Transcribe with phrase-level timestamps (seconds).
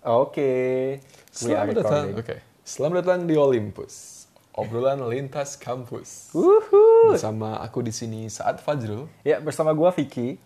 [0.00, 0.96] Oke.
[1.28, 2.16] Selamat datang.
[2.16, 2.40] Oke.
[2.64, 4.24] Selamat datang di Olympus.
[4.56, 6.32] Obrolan lintas kampus.
[6.32, 7.12] Wuhu.
[7.12, 10.40] Bersama aku di sini saat Fajrul, Ya, bersama gua Vicky.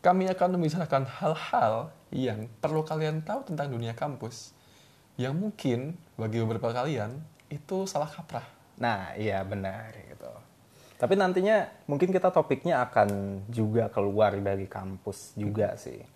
[0.00, 4.56] kami akan membicarakan hal-hal yang perlu kalian tahu tentang dunia kampus.
[5.20, 5.78] Yang mungkin
[6.16, 7.20] bagi beberapa kalian
[7.52, 8.44] itu salah kaprah.
[8.80, 10.32] Nah, iya benar gitu.
[10.96, 16.13] Tapi nantinya mungkin kita topiknya akan juga keluar dari kampus juga sih.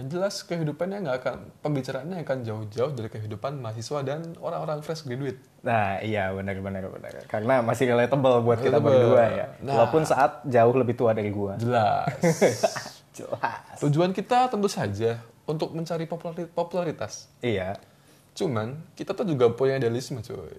[0.00, 5.36] Yang jelas kehidupannya nggak akan pembicaraannya akan jauh-jauh dari kehidupan mahasiswa dan orang-orang fresh graduate.
[5.60, 7.20] Nah, iya benar benar benar.
[7.28, 8.96] Karena masih relatable buat kita Relatable.
[8.96, 9.46] berdua ya.
[9.60, 9.74] Nah.
[9.76, 11.60] Walaupun saat jauh lebih tua dari gua.
[11.60, 12.08] Jelas.
[13.20, 13.76] Jelas.
[13.76, 17.28] Tujuan kita tentu saja untuk mencari populari- popularitas.
[17.44, 17.76] Iya.
[18.32, 20.56] Cuman kita tuh juga punya idealisme cuy.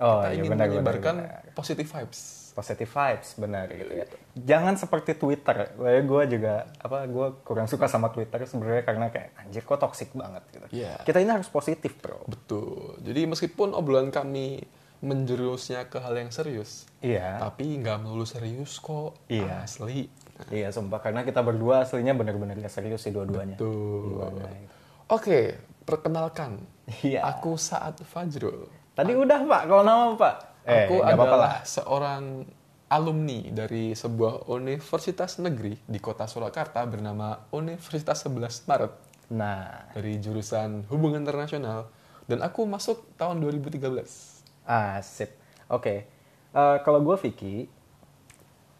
[0.00, 1.52] Oh, kita iya, ingin benar, benar, menyebarkan benar.
[1.52, 2.20] positive vibes.
[2.58, 4.06] Positive vibes benar gitu ya.
[4.34, 5.78] Jangan seperti Twitter.
[5.78, 10.10] Kayak gue juga apa gue kurang suka sama Twitter sebenarnya karena kayak anjir kok toxic
[10.10, 10.66] banget gitu.
[10.74, 10.98] Iya.
[11.06, 12.26] Kita ini harus positif, Bro.
[12.26, 12.98] Betul.
[13.06, 14.66] Jadi meskipun obrolan kami
[14.98, 17.38] menjurusnya ke hal yang serius, Iya.
[17.38, 19.14] tapi nggak melulu serius kok.
[19.30, 19.62] Iya.
[19.62, 20.10] Asli.
[20.50, 23.54] Iya, sumpah karena kita berdua aslinya bener-bener gak serius sih dua-duanya.
[23.54, 23.70] Gitu.
[25.10, 25.54] Oke,
[25.86, 26.62] perkenalkan.
[27.06, 27.22] Iya.
[27.26, 28.66] Aku Saat Fajrul.
[28.98, 29.62] Tadi udah, Pak.
[29.70, 30.36] Kalau nama, Pak.
[30.68, 32.44] Aku nggak apa-apa adalah seorang
[32.88, 38.92] alumni dari sebuah universitas negeri di kota Surakarta bernama Universitas 11 Maret
[39.28, 41.92] Nah, dari jurusan Hubungan Internasional
[42.24, 43.84] dan aku masuk tahun 2013.
[44.68, 45.32] asip.
[45.68, 46.08] Oke.
[46.52, 47.68] Eh, kalau gue Vicky,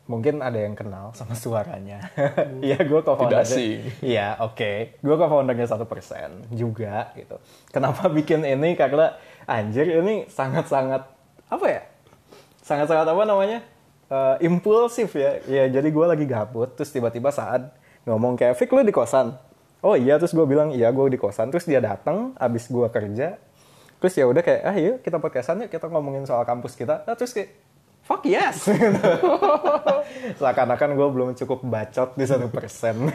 [0.08, 2.00] mungkin ada yang kenal sama suaranya.
[2.64, 3.00] Iya, gue
[3.44, 3.78] asing.
[4.00, 5.00] Iya, oke.
[5.04, 7.36] Gue co-foundernya satu persen juga gitu.
[7.68, 8.72] Kenapa bikin ini?
[8.72, 9.12] Karena
[9.44, 11.04] anjir ini sangat-sangat
[11.52, 11.82] apa ya?
[12.64, 13.60] Sangat-sangat apa namanya?
[14.08, 15.36] Eh, impulsif ya.
[15.44, 17.68] Ya, jadi gue lagi gabut, terus tiba-tiba saat
[18.08, 19.36] ngomong kayak, Vic lu di kosan?
[19.84, 21.52] Oh iya, terus gue bilang, iya gue di kosan.
[21.52, 23.36] Terus dia datang, abis gue kerja.
[24.00, 27.04] Terus ya udah kayak, ah yuk kita podcastan yuk, kita ngomongin soal kampus kita.
[27.04, 27.52] Nah, terus kayak,
[28.00, 28.64] fuck yes!
[30.40, 33.12] Seakan-akan gue belum cukup bacot di satu persen.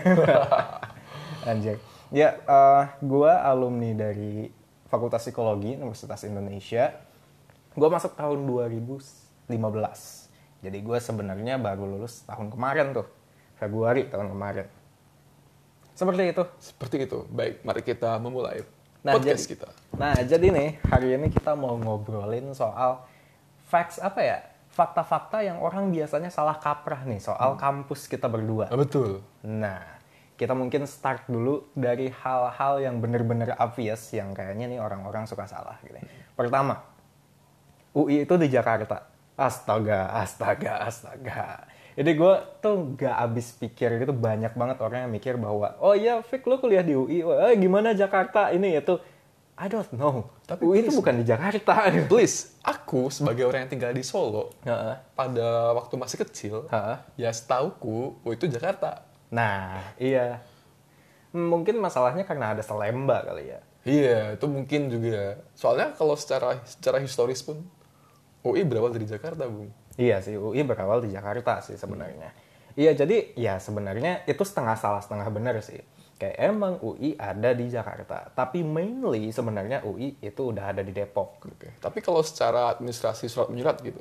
[1.49, 1.81] Anjir.
[2.13, 4.45] Ya, eh gue alumni dari
[4.93, 6.93] Fakultas Psikologi Universitas Indonesia.
[7.73, 10.22] Gue masuk tahun 2015.
[10.63, 13.07] Jadi gue sebenarnya baru lulus tahun kemarin tuh.
[13.59, 14.67] Februari tahun kemarin.
[15.93, 16.43] Seperti itu.
[16.57, 17.19] Seperti itu.
[17.29, 18.63] Baik, mari kita memulai
[19.03, 19.69] Nah, podcast jadi- kita.
[19.99, 23.03] Nah, jadi nih, hari ini kita mau ngobrolin soal
[23.67, 24.39] facts apa ya?
[24.73, 28.71] Fakta-fakta yang orang biasanya salah kaprah nih soal kampus kita berdua.
[28.71, 29.21] Ah, betul.
[29.45, 29.83] Nah,
[30.33, 35.77] kita mungkin start dulu dari hal-hal yang bener-bener obvious yang kayaknya nih orang-orang suka salah
[35.85, 35.99] gitu.
[36.33, 36.81] Pertama,
[37.93, 39.12] UI itu di Jakarta.
[39.33, 41.65] Astaga, astaga, astaga.
[41.93, 46.25] Jadi gue tuh gak habis pikir gitu banyak banget orang yang mikir bahwa oh iya
[46.25, 48.97] Fik lo kuliah di UI, eh, gimana Jakarta ini itu.
[49.53, 50.33] I don't know.
[50.49, 51.85] Tapi UI itu bukan di Jakarta.
[52.09, 54.97] Please, aku sebagai orang yang tinggal di Solo, Heeh.
[55.13, 56.97] pada waktu masih kecil, Heeh.
[57.21, 59.05] ya setauku, oh itu Jakarta.
[59.29, 60.41] Nah, iya.
[61.33, 63.61] Mungkin masalahnya karena ada Selemba kali ya.
[63.85, 65.37] Iya, itu mungkin juga.
[65.53, 67.61] Soalnya kalau secara secara historis pun,
[68.43, 69.71] UI berawal dari Jakarta, Bung.
[69.95, 72.35] Iya sih, UI berawal di Jakarta sih sebenarnya.
[72.73, 75.79] Iya, jadi ya sebenarnya itu setengah salah setengah benar sih.
[76.17, 81.41] Kayak emang UI ada di Jakarta, tapi mainly sebenarnya UI itu udah ada di Depok.
[81.47, 81.77] Oke.
[81.77, 83.99] Tapi kalau secara administrasi surat menyurat gitu,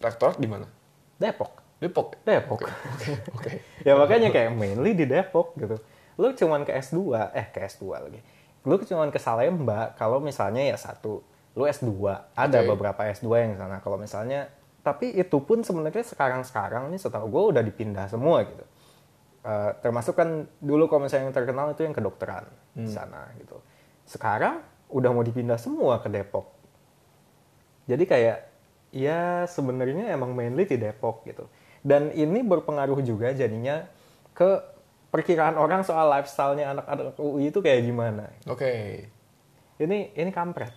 [0.00, 0.66] rektorat di mana?
[1.16, 1.64] Depok.
[1.80, 2.16] Depok.
[2.24, 2.60] Depok.
[3.36, 3.52] Oke.
[3.86, 5.76] ya makanya kayak mainly di Depok gitu.
[6.16, 8.20] Lu cuman ke S2, eh ke S2 lagi.
[8.64, 11.22] Lu cuman ke Salemba kalau misalnya ya satu,
[11.56, 11.88] lu S2.
[12.36, 12.68] Ada Oke.
[12.76, 13.80] beberapa S2 yang di sana.
[13.80, 14.52] Kalau misalnya
[14.86, 18.62] tapi itu pun sebenarnya sekarang-sekarang nih setahu gue udah dipindah semua gitu.
[19.42, 22.46] Eh, termasuk kan dulu kalau misalnya yang terkenal itu yang kedokteran
[22.76, 23.58] di sana gitu.
[24.06, 24.62] Sekarang
[24.92, 26.54] udah mau dipindah semua ke Depok.
[27.90, 28.38] Jadi kayak
[28.94, 31.50] ya sebenarnya emang mainly di Depok gitu.
[31.82, 33.86] Dan ini berpengaruh juga jadinya
[34.34, 34.58] ke
[35.14, 38.30] perkiraan orang soal lifestyle-nya anak-anak UI itu kayak gimana.
[38.50, 39.06] Oke.
[39.76, 40.72] Ini ini kampret.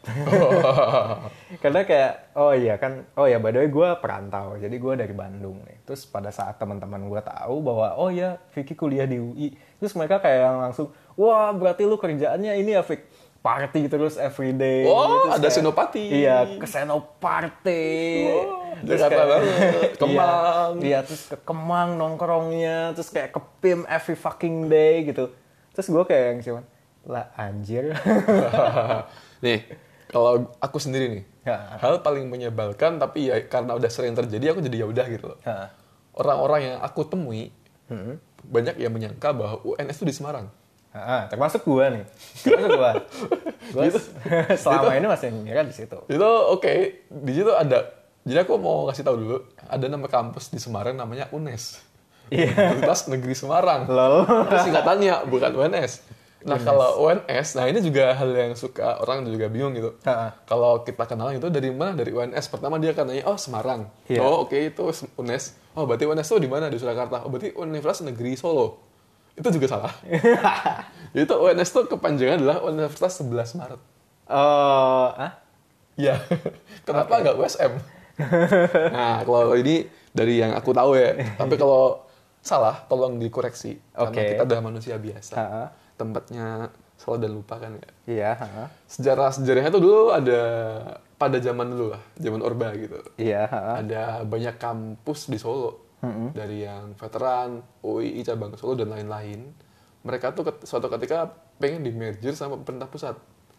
[1.64, 5.16] Karena kayak oh iya kan oh ya by the way gue perantau jadi gue dari
[5.16, 5.80] Bandung nih.
[5.84, 9.48] Terus pada saat teman-teman gue tahu bahwa oh ya Vicky kuliah di UI,
[9.80, 13.08] terus mereka kayak yang langsung wah berarti lu kerjaannya ini ya Vick
[13.40, 14.84] party terus everyday.
[14.84, 16.04] Oh, Terus ada kayak- senopati.
[16.12, 17.88] Iya, ke senopati.
[18.84, 19.92] Terus Jakarta kayak- banget.
[20.02, 20.72] Kemang.
[20.76, 25.32] Iya, iya, terus ke Kemang nongkrongnya, terus kayak ke PIM every fucking day gitu.
[25.72, 26.64] Terus gue kayak yang cuman,
[27.06, 27.96] lah anjir.
[29.46, 29.60] nih,
[30.08, 31.80] kalau aku sendiri nih, Ya.
[31.82, 35.40] hal paling menyebalkan tapi ya karena udah sering terjadi aku jadi ya udah gitu loh.
[35.44, 35.72] Ha.
[36.14, 37.50] Orang-orang yang aku temui
[37.90, 38.22] Hmm.
[38.46, 40.46] banyak yang menyangka bahwa UNS itu di Semarang.
[40.90, 42.06] Ah, termasuk gua nih.
[42.40, 42.92] Termasuk gua.
[43.74, 43.98] Gua Gitu.
[44.62, 45.98] selama ini masih ngira di situ.
[46.06, 46.74] Itu oke,
[47.08, 47.90] di situ ada.
[48.22, 51.82] Jadi aku mau kasih tahu dulu, ada nama kampus di Semarang namanya UNES.
[52.30, 52.78] Iya.
[52.78, 53.90] Universitas Negeri Semarang.
[53.90, 54.22] Lol.
[54.46, 56.06] Itu singkatannya, bukan UNS.
[56.40, 60.00] Nah, kalau UNS, nah ini juga hal yang suka orang juga bingung gitu.
[60.08, 60.40] Ha-ha.
[60.48, 62.00] Kalau kita kenal itu dari mana?
[62.00, 62.48] Dari UNS.
[62.48, 63.92] Pertama dia akan nanya, oh Semarang.
[64.08, 64.24] Iya.
[64.24, 64.84] Oh oke, itu
[65.20, 65.60] UNS.
[65.76, 66.72] Oh berarti UNS itu di mana?
[66.72, 67.28] Di Surakarta.
[67.28, 68.80] Oh berarti Universitas Negeri Solo.
[69.36, 69.94] Itu juga salah.
[71.12, 73.82] Jadi itu UNS itu kepanjangan adalah Universitas 11 Maret.
[74.30, 75.44] Oh, ah?
[76.00, 76.24] Iya.
[76.88, 77.74] Kenapa nggak USM?
[78.96, 81.36] nah, kalau ini dari yang aku tahu ya.
[81.36, 82.08] Tapi kalau
[82.40, 83.76] salah, tolong dikoreksi.
[83.92, 84.24] Karena Oke.
[84.36, 85.34] kita udah manusia biasa.
[85.36, 85.64] Ha-ha.
[86.00, 87.90] Tempatnya selalu dan lupa kan ya.
[88.08, 88.64] Iya, ha.
[88.88, 90.42] Sejarah-sejarahnya tuh dulu ada
[91.20, 93.00] pada zaman dulu lah, zaman Orba gitu.
[93.20, 93.84] Iya, ha.
[93.84, 95.92] Ada banyak kampus di Solo.
[96.32, 99.52] Dari yang veteran, UII cabang Solo dan lain-lain.
[100.08, 101.28] Mereka tuh suatu ketika
[101.60, 103.16] pengen di merger sama pemerintah pusat.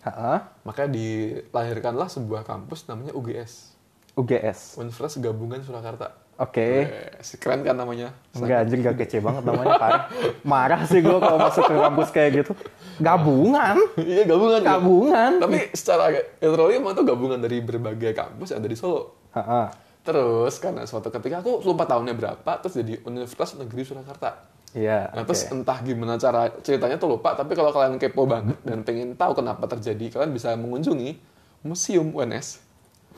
[0.09, 0.57] Ha.
[0.65, 3.77] Maka dilahirkanlah sebuah kampus namanya UGS.
[4.17, 4.81] UGS.
[4.81, 6.17] Universitas Gabungan Surakarta.
[6.41, 6.89] Oke.
[7.21, 8.17] Si keren kan namanya?
[8.33, 10.05] Enggak anjir gak kece banget namanya parah.
[10.41, 12.53] Marah sih gue kalau masuk ke kampus kayak gitu.
[12.97, 13.77] Gabungan.
[14.01, 14.65] iya gabungan.
[14.65, 14.81] ya.
[14.81, 15.33] Gabungan.
[15.37, 16.09] Tapi secara
[16.41, 19.29] literally emang itu gabungan dari berbagai kampus yang ada di Solo.
[19.37, 19.69] Ha.
[20.01, 24.49] Terus karena suatu ketika aku lupa tahunnya berapa, terus jadi Universitas Negeri Surakarta.
[24.73, 25.13] Iya.
[25.13, 25.61] Nah terus oke.
[25.61, 29.69] entah gimana cara ceritanya tuh lupa, tapi kalau kalian kepo banget dan pengen tahu kenapa
[29.77, 31.21] terjadi, kalian bisa mengunjungi
[31.61, 32.70] Museum UNS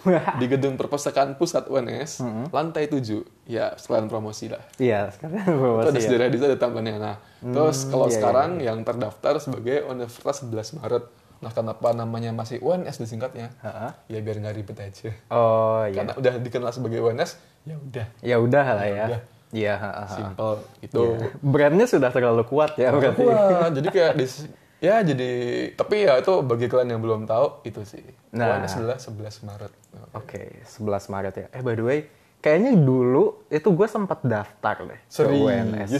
[0.40, 3.22] di gedung perpustakaan pusat UNS, lantai 7.
[3.44, 4.62] Ya, sekalian promosi lah.
[4.76, 6.02] Iya, sekarang Itu promosi ada ya.
[6.02, 6.96] sejarah di situ ada tambahannya.
[6.96, 11.04] Nah, terus kalau iya, sekarang yang terdaftar sebagai Universitas 11 Maret.
[11.38, 13.50] Nah, kenapa namanya masih UNS disingkatnya?
[13.60, 13.98] Ha.
[14.06, 15.10] Ya biar nggak ribet aja.
[15.28, 15.98] Oh iya.
[15.98, 17.30] Karena udah dikenal sebagai UNS,
[17.62, 19.06] ya udah, Ya udah lah ya.
[19.10, 19.20] udah.
[19.52, 20.14] Iya, ha, ha, ha.
[20.16, 21.02] simple itu.
[21.02, 21.28] Iya.
[21.38, 23.20] Brandnya sudah terlalu kuat ya berarti.
[23.20, 24.48] Wah, jadi kayak dis-
[24.82, 25.30] ya jadi
[25.78, 28.02] tapi ya itu bagi kalian yang belum tahu itu sih.
[28.34, 28.58] Nah.
[28.58, 29.72] UNS adalah 11 Maret.
[30.18, 31.46] Oke, 11 Maret ya.
[31.54, 31.98] Eh by the way,
[32.42, 35.46] kayaknya dulu itu gue sempat daftar deh ke Serius?
[35.46, 35.90] UNS.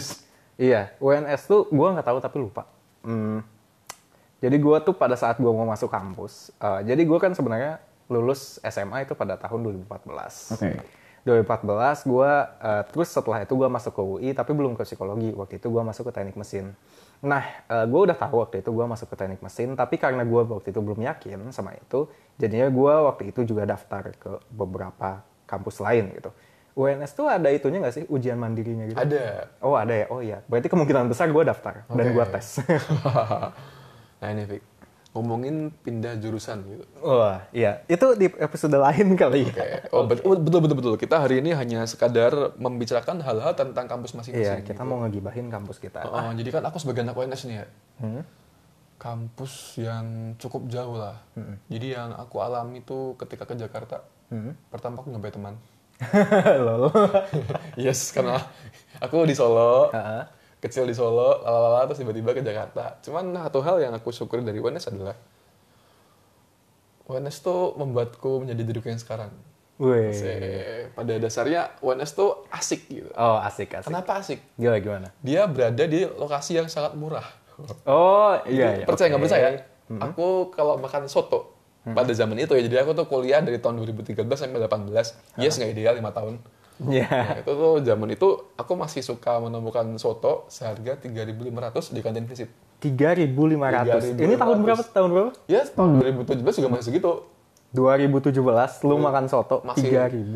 [0.59, 2.67] Iya, UNS tuh gue nggak tahu tapi lupa.
[3.07, 3.47] Hmm,
[4.43, 7.79] jadi gue tuh pada saat gue mau masuk kampus, eh, jadi gue kan sebenarnya
[8.11, 10.59] lulus SMA itu pada tahun 2014.
[10.59, 10.83] Oke.
[11.23, 12.31] 2014 gue
[12.67, 15.83] eh, terus setelah itu gue masuk ke UI tapi belum ke psikologi waktu itu gue
[15.87, 16.75] masuk ke teknik mesin
[17.23, 17.47] nah
[17.87, 20.81] gue udah tahu waktu itu gue masuk ke teknik mesin tapi karena gue waktu itu
[20.83, 26.35] belum yakin sama itu jadinya gue waktu itu juga daftar ke beberapa kampus lain gitu.
[26.73, 28.05] UNS tuh ada itunya nggak sih?
[28.09, 28.97] Ujian mandirinya gitu?
[28.97, 29.53] Ada.
[29.61, 30.07] oh ada ya?
[30.09, 30.41] Oh iya.
[30.49, 32.17] Berarti kemungkinan besar gue daftar dan Oke.
[32.17, 32.47] gue tes.
[34.23, 34.63] Nah ini Vic,
[35.13, 36.85] ngomongin pindah jurusan gitu.
[36.99, 39.93] wah iya itu di episode lain kali ya Oke.
[39.93, 40.95] Oh, bet- oh, betul betul betul.
[40.97, 44.19] Kita hari ini hanya sekadar membicarakan hal-hal tentang kampus iya
[44.57, 44.65] masing-masing.
[44.65, 47.67] kita mau ngegibahin kampus kita Oh, jadi kan aku sebagai anak UNS nih ya.
[48.01, 48.23] Hmm?
[48.97, 50.07] Kampus yang
[50.39, 51.21] cukup jauh lah.
[51.67, 54.01] Jadi yang aku alami tuh ketika ke Jakarta.
[54.33, 54.57] Hmm?
[54.71, 55.61] Pertama aku punya teman.
[56.65, 56.89] lol
[57.85, 58.41] yes, karena
[58.97, 60.27] aku di Solo, Ha-ha.
[60.63, 63.03] Kecil di Solo, lalala terus tiba-tiba ke Jakarta.
[63.03, 65.19] Cuman satu hal yang aku syukuri dari UNS adalah
[67.11, 69.35] UNS tuh membuatku menjadi diriku yang sekarang.
[69.83, 70.15] Wih.
[70.95, 73.11] Pada dasarnya UNS tuh asik gitu.
[73.19, 73.91] Oh asik asik.
[73.91, 74.39] Kenapa asik?
[74.55, 75.09] Gimana gimana?
[75.19, 77.27] Dia berada di lokasi yang sangat murah.
[77.85, 78.87] Oh iya iya.
[78.87, 79.27] percaya nggak oke.
[79.27, 79.49] percaya?
[79.93, 84.23] Aku kalau makan soto pada zaman itu ya, jadi aku tuh kuliah dari tahun 2013
[84.23, 85.43] sampai 18.
[85.43, 86.35] Yes nggak ideal 5 tahun.
[86.89, 87.07] Iya.
[87.07, 92.49] Nah, itu tuh zaman itu aku masih suka menemukan soto seharga 3.500 di kantin visit.
[92.83, 94.19] 3.500.
[94.19, 94.65] Ini tahun 3.500.
[94.67, 94.83] berapa?
[94.91, 95.31] Tahun berapa?
[95.47, 97.13] Ya tahun 2017 juga masih segitu.
[97.73, 98.37] 2017
[98.85, 99.89] lu makan soto Masih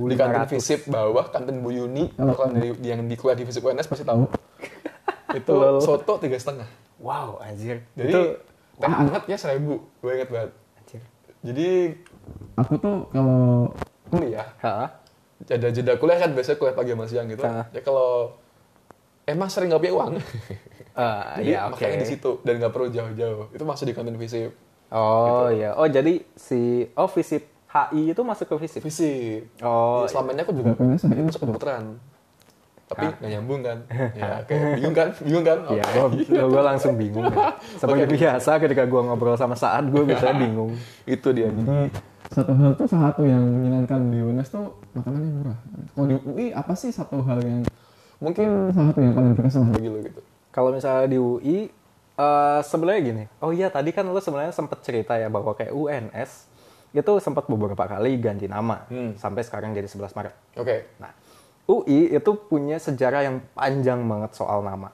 [0.08, 0.56] di kantin 3.500.
[0.56, 2.08] visip bawah kantin Bu Yuni.
[2.16, 4.24] Kalau kalian dari yang di kuliah di visip UNS pasti tahu.
[5.38, 5.84] itu Lol.
[5.84, 6.64] soto tiga setengah.
[6.96, 7.84] Wow, anjir.
[7.92, 8.22] Jadi itu
[8.80, 9.84] teh hangatnya seribu.
[10.00, 10.50] Gue inget banget.
[10.80, 11.02] anjir.
[11.44, 11.68] Jadi
[12.56, 13.68] aku tuh kalau
[14.08, 14.88] kuliah Hah?
[15.44, 17.44] Ada jeda kuliah kan biasanya kuliah pagi sama siang gitu.
[17.44, 17.68] Ah.
[17.70, 18.32] Ya kalau
[19.24, 20.12] emang sering nggak punya uang,
[20.96, 21.76] Ah, jadi iya, oke.
[21.76, 23.52] makanya di situ dan nggak perlu jauh-jauh.
[23.52, 24.50] Itu masih di kantin visip.
[24.88, 25.76] Oh iya.
[25.76, 28.80] Oh jadi si oh visip HI itu masuk ke visip.
[28.80, 29.52] Visip.
[29.60, 32.00] Oh, Ya, selama ini aku juga pengen ini masuk kedokteran.
[32.86, 33.78] Tapi nggak nyambung kan?
[34.20, 35.08] ya, kayak bingung kan?
[35.20, 35.58] Bingung kan?
[35.68, 36.22] Iya, Oke.
[36.30, 37.26] gua, gua langsung bingung.
[37.28, 37.58] ya.
[37.76, 40.72] Seperti biasa ketika gua ngobrol sama saat gua biasanya bingung.
[41.04, 41.50] Itu dia.
[41.50, 41.90] Jadi
[42.36, 45.58] satu hal tuh salah satu yang menyenangkan di UNES tuh makanannya murah.
[45.96, 47.64] Kalau di UI apa sih satu hal yang
[48.20, 49.72] mungkin salah satu yang paling berkesan?
[49.72, 50.20] bagi lo gitu.
[50.52, 51.58] Kalau misalnya di UI,
[52.16, 53.24] eh sebenarnya gini.
[53.40, 56.52] Oh iya, tadi kan lu sebenarnya sempat cerita ya bahwa kayak UNS
[56.92, 59.16] itu sempat beberapa kali ganti nama Hmm.
[59.20, 60.34] sampai sekarang jadi 11 Maret.
[60.56, 60.88] Oke.
[60.96, 61.12] Nah,
[61.68, 64.92] UI itu punya sejarah yang panjang banget soal nama.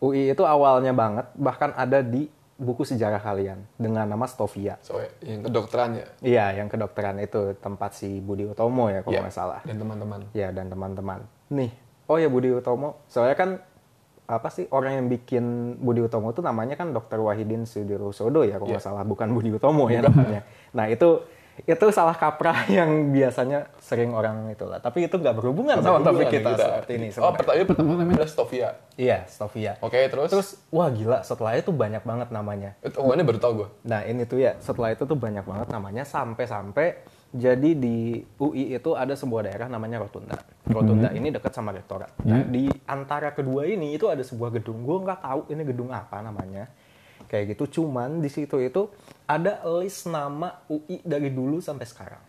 [0.00, 2.28] UI itu awalnya banget bahkan ada di
[2.58, 4.82] buku sejarah kalian dengan nama Stovia.
[4.82, 6.06] So, yang kedokteran ya.
[6.18, 9.60] Iya, yang kedokteran itu tempat si Budi Utomo ya kalau Ya, nggak salah.
[9.62, 10.20] Dan teman-teman.
[10.34, 11.22] Ya dan teman-teman.
[11.54, 11.70] Nih,
[12.10, 13.06] oh ya Budi Utomo.
[13.06, 13.50] Soalnya kan
[14.28, 17.22] apa sih orang yang bikin Budi Utomo itu namanya kan Dr.
[17.24, 20.42] Wahidin Sudirosodo ya kalau nggak salah, bukan Budi Utomo ya namanya.
[20.76, 21.22] Nah itu
[21.64, 24.78] itu salah kaprah yang biasanya sering orang itulah.
[24.78, 27.08] Tapi itu nggak berhubungan sama topik kita, seperti ini.
[27.18, 27.36] Oh, sebenarnya.
[27.38, 28.68] pertama pertama namanya adalah Stovia.
[28.98, 29.72] Iya, Stovia.
[29.82, 30.28] Oke, terus?
[30.30, 32.70] Terus wah gila setelah itu banyak banget namanya.
[32.84, 33.68] Itu, oh, ini baru tau gue.
[33.86, 38.96] Nah ini tuh ya setelah itu tuh banyak banget namanya sampai-sampai jadi di UI itu
[38.96, 40.40] ada sebuah daerah namanya Rotunda.
[40.64, 42.16] Rotunda ini dekat sama rektorat.
[42.24, 44.80] Nah di antara kedua ini itu ada sebuah gedung.
[44.80, 46.72] Gue nggak tahu ini gedung apa namanya.
[47.28, 47.80] Kayak gitu.
[47.80, 48.88] Cuman di situ itu
[49.28, 52.22] ada list nama UI dari dulu sampai sekarang.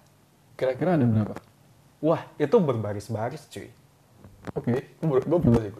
[0.59, 1.35] Kira-kira Kira ada berapa?
[1.99, 3.71] Wah itu berbaris-baris cuy.
[4.55, 5.71] Oke, gue gue belum sih.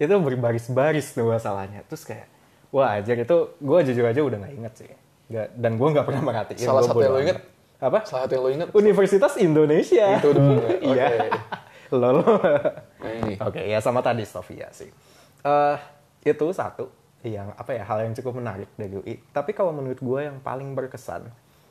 [0.00, 1.84] Itu berbaris-baris tuh masalahnya.
[1.88, 2.28] Terus kayak
[2.72, 4.90] wah ajar itu gue jujur aja udah nggak inget sih.
[5.28, 6.64] Nggak- dan gue nggak pernah merhatiin.
[6.64, 7.38] Salah satu yang lo inget?
[7.80, 7.98] Apa?
[8.04, 8.68] Salah satu yang lo inget?
[8.72, 10.06] Universitas Indonesia.
[10.16, 10.44] Itu udah.
[10.64, 10.76] Oke.
[10.80, 11.06] Iya.
[11.92, 12.18] Lol.
[12.24, 13.36] Nah.
[13.48, 14.88] Oke, ya sama tadi Sofia sih.
[15.44, 15.76] Eh
[16.24, 16.88] itu satu
[17.24, 19.16] yang apa ya hal yang cukup menarik dari UI.
[19.32, 21.24] Tapi kalau menurut gue yang paling berkesan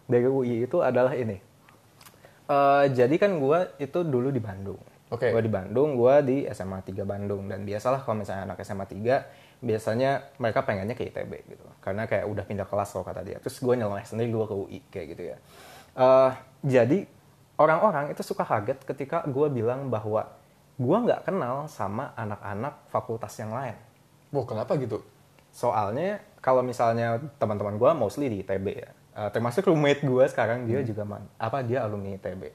[0.09, 1.37] dari UI itu adalah ini.
[2.49, 4.81] Eh jadi kan gue itu dulu di Bandung.
[5.13, 5.29] Oke.
[5.29, 9.61] Gue di Bandung, gue di SMA 3 Bandung dan biasalah kalau misalnya anak SMA 3
[9.61, 11.65] biasanya mereka pengennya ke ITB gitu.
[11.77, 13.37] Karena kayak udah pindah kelas kalau kata dia.
[13.37, 15.37] Terus gue nyeleneh sendiri gue ke UI kayak gitu ya.
[15.93, 16.31] Eh
[16.65, 17.05] jadi
[17.61, 20.33] orang-orang itu suka kaget ketika gue bilang bahwa
[20.81, 23.77] gue nggak kenal sama anak-anak fakultas yang lain.
[24.33, 25.05] Wah, kenapa gitu?
[25.53, 28.89] Soalnya kalau misalnya teman-teman gue mostly di ITB ya.
[29.13, 32.49] Eh, termasuk roommate gue sekarang dia juga man- apa dia alumni ITB.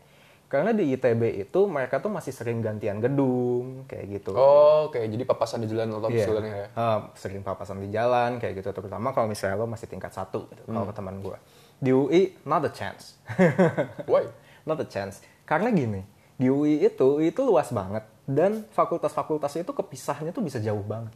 [0.49, 4.33] Karena di ITB itu mereka tuh masih sering gantian gedung kayak gitu.
[4.33, 4.99] Oh, oke.
[4.99, 6.25] Jadi papasan di jalan atau Iya.
[6.25, 6.69] jalannya ya?
[6.69, 10.67] Eh, sering papasan di jalan kayak gitu terutama kalau misalnya lo masih tingkat satu gitu
[10.67, 11.37] kalau ke teman gue.
[11.79, 13.15] Di UI not a chance.
[14.11, 14.27] Why?
[14.65, 15.21] not a chance.
[15.45, 20.83] Karena gini, di UI itu itu luas banget dan fakultas-fakultas itu kepisahnya tuh bisa jauh
[20.83, 21.13] banget.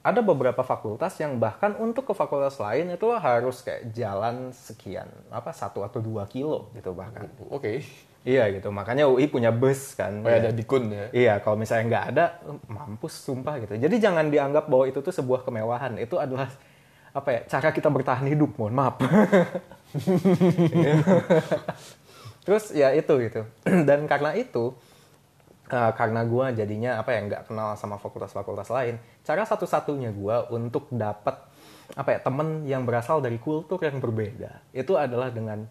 [0.00, 5.04] Ada beberapa fakultas yang bahkan untuk ke fakultas lain itu lo harus kayak jalan sekian
[5.28, 7.28] apa satu atau dua kilo gitu bahkan.
[7.52, 7.84] Oke.
[8.20, 10.20] Iya gitu, makanya UI punya bus kan.
[10.20, 11.04] Oh, ya, ada dikun ya?
[11.08, 12.24] Iya, kalau misalnya nggak ada,
[12.68, 13.80] mampus sumpah gitu.
[13.80, 15.96] Jadi jangan dianggap bahwa itu tuh sebuah kemewahan.
[15.96, 16.52] Itu adalah
[17.16, 18.60] apa ya cara kita bertahan hidup.
[18.60, 19.00] Mohon maaf.
[22.44, 23.48] Terus ya itu gitu.
[23.64, 24.76] Dan karena itu,
[25.70, 28.98] eh, karena gue jadinya apa ya nggak kenal sama fakultas-fakultas lain.
[29.22, 31.48] Cara satu-satunya gue untuk dapat
[31.98, 35.66] apa ya temen yang berasal dari kultur yang berbeda itu adalah dengan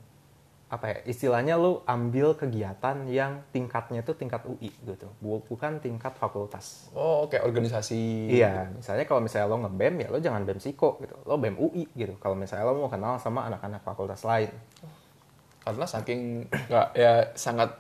[0.70, 5.10] apa ya istilahnya lu ambil kegiatan yang tingkatnya itu tingkat UI gitu.
[5.18, 6.94] Bu- bukan tingkat fakultas.
[6.94, 8.30] Oh, kayak organisasi.
[8.30, 11.18] iya misalnya kalau misalnya lo ngebem ya lo jangan bem psiko gitu.
[11.26, 12.14] Lo bem UI gitu.
[12.22, 14.54] Kalau misalnya lo mau kenal sama anak-anak fakultas lain.
[15.66, 17.74] Karena saking nggak ya sangat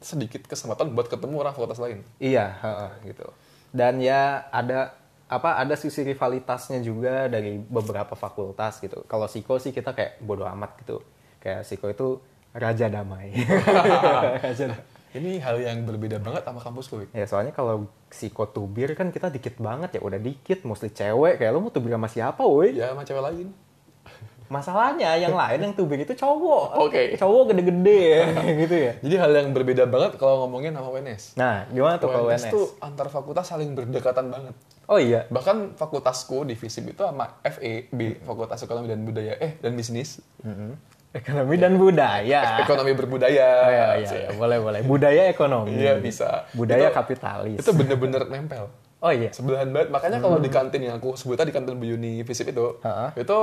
[0.00, 2.00] sedikit kesempatan buat ketemu orang fakultas lain.
[2.18, 3.28] iya heeh, gitu
[3.70, 4.96] dan ya ada
[5.30, 10.48] apa ada sisi rivalitasnya juga dari beberapa fakultas gitu kalau psiko sih kita kayak bodoh
[10.50, 10.98] amat gitu
[11.38, 12.18] kayak psiko itu
[12.50, 13.30] raja damai
[14.42, 14.98] raja damai.
[15.10, 17.10] Ini hal yang berbeda banget sama kampus gue.
[17.10, 21.66] Ya soalnya kalau psikotubir kan kita dikit banget ya udah dikit mostly cewek kayak lu
[21.66, 23.50] mau tubir sama siapa woi Ya sama cewek lain.
[24.50, 27.14] Masalahnya yang lain yang tubir itu cowok Oke.
[27.14, 28.22] cowok gede-gede ya
[28.62, 31.38] gitu ya Jadi hal yang berbeda banget kalau ngomongin sama UNS.
[31.38, 34.54] nah gimana tuh kalau UNS tuh antar fakultas saling berdekatan banget.
[34.84, 39.72] oh iya Bahkan fakultasku di FISIP itu sama FEB, Fakultas Ekonomi dan Budaya, eh dan
[39.72, 40.18] Bisnis.
[41.10, 43.48] ekonomi dan budaya Ekonomi berbudaya.
[43.56, 44.28] oh, iya, iya, iya.
[44.32, 46.46] boleh boleh budaya ekonomi Iya, bisa.
[46.52, 48.66] budaya Itu- kapitalis Itu bener-bener nempel.
[48.98, 49.88] oh iya Sebelahan banget.
[49.88, 53.10] Makanya kalau di kantin yang aku sebut tadi kantin Bu Uni FISIP itu, Ha-ha.
[53.12, 53.38] itu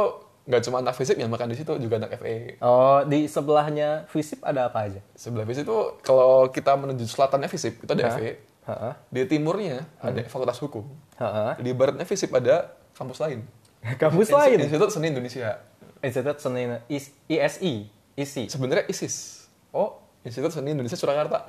[0.48, 2.56] nggak cuma anak FISIP yang makan di situ, juga anak FE.
[2.64, 7.84] oh di sebelahnya FISIP ada apa aja Sebelah FISIP itu kalau kita menuju selatannya FISIP
[7.84, 8.32] itu ada FE.
[8.68, 8.94] Heeh.
[9.12, 10.84] Di timurnya ada Fakultas Hukum.
[11.20, 11.52] Heeh.
[11.64, 13.44] Di baratnya FISIP ada kampus lain.
[14.02, 15.60] kampus lain Institut Seni Indonesia.
[16.04, 19.48] Institut Seni Is- ISI ISI Sebenarnya ISIS.
[19.72, 21.48] oh Institut Seni Indonesia Surakarta.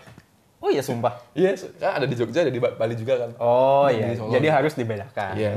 [0.59, 3.31] Oh iya sumpah Iya, kan ada di Jogja, ada di Ba- Bali juga kan.
[3.37, 5.33] Oh iya, jadi harus dibedakan.
[5.33, 5.51] Iya.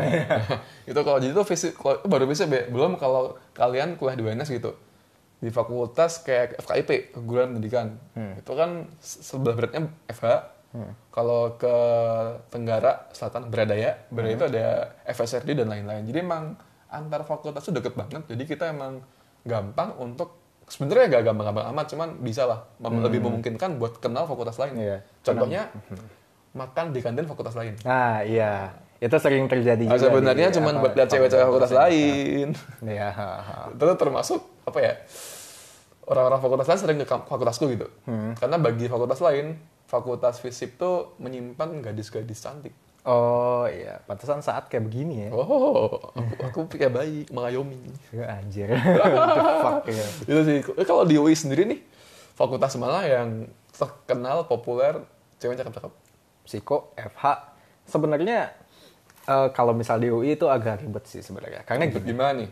[0.90, 2.66] itu kalau jadi tuh fisik kalau baru bisa be.
[2.68, 4.78] belum kalau kalian kuliah di UNS gitu.
[5.38, 7.98] Di fakultas kayak FKIP, keguruan pendidikan.
[8.36, 10.26] Itu kan se- sebelah beratnya FH.
[11.10, 11.76] Kalau ke
[12.48, 14.66] Tenggara Selatan Beradaya, Beradaya itu ada
[15.04, 16.06] FSRD dan lain-lain.
[16.06, 16.56] Jadi emang
[16.88, 18.22] antar fakultas itu deket banget.
[18.24, 19.02] Jadi kita emang
[19.42, 20.41] gampang untuk
[20.72, 24.80] sebenarnya gak gampang-gampang amat, cuman bisa lah mem- lebih memungkinkan buat kenal fakultas lain.
[24.80, 24.98] Iya.
[25.20, 25.68] Contohnya
[26.56, 27.76] makan di kantin fakultas lain.
[27.84, 28.72] Nah iya,
[29.04, 32.48] itu sering terjadi Nah, juga sebenarnya di, cuma apa, buat lihat cewek-cewek fakultas lain.
[32.88, 33.30] Iya, ha.
[33.72, 34.94] Itu termasuk apa ya?
[36.08, 37.88] Orang-orang fakultas lain sering ke fakultasku gitu.
[38.08, 38.36] Hmm.
[38.36, 42.76] Karena bagi fakultas lain, fakultas fisip tuh menyimpan gadis-gadis cantik.
[43.02, 45.30] Oh iya, pantesan saat kayak begini ya.
[45.34, 46.34] Oh, aku,
[46.70, 47.82] aku kayak bayi, mengayomi.
[48.14, 48.70] Ya, anjir.
[49.66, 50.06] Fuck ya.
[50.30, 50.58] Itu sih.
[50.62, 51.82] Eh, Kalau di UI sendiri nih,
[52.38, 55.02] fakultas mana yang terkenal, populer,
[55.42, 55.92] ceweknya cakep-cakep?
[56.46, 57.24] Psiko, FH.
[57.90, 58.54] Sebenarnya
[59.26, 61.66] eh, kalau misal di UI itu agak ribet sih sebenarnya.
[61.66, 61.90] Karena.
[61.90, 62.50] Gimana nih?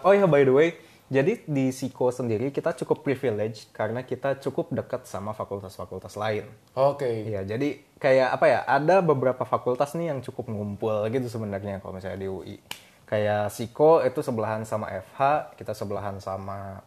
[0.00, 4.70] Oh ya by the way, jadi di Psiko sendiri kita cukup privilege karena kita cukup
[4.70, 6.46] dekat sama fakultas-fakultas lain.
[6.78, 7.26] Oke.
[7.26, 8.60] Iya, jadi kayak apa ya?
[8.62, 12.56] Ada beberapa fakultas nih yang cukup ngumpul gitu sebenarnya kalau misalnya di UI.
[13.10, 15.18] Kayak Psiko itu sebelahan sama FH,
[15.58, 16.78] kita sebelahan sama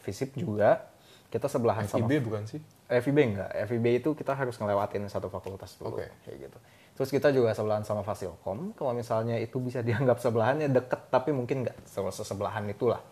[0.00, 0.88] Fisip juga.
[1.28, 2.64] Kita sebelahan sama FIB bukan sih?
[2.88, 3.50] FIB enggak.
[3.68, 6.00] FIB itu kita harus ngelewatin satu fakultas dulu.
[6.00, 6.08] Oke.
[6.24, 6.58] Kayak gitu.
[6.96, 8.72] Terus kita juga sebelahan sama Fasilkom.
[8.72, 13.04] Kalau misalnya itu bisa dianggap sebelahan ya deket tapi mungkin nggak se- sebelahan itulah.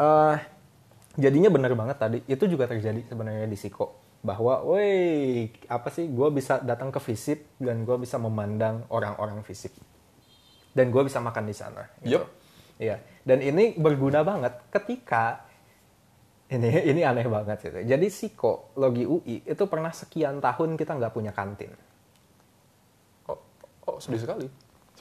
[0.00, 0.36] Eh
[1.18, 2.18] jadinya bener banget tadi.
[2.26, 4.02] Itu juga terjadi sebenarnya di Siko.
[4.24, 9.76] Bahwa, woi, apa sih, gue bisa datang ke Fisip dan gue bisa memandang orang-orang Fisip.
[10.72, 11.84] Dan gue bisa makan di sana.
[12.00, 12.18] gitu.
[12.18, 12.24] Yup.
[12.80, 13.04] Iya.
[13.22, 15.44] Dan ini berguna banget ketika
[16.50, 17.78] ini ini aneh banget gitu.
[17.84, 21.72] Jadi Siko Logi UI itu pernah sekian tahun kita nggak punya kantin.
[23.30, 23.38] Oh,
[23.88, 24.46] oh sedih sekali.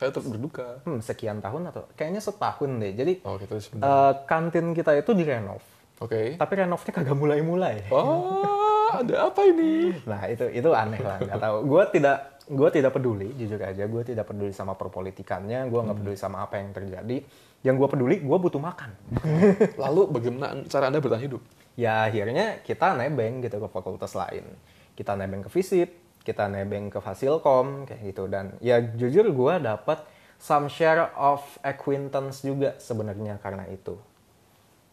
[0.03, 0.83] Saya turut berduka.
[0.83, 2.91] Hmm, sekian tahun atau kayaknya setahun deh.
[2.91, 5.63] Jadi Oh, gitu eh, kantin kita itu direnov.
[6.03, 6.35] Oke.
[6.35, 7.87] Tapi renovnya kagak mulai-mulai.
[7.87, 9.95] Oh, ada apa ini?
[10.03, 11.57] Nah itu itu aneh lah nggak tahu.
[11.63, 13.87] Gue tidak gue tidak peduli jujur aja.
[13.87, 15.71] Gue tidak peduli sama perpolitikannya.
[15.71, 17.23] Gue nggak peduli sama apa yang terjadi.
[17.63, 18.91] Yang gue peduli gue butuh makan.
[19.87, 21.39] Lalu bagaimana cara Anda bertahan hidup?
[21.73, 24.45] ya akhirnya kita nebeng gitu ke fakultas lain.
[24.93, 25.89] Kita nebeng ke Visip,
[26.23, 29.99] kita nebeng ke Fasilkom kayak gitu dan ya jujur gue dapat
[30.39, 33.95] some share of acquaintance juga sebenarnya karena itu.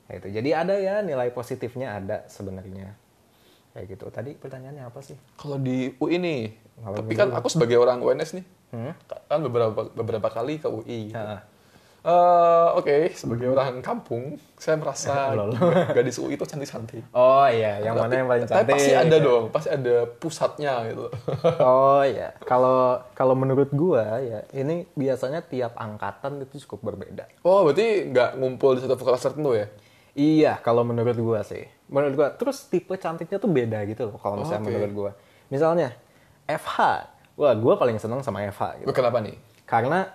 [0.06, 0.28] Kayak gitu.
[0.42, 2.94] Jadi ada ya nilai positifnya ada sebenarnya.
[3.74, 4.06] Kayak gitu.
[4.10, 5.14] Tadi pertanyaannya apa sih?
[5.38, 6.42] Kalau di UI nih,
[6.82, 8.94] tapi kan aku sebagai orang UNS nih, Hmm?
[9.26, 11.10] kan beberapa beberapa kali ke UI.
[11.10, 11.42] Ya.
[12.00, 15.36] Eh, Oke, sebagai orang kampung, saya merasa
[15.96, 17.04] gadis UI itu cantik-cantik.
[17.12, 18.72] Oh iya, yang mana Tapi- yang paling Tapi cantik?
[18.72, 21.06] pasti ada dong, pasti ada pusatnya gitu.
[21.60, 27.28] Oh iya, kalau kalau menurut gua ya ini biasanya tiap angkatan itu cukup berbeda.
[27.44, 29.68] Oh, berarti nggak ngumpul di satu fakultas tertentu ya?
[30.16, 31.68] Iya, kalau menurut gua sih.
[31.86, 34.72] Menurut gua terus tipe cantiknya tuh beda gitu loh kalau misalnya Oke.
[34.72, 35.10] menurut gua.
[35.48, 35.92] Misalnya
[36.46, 36.76] FH.
[37.36, 38.88] Wah, gua paling seneng sama FH gitu.
[38.90, 39.36] Kenapa nih?
[39.64, 40.08] Karena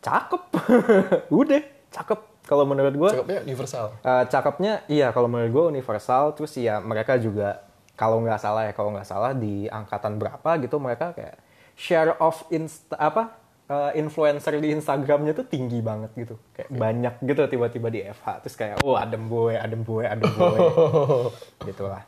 [0.00, 0.42] cakep.
[1.40, 2.18] Udah, cakep.
[2.42, 3.92] Kalau menurut gua Cakepnya universal.
[4.00, 7.60] eh, cakepnya iya kalau menurut gua universal terus ya mereka juga
[7.92, 11.36] kalau nggak salah ya kalau nggak salah di angkatan berapa gitu mereka kayak
[11.76, 13.36] share of insta apa
[13.68, 18.56] eh, influencer di Instagramnya tuh tinggi banget gitu kayak banyak gitu tiba-tiba di FH terus
[18.56, 20.58] kayak oh adem boy adem boy adem boy
[21.68, 22.00] gitu lah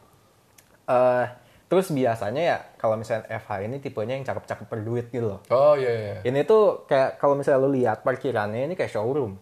[0.90, 1.24] Eh,
[1.70, 5.92] terus biasanya ya kalau misalnya FH ini tipenya yang cakep-cakep berduit gitu loh Oh iya
[5.94, 6.16] iya.
[6.26, 9.38] ini tuh kayak kalau misalnya lu lihat parkirannya ini kayak showroom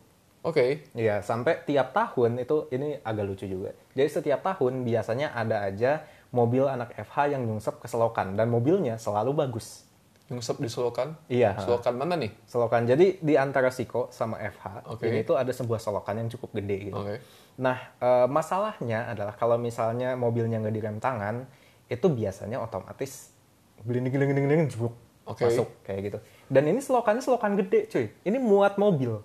[0.47, 0.87] Oke.
[0.95, 3.75] Iya, sampai tiap tahun itu ini agak lucu juga.
[3.93, 8.97] Jadi setiap tahun biasanya ada aja mobil anak FH yang nyungsep ke selokan dan mobilnya
[8.97, 9.85] selalu bagus.
[10.29, 11.17] Nyungsep di Selokan.
[11.33, 11.57] Iya.
[11.57, 12.29] Selokan mana nih?
[12.45, 12.85] Selokan.
[12.85, 15.09] Jadi di antara Siko sama FH Oke.
[15.09, 17.01] ini tuh ada sebuah selokan yang cukup gede gitu.
[17.01, 17.17] Oke.
[17.65, 21.49] Nah, eh, masalahnya adalah kalau misalnya mobilnya nggak direm tangan,
[21.89, 23.33] itu biasanya otomatis
[23.83, 24.95] gelinding gelinding gelinding jebuk
[25.29, 25.45] Oke.
[25.45, 26.19] masuk kayak gitu.
[26.49, 28.09] Dan ini selokannya selokan gede, cuy.
[28.25, 29.21] Ini muat mobil.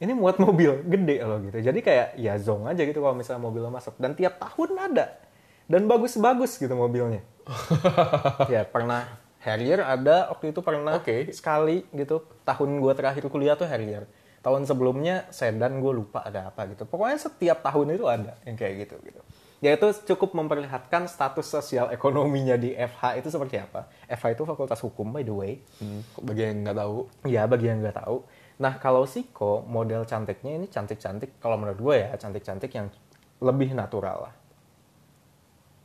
[0.00, 1.60] Ini muat mobil gede loh gitu.
[1.60, 3.92] Jadi kayak ya zong aja gitu kalau misalnya mobilnya masuk.
[4.00, 5.20] Dan tiap tahun ada.
[5.68, 7.20] Dan bagus-bagus gitu mobilnya.
[8.52, 9.04] ya pernah
[9.44, 11.28] Harrier ada waktu itu pernah Oke.
[11.36, 12.24] sekali gitu.
[12.48, 14.08] Tahun gua terakhir kuliah tuh Harrier.
[14.40, 16.88] Tahun sebelumnya sedan gue lupa ada apa gitu.
[16.88, 19.20] Pokoknya setiap tahun itu ada yang kayak gitu gitu.
[19.58, 23.90] Ya itu cukup memperlihatkan status sosial ekonominya di FH itu seperti apa.
[24.06, 25.58] FH itu fakultas hukum by the way.
[25.82, 26.96] Hmm, bagi yang nggak tahu.
[27.26, 28.22] Ya bagi yang nggak tahu.
[28.62, 31.42] Nah kalau Siko model cantiknya ini cantik-cantik.
[31.42, 32.86] Kalau menurut gue ya cantik-cantik yang
[33.42, 34.34] lebih natural lah.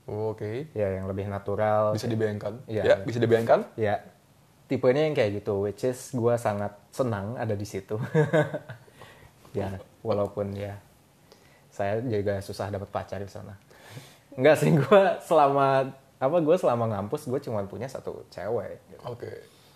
[0.05, 0.69] Oh, Oke.
[0.77, 1.97] Ya yang lebih natural.
[1.97, 2.61] Bisa dibayangkan.
[2.69, 2.81] Iya.
[2.85, 3.73] Ya, bisa dibayangkan.
[3.73, 4.05] Ya
[4.69, 5.65] tipenya yang kayak gitu.
[5.65, 7.97] Which is gue sangat senang ada di situ.
[9.57, 10.81] ya walaupun ya
[11.73, 13.57] saya juga susah dapat pacar di sana.
[14.37, 15.89] Enggak sih gue selama
[16.21, 18.77] apa gue selama ngampus gue cuma punya satu cewek.
[18.93, 19.03] gitu.
[19.09, 19.31] Oke.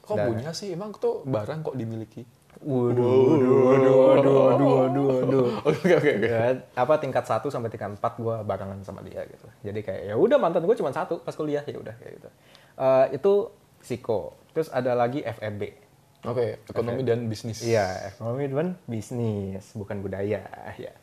[0.06, 0.72] Kok Dan- punya sih?
[0.72, 2.22] Emang tuh barang kok dimiliki?
[2.58, 3.06] Waduh,
[3.38, 5.48] waduh, waduh, waduh, waduh, waduh, waduh.
[5.70, 6.26] Oke, oke, oke.
[6.26, 9.46] Ya, apa tingkat 1 sampai tingkat 4 gue barengan sama dia gitu.
[9.62, 12.30] Jadi kayak ya udah mantan gue cuma satu pas kuliah ya udah kayak gitu.
[12.82, 13.34] Eh, itu
[13.78, 14.42] Siko.
[14.58, 15.62] Terus ada lagi FEB.
[16.26, 17.62] Oke, ekonomi dan bisnis.
[17.62, 20.42] Iya, ekonomi dan bisnis, bukan budaya.
[20.82, 20.94] Ya.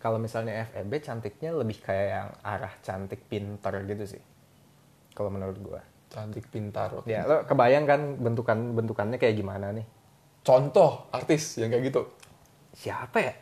[0.00, 4.22] Kalau misalnya FEB cantiknya lebih kayak yang arah cantik pinter gitu sih.
[5.12, 5.80] Kalau menurut gua.
[6.10, 6.90] Cantik, pintar.
[7.06, 9.86] Ya, lo kebayang kan bentukan bentukannya kayak gimana nih?
[10.42, 12.02] Contoh artis yang kayak gitu.
[12.74, 13.34] Siapa ya?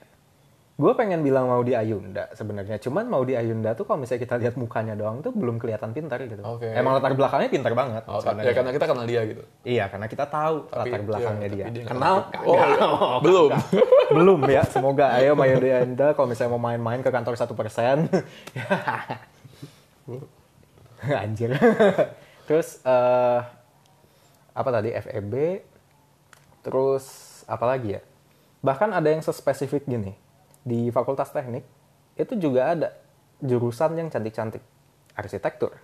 [0.79, 2.79] Gue pengen bilang mau di Ayunda sebenarnya.
[2.79, 6.23] Cuman mau di Ayunda tuh kalau misalnya kita lihat mukanya doang tuh belum kelihatan pintar
[6.23, 6.39] gitu.
[6.45, 6.71] Oke.
[6.71, 8.07] Emang latar belakangnya pintar banget.
[8.07, 9.43] Oh, ya karena kita kenal dia gitu.
[9.67, 11.83] Iya, karena kita tahu Tapi- latar belakangnya iya, dia.
[11.83, 12.31] dia Kenal?
[12.47, 13.51] Oh, Belum.
[14.09, 14.65] Belum ya.
[14.65, 18.09] Semoga ayo Mayo Anda kalau misalnya mau main-main ke kantor satu persen.
[21.23, 21.53] Anjir.
[22.49, 23.41] Terus eh
[24.57, 25.35] apa tadi FEB?
[26.65, 27.05] Terus
[27.45, 28.03] apa lagi ya?
[28.65, 30.17] Bahkan ada yang sespesifik gini.
[30.65, 31.65] Di Fakultas Teknik
[32.19, 32.89] itu juga ada
[33.39, 34.65] jurusan yang cantik-cantik.
[35.15, 35.77] Arsitektur.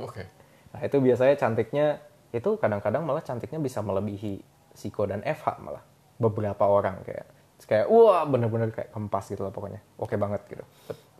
[0.00, 0.24] Oke.
[0.72, 2.00] Nah itu biasanya cantiknya
[2.32, 4.40] itu kadang-kadang malah cantiknya bisa melebihi
[4.72, 5.84] Siko dan FH malah
[6.16, 10.64] beberapa orang kayak kayak wah bener-bener kayak kempas gitu lah pokoknya oke banget gitu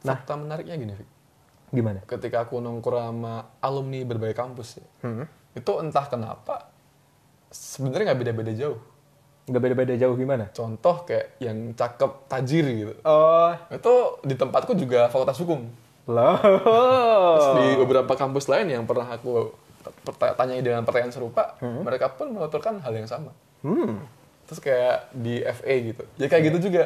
[0.03, 1.09] Nah, fakta menariknya gini, Fik.
[1.71, 5.25] gimana Ketika aku nongkrong sama alumni berbagai kampus ya, Hmm.
[5.53, 6.75] itu entah kenapa
[7.49, 8.79] sebenarnya nggak beda-beda jauh.
[9.43, 12.95] nggak beda-beda jauh gimana Contoh kayak yang cakep tajir gitu.
[13.03, 15.67] oh Itu di tempatku juga fakultas hukum.
[16.05, 16.39] loh
[17.33, 19.55] Terus di beberapa kampus lain yang pernah aku
[20.33, 23.31] tanyai dengan pertanyaan serupa, mereka pun menuturkan hal yang sama.
[23.61, 26.03] hmm Terus kayak di FA gitu.
[26.17, 26.85] Ya kayak gitu juga.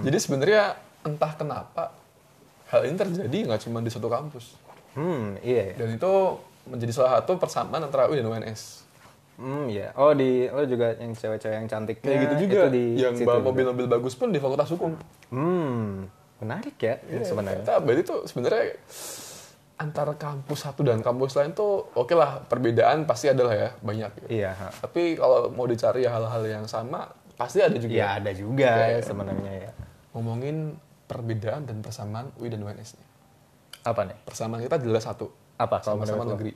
[0.00, 0.62] Jadi sebenarnya
[1.00, 1.94] entah kenapa
[2.66, 4.58] hal ini terjadi nggak cuma di satu kampus.
[4.92, 5.74] hmm iya ya.
[5.78, 6.12] Dan itu
[6.64, 8.84] menjadi salah satu persamaan antara UI dan UNS.
[9.36, 12.66] hmm iya oh di lo juga yang cewek-cewek yang cantik Kayak gitu juga.
[12.66, 13.46] itu di yang bawa juga.
[13.46, 14.98] mobil-mobil bagus pun di fakultas hukum.
[15.30, 18.74] hmm menarik ya Iya, sebenarnya berarti tuh sebenarnya
[19.78, 24.10] antara kampus satu dan kampus lain tuh oke lah perbedaan pasti ada lah ya banyak.
[24.18, 24.26] Gitu.
[24.34, 24.68] iya ha.
[24.74, 27.94] Tapi kalau mau dicari hal-hal yang sama pasti ada juga.
[27.94, 29.70] ya ada juga Kayak sebenarnya ya
[30.10, 30.74] Ngomongin
[31.06, 33.06] perbedaan dan persamaan UI dan UNS nih.
[33.84, 35.30] apa nih Persamaan kita jelas satu.
[35.54, 36.52] apa kalau Sama-sama negeri.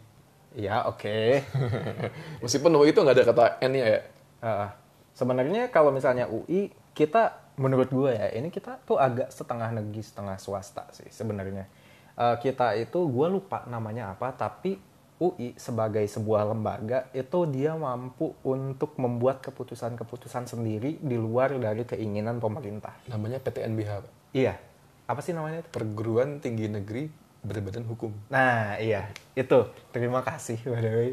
[0.53, 1.47] ya oke
[2.43, 4.01] Meskipun UI itu nggak ada kata N-nya ya.
[4.43, 4.69] Ah,
[5.15, 10.37] sebenarnya kalau misalnya UI kita menurut gue ya ini kita tuh agak setengah negeri setengah
[10.37, 11.69] swasta sih sebenarnya
[12.13, 14.77] Eh, kita itu gue lupa namanya apa tapi
[15.17, 22.37] UI sebagai sebuah lembaga itu dia mampu untuk membuat keputusan-keputusan sendiri di luar dari keinginan
[22.37, 24.13] pemerintah Namanya PTNBH, Pak.
[24.35, 24.61] iya
[25.03, 27.09] apa sih namanya itu Perguruan Tinggi Negeri
[27.41, 28.13] Berbadan Hukum.
[28.29, 31.11] nah iya itu terima kasih by the way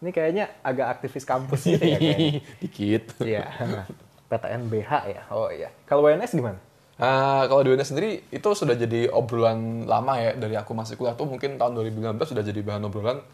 [0.00, 3.04] ini kayaknya agak aktivis kampus gitu ya kayaknya Dikit.
[3.20, 3.44] Iya.
[4.26, 5.22] PTNBH ya.
[5.28, 5.68] Oh iya.
[5.84, 6.56] Kalau WNS gimana?
[7.00, 11.16] Nah, kalau di UNS sendiri itu sudah jadi obrolan lama ya dari aku masih kuliah
[11.16, 13.24] tuh mungkin tahun 2019 sudah jadi bahan obrolan.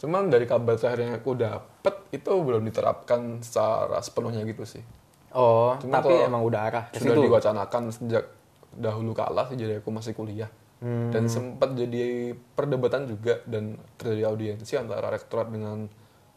[0.00, 4.80] Cuman dari kabar terakhir yang aku dapet itu belum diterapkan secara sepenuhnya gitu sih.
[5.36, 7.24] Oh, Cuma tapi emang udah arah ke Sudah situ.
[7.28, 8.24] diwacanakan sejak
[8.72, 10.48] dahulu kala sih jadi aku masih kuliah.
[10.80, 11.12] Hmm.
[11.12, 15.84] Dan sempat jadi perdebatan juga dan terjadi audiensi antara rektorat dengan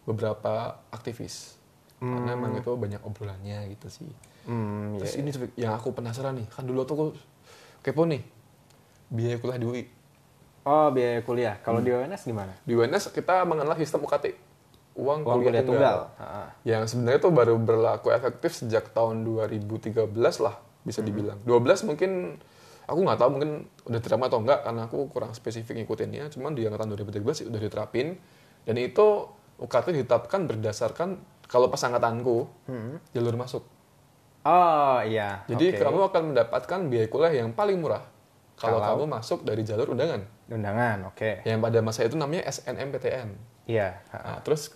[0.03, 1.55] beberapa aktivis.
[1.97, 4.11] Karena emang itu banyak obrolannya gitu sih.
[4.45, 7.05] Hmm, Terus ini Fik, yang aku penasaran nih, kan dulu tuh aku
[7.81, 8.21] kepo nih,
[9.10, 9.84] biaya kuliah di UI.
[10.65, 11.55] Oh, biaya kuliah.
[11.62, 11.86] Kalau Hmm.
[11.86, 12.53] di WNS gimana?
[12.62, 14.34] Di UNS kita mengenal sistem UKT,
[14.97, 15.97] uang, Uang kuliah, kuliah tunggal.
[16.10, 16.45] tunggal.
[16.65, 21.08] Yang sebenarnya tuh baru berlaku efektif sejak tahun 2013 lah, bisa Hmm.
[21.08, 21.38] dibilang.
[21.41, 22.41] 12 mungkin,
[22.86, 23.51] aku nggak tahu mungkin
[23.86, 27.62] udah diterima atau enggak, karena aku kurang spesifik ngikutinnya, cuman di angkatan 2013 sih udah
[27.62, 28.17] diterapin.
[28.65, 29.29] Dan itu
[29.62, 32.49] UKT ditetapkan berdasarkan, kalau pas angkatanku,
[33.13, 33.62] jalur masuk.
[34.45, 35.41] Oh, iya.
[35.49, 35.81] Jadi Oke.
[35.81, 38.05] kamu akan mendapatkan biaya kuliah yang paling murah
[38.55, 39.03] kalau Kalau?
[39.03, 40.21] kamu masuk dari jalur undangan.
[40.45, 41.41] undangan, oke.
[41.43, 43.29] Yang pada masa itu namanya SNMPTN.
[43.65, 43.97] Iya.
[44.13, 44.38] ha-ha.
[44.38, 44.71] Nah, terus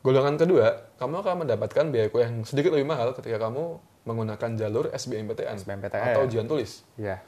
[0.00, 3.76] golongan kedua, kamu akan mendapatkan biaya kuliah yang sedikit lebih mahal ketika kamu
[4.08, 6.04] menggunakan jalur SBMPTN, SBMPTN.
[6.16, 6.82] atau ujian tulis.
[6.96, 7.20] Iya.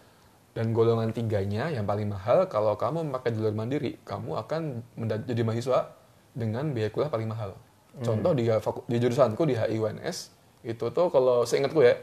[0.51, 5.45] Dan golongan tiganya yang paling mahal kalau kamu memakai jalur mandiri, kamu akan menda- jadi
[5.45, 5.93] mahasiswa
[6.33, 7.53] dengan biaya kuliah paling mahal.
[8.01, 10.33] Contoh di, faku- di jurusanku di HI UNS,
[10.67, 11.97] itu tuh kalau seingatku ya,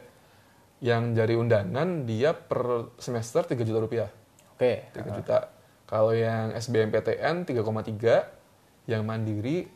[0.82, 4.10] yang dari undangan dia per semester 3 juta rupiah.
[4.54, 4.89] Oke.
[4.93, 5.54] 3 juta.
[5.88, 9.70] Kalau yang SBMPTN 3,3, yang mandiri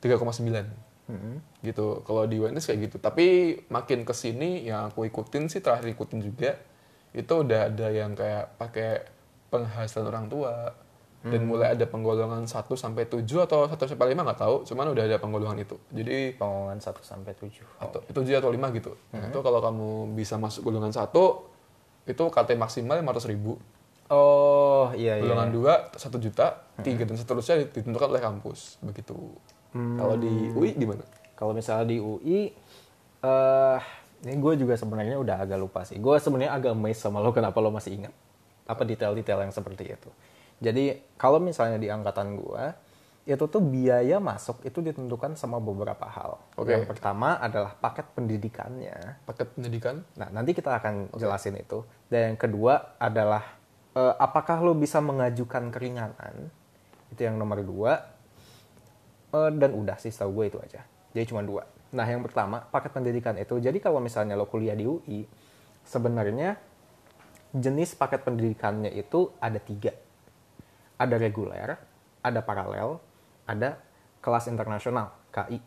[0.00, 0.86] 3,9.
[1.06, 1.38] Mm-mm.
[1.62, 1.86] Gitu.
[2.02, 2.96] Kalau di UNS kayak gitu.
[2.98, 6.58] Tapi makin ke sini yang aku ikutin sih terakhir ikutin juga
[7.16, 9.08] itu udah ada yang kayak pakai
[9.48, 10.74] penghasilan orang tua
[11.26, 15.04] dan mulai ada penggolongan 1 sampai 7 atau 1 sampai 5 nggak tahu, cuman udah
[15.10, 15.76] ada penggolongan itu.
[15.90, 17.66] Jadi Pengumuman 1 sampai 7.
[17.82, 18.92] atau itu 7 atau 5 gitu.
[19.10, 21.10] Nah, itu kalau kamu bisa masuk golongan 1
[22.06, 23.58] itu KT maksimal 500 ribu
[24.06, 25.26] Oh, iya iya.
[25.26, 29.34] golongan dua satu juta tiga dan seterusnya ditentukan oleh kampus begitu
[29.74, 31.02] kalau di UI gimana
[31.34, 32.48] Kalau misalnya di UI,
[33.20, 33.78] eh
[34.24, 36.00] ini gue juga sebenarnya udah agak lupa sih.
[36.00, 38.14] Gue sebenarnya agak amazed sama lo kenapa lo masih ingat
[38.64, 40.08] apa detail-detail yang seperti itu.
[40.60, 42.64] Jadi kalau misalnya di angkatan gue,
[43.26, 46.38] itu tuh biaya masuk itu ditentukan sama beberapa hal.
[46.54, 46.70] Oke.
[46.70, 49.18] Yang pertama adalah paket pendidikannya.
[49.26, 50.06] Paket pendidikan?
[50.14, 51.82] Nah, nanti kita akan jelasin itu.
[52.06, 53.42] Dan yang kedua adalah
[53.98, 56.54] eh, apakah lo bisa mengajukan keringanan?
[57.10, 57.98] Itu yang nomor dua.
[59.34, 60.86] Eh, dan udah sih, setahu gue itu aja.
[61.10, 61.66] Jadi cuma dua.
[61.98, 63.58] Nah, yang pertama paket pendidikan itu.
[63.58, 65.26] Jadi kalau misalnya lo kuliah di UI,
[65.82, 66.54] sebenarnya
[67.50, 70.05] jenis paket pendidikannya itu ada tiga.
[70.96, 71.76] Ada reguler,
[72.24, 72.98] ada paralel,
[73.46, 73.78] ada
[74.24, 75.60] kelas internasional KI,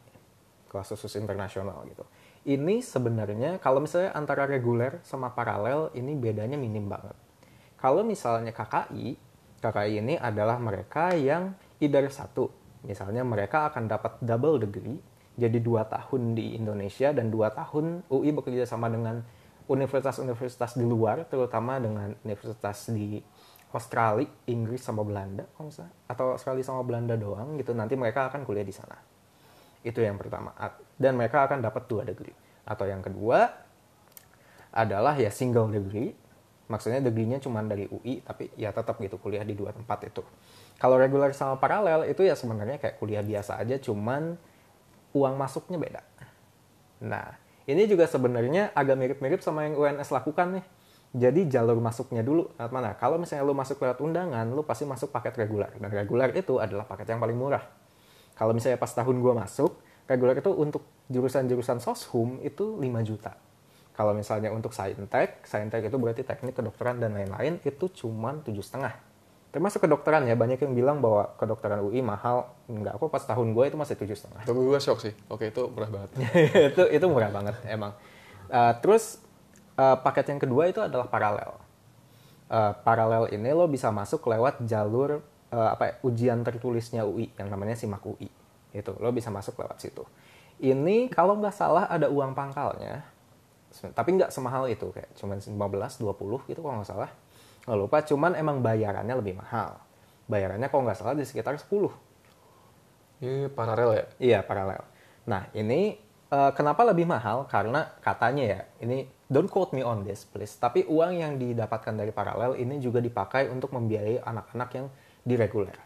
[0.68, 2.04] kelas khusus internasional gitu.
[2.50, 7.16] Ini sebenarnya kalau misalnya antara reguler sama paralel ini bedanya minim banget.
[7.80, 9.16] Kalau misalnya KKI,
[9.64, 12.52] KKI ini adalah mereka yang either satu,
[12.84, 15.00] misalnya mereka akan dapat double degree,
[15.40, 19.24] jadi dua tahun di Indonesia dan dua tahun UI bekerja sama dengan
[19.72, 23.24] universitas-universitas di luar, terutama dengan universitas di
[23.70, 27.78] Australia, Inggris sama Belanda, kalau misalnya, atau Australia sama Belanda doang gitu.
[27.78, 28.98] Nanti mereka akan kuliah di sana.
[29.86, 30.52] Itu yang pertama.
[30.98, 32.34] Dan mereka akan dapat dua degree.
[32.66, 33.46] Atau yang kedua
[34.74, 36.18] adalah ya single degree.
[36.70, 40.22] Maksudnya degree-nya cuma dari UI, tapi ya tetap gitu kuliah di dua tempat itu.
[40.78, 44.38] Kalau reguler sama paralel itu ya sebenarnya kayak kuliah biasa aja, cuman
[45.18, 46.02] uang masuknya beda.
[47.02, 47.34] Nah,
[47.66, 50.66] ini juga sebenarnya agak mirip-mirip sama yang UNS lakukan nih.
[51.10, 52.94] Jadi jalur masuknya dulu lewat mana?
[52.94, 55.74] Kalau misalnya lu masuk lewat undangan, lu pasti masuk paket reguler.
[55.82, 57.66] Dan reguler itu adalah paket yang paling murah.
[58.38, 63.34] Kalau misalnya pas tahun gua masuk, reguler itu untuk jurusan-jurusan soshum itu 5 juta.
[63.98, 68.96] Kalau misalnya untuk saintek, saintek itu berarti teknik kedokteran dan lain-lain, itu cuman tujuh setengah.
[69.50, 72.54] Termasuk kedokteran ya, banyak yang bilang bahwa kedokteran UI mahal.
[72.70, 74.46] Enggak, kok pas tahun gue itu masih tujuh setengah.
[74.46, 75.14] Tapi gue shock sih.
[75.28, 76.10] Oke, itu murah banget.
[76.72, 77.98] itu itu murah banget emang.
[78.48, 79.20] Uh, terus
[79.80, 81.56] uh, paket yang kedua itu adalah paralel.
[82.50, 87.48] Uh, paralel ini lo bisa masuk lewat jalur uh, apa ya, ujian tertulisnya UI yang
[87.48, 88.28] namanya SIMAK UI.
[88.76, 90.04] Itu lo bisa masuk lewat situ.
[90.60, 93.08] Ini kalau nggak salah ada uang pangkalnya,
[93.96, 97.12] tapi nggak semahal itu kayak cuman 15 20 gitu kalau nggak salah.
[97.64, 99.80] Nggak lupa, cuman emang bayarannya lebih mahal.
[100.28, 101.90] Bayarannya kalau nggak salah di sekitar 10
[103.20, 104.06] Ini paralel ya?
[104.20, 104.84] Iya, paralel.
[105.28, 107.48] Nah, ini kenapa lebih mahal?
[107.48, 112.10] Karena katanya ya, ini don't quote me on this please, tapi uang yang didapatkan dari
[112.10, 114.88] paralel ini juga dipakai untuk membiayai anak-anak yang
[115.22, 115.78] di reguler.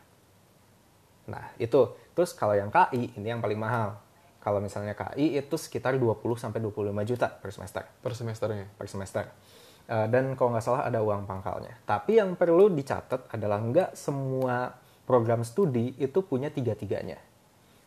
[1.27, 1.95] Nah, itu.
[2.15, 3.99] Terus kalau yang KI ini yang paling mahal.
[4.43, 8.67] Kalau misalnya KI itu sekitar 20 sampai 25 juta per semester Per semesternya.
[8.75, 9.23] per semester.
[9.87, 11.79] Eh, dan kalau nggak salah ada uang pangkalnya.
[11.83, 14.71] Tapi yang perlu dicatat adalah nggak semua
[15.03, 17.19] program studi itu punya tiga-tiganya.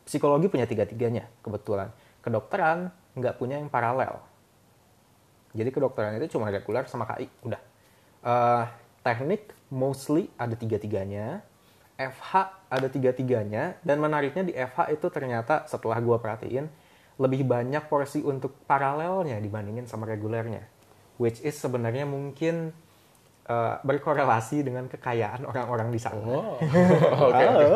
[0.04, 1.92] Psikologi punya tiga-tiganya, kebetulan.
[2.20, 4.20] Kedokteran nggak punya yang paralel.
[5.56, 7.60] Jadi kedokteran itu cuma reguler sama KI, udah.
[8.26, 8.64] Eh,
[9.00, 11.40] teknik mostly ada tiga-tiganya.
[11.96, 12.32] FH
[12.68, 13.80] ada tiga-tiganya.
[13.80, 16.68] Dan menariknya di FH itu ternyata setelah gua perhatiin,
[17.16, 20.68] lebih banyak porsi untuk paralelnya dibandingin sama regulernya.
[21.16, 22.76] Which is sebenarnya mungkin
[23.48, 26.20] eh, berkorelasi dengan kekayaan orang-orang di sana.
[26.20, 26.60] Oh.
[27.32, 27.66] Oke, oke.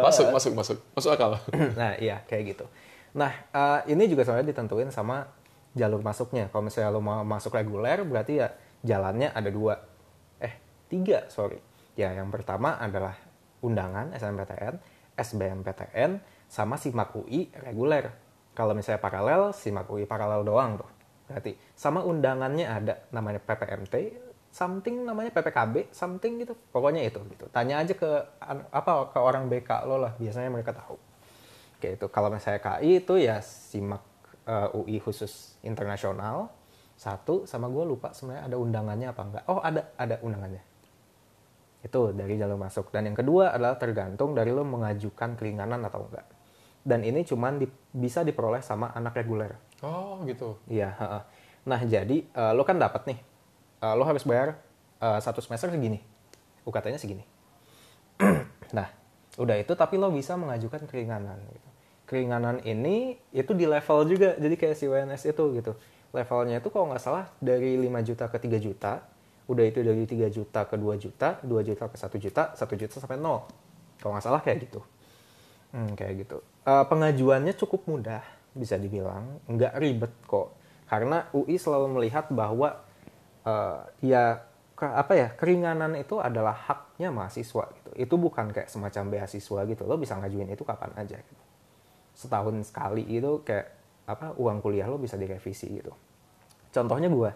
[0.00, 0.78] Masuk, masuk, masuk.
[0.96, 1.36] Masuk akal.
[1.76, 2.64] nah iya kayak gitu.
[3.12, 5.28] Nah eh, ini juga sebenarnya ditentuin sama
[5.76, 6.48] jalur masuknya.
[6.48, 8.48] Kalau misalnya lo mau masuk reguler berarti ya
[8.80, 9.76] jalannya ada dua.
[10.40, 10.56] Eh
[10.88, 11.60] tiga sorry.
[11.92, 13.16] Ya yang pertama adalah
[13.60, 14.74] undangan SNMPTN,
[15.16, 16.10] SBMPTN,
[16.48, 18.12] sama SIMAK UI reguler.
[18.56, 20.88] Kalau misalnya paralel, SIMAK UI paralel doang tuh.
[21.28, 24.16] Berarti sama undangannya ada namanya PPMT,
[24.48, 26.56] something namanya PPKB, something gitu.
[26.72, 27.44] Pokoknya itu gitu.
[27.52, 28.10] Tanya aja ke
[28.72, 30.96] apa ke orang BK lo lah, biasanya mereka tahu.
[31.76, 32.06] Kayak itu.
[32.08, 34.15] Kalau misalnya KI itu ya SIMAK
[34.46, 36.48] eh, UI khusus internasional
[36.96, 39.44] satu sama gue lupa sebenarnya ada undangannya apa enggak.
[39.52, 40.64] Oh ada ada undangannya.
[41.84, 42.88] Itu dari jalur masuk.
[42.88, 46.24] Dan yang kedua adalah tergantung dari lo mengajukan keringanan atau enggak.
[46.86, 49.58] Dan ini cuman di- bisa diperoleh sama anak reguler.
[49.84, 50.56] Oh, gitu.
[50.66, 50.96] Iya.
[51.66, 53.18] Nah jadi eh, lo kan dapat nih,
[53.76, 54.56] Eh, lo harus bayar
[55.04, 56.00] eh, satu semester segini,
[56.64, 57.28] UKT-nya segini.
[58.76, 58.88] nah
[59.36, 61.36] udah itu tapi lo bisa mengajukan keringanan.
[61.52, 61.68] Gitu.
[62.06, 65.72] Keringanan ini itu di level juga, jadi kayak si WNS itu gitu.
[66.14, 69.02] Levelnya itu kalau nggak salah dari 5 juta ke 3 juta,
[69.50, 72.94] udah itu dari 3 juta ke 2 juta, 2 juta ke 1 juta, 1 juta
[73.02, 73.42] sampai 0.
[73.98, 74.80] Kalau nggak salah kayak gitu.
[75.74, 76.38] Hmm, kayak gitu.
[76.66, 78.22] Eh, pengajuannya cukup mudah,
[78.54, 79.42] bisa dibilang.
[79.50, 80.54] Nggak ribet kok.
[80.86, 82.86] Karena UI selalu melihat bahwa
[83.46, 84.42] eh, ya
[84.78, 87.90] ke- apa ya keringanan itu adalah haknya mahasiswa gitu.
[87.98, 89.82] Itu bukan kayak semacam beasiswa gitu.
[89.88, 91.45] Lo bisa ngajuin itu kapan aja gitu.
[92.16, 93.76] Setahun sekali itu kayak
[94.08, 95.92] apa uang kuliah lo bisa direvisi gitu.
[96.72, 97.30] Contohnya gue,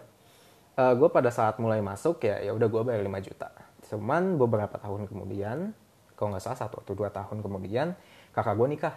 [0.81, 3.49] uh, gue pada saat mulai masuk ya ya udah gue bayar 5 juta.
[3.85, 5.77] Cuman beberapa tahun kemudian,
[6.17, 7.93] kalau nggak salah satu atau dua tahun kemudian,
[8.33, 8.95] kakak gue nikah.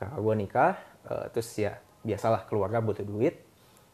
[0.00, 0.72] Kakak gue nikah,
[1.12, 3.44] uh, terus ya biasalah keluarga butuh duit.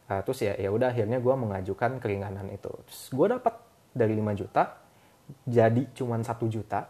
[0.05, 2.71] Uh, terus ya ya udah akhirnya gue mengajukan keringanan itu.
[2.87, 3.53] Terus gue dapat
[3.91, 4.85] dari 5 juta
[5.45, 6.85] jadi cuman satu juta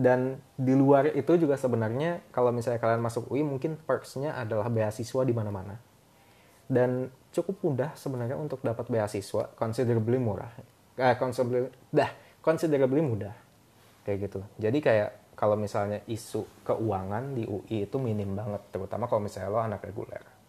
[0.00, 5.20] dan di luar itu juga sebenarnya kalau misalnya kalian masuk UI mungkin perksnya adalah beasiswa
[5.28, 5.76] di mana-mana
[6.72, 10.48] dan cukup mudah sebenarnya untuk dapat beasiswa considerably murah
[10.96, 12.08] eh considerably dah
[12.40, 13.36] considerably mudah
[14.08, 19.20] kayak gitu jadi kayak kalau misalnya isu keuangan di UI itu minim banget terutama kalau
[19.20, 20.40] misalnya lo anak reguler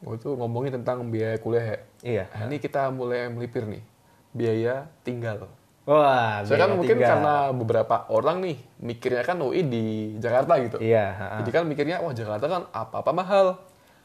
[0.00, 1.78] Oh itu ngomongin tentang biaya kuliah ya?
[2.00, 2.24] Iya.
[2.32, 3.84] Nah, ini kita mulai melipir nih.
[4.32, 5.44] Biaya tinggal.
[5.90, 9.84] Wah Saya kan mungkin karena beberapa orang nih mikirnya kan UI di
[10.22, 10.78] Jakarta gitu.
[10.78, 11.36] iya ha-ha.
[11.42, 13.46] Jadi kan mikirnya wah Jakarta kan apa-apa mahal.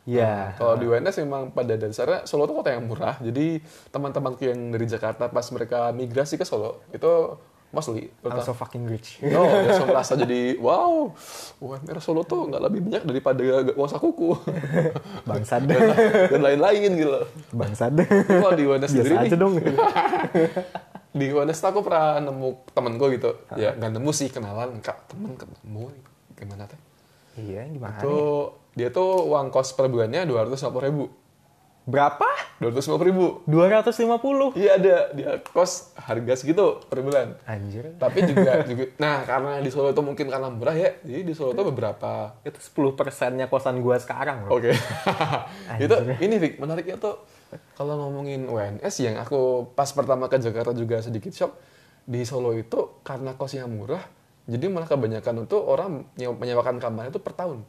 [0.05, 0.25] Iya.
[0.29, 3.17] Nah, kalau di UNS memang pada dasarnya Solo itu kota yang murah.
[3.17, 3.57] Jadi
[3.89, 7.37] teman-temanku yang dari Jakarta pas mereka migrasi ke Solo itu
[7.73, 11.11] mostly also fucking rich No, langsung merasa jadi wow,
[11.59, 13.43] UMR Solo tuh nggak lebih banyak daripada
[13.75, 14.31] uang sakuku
[15.29, 15.91] bangsat dan,
[16.31, 17.11] dan lain-lain gitu.
[17.51, 17.91] bangsat
[18.29, 19.53] Kalau di UNS biasa sendiri aja nih, dong
[21.15, 23.31] di tuh aku pernah nemu temen gue gitu.
[23.55, 25.95] Ya nggak nemu sih kenalan, kak temen ketemu
[26.35, 26.79] gimana teh?
[27.35, 31.07] iya gimana Tuh dia tuh uang kos per bulannya dua ratus ribu.
[31.85, 33.43] Berapa Dua ratus ribu.
[33.45, 37.35] 250 Iya ada dia kos harga segitu per bulan.
[37.43, 41.33] anjir Tapi juga, juga, nah karena di Solo itu mungkin karena murah ya, jadi di
[41.35, 44.71] Solo tuh beberapa itu 10 persennya kosan gua sekarang Oke.
[45.83, 47.19] itu ini Vic, menariknya tuh
[47.75, 51.53] kalau ngomongin UNS yang aku pas pertama ke Jakarta juga sedikit shock
[52.07, 54.01] di Solo itu karena kosnya murah,
[54.47, 57.67] jadi malah kebanyakan tuh orang nyew- menyewakan kamar itu per tahun.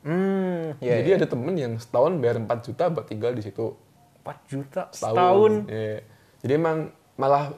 [0.00, 3.76] Hmm ya jadi ada temen yang setahun bayar 4 juta buat tinggal di situ
[4.24, 5.12] 4 juta setahun.
[5.16, 5.98] setahun Iya.
[6.40, 6.78] Jadi emang
[7.20, 7.52] malah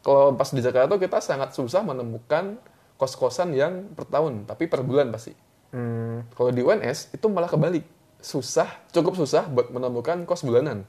[0.00, 2.56] kalau pas di Jakarta tuh kita sangat susah menemukan
[2.96, 5.32] kos-kosan yang per tahun, tapi per bulan pasti.
[5.72, 7.84] hmm Kalau di UNS itu malah kebalik.
[8.20, 10.84] Susah, cukup susah buat menemukan kos bulanan.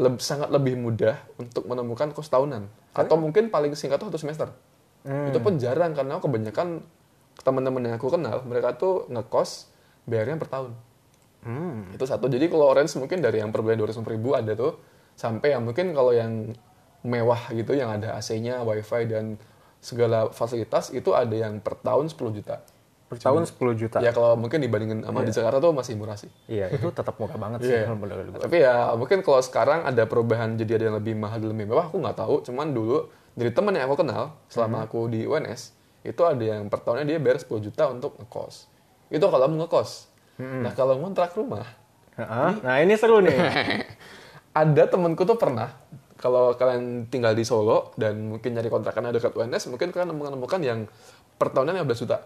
[0.00, 2.64] Leb- sangat lebih mudah untuk menemukan kos tahunan.
[2.96, 4.48] Atau mungkin paling singkat tuh satu semester.
[5.04, 6.84] Itu pun jarang karena kebanyakan
[7.44, 9.70] teman-teman yang aku kenal, mereka tuh ngekos
[10.08, 10.72] bayarnya per tahun.
[11.44, 12.26] hmm Itu satu.
[12.26, 14.80] Jadi kalau orange mungkin dari yang per bulan 200 ribu ada tuh.
[15.14, 16.54] Sampai yang mungkin kalau yang
[17.00, 19.34] mewah gitu, yang ada AC-nya, wifi, dan
[19.78, 22.58] segala fasilitas, itu ada yang per tahun 10 juta.
[23.08, 26.28] per tahun 10 juta Ya kalau mungkin dibandingin sama di Jakarta tuh masih murah sih.
[26.44, 27.88] iya itu tetap murah banget sih Iya.
[27.88, 31.48] menurut gua Tapi ya mungkin kalau sekarang ada perubahan jadi ada yang lebih mahal dan
[31.48, 32.44] lebih mewah, aku nggak tahu.
[32.44, 35.72] Cuman dulu dari teman yang aku kenal selama aku di UNS
[36.04, 38.67] itu ada yang per tahunnya dia bayar 10 juta untuk ngekos.
[39.08, 39.90] Itu kalau mau ngekos.
[40.38, 41.66] Nah kalau ngontrak rumah,
[42.14, 42.54] Ha-ha.
[42.62, 43.34] nah ini seru nih
[44.54, 45.70] ada temenku tuh pernah
[46.14, 50.86] kalau kalian tinggal di Solo dan mungkin nyari kontrakannya dekat UNS, mungkin kalian menemukan yang
[51.34, 52.18] per tahunnya 15 juta.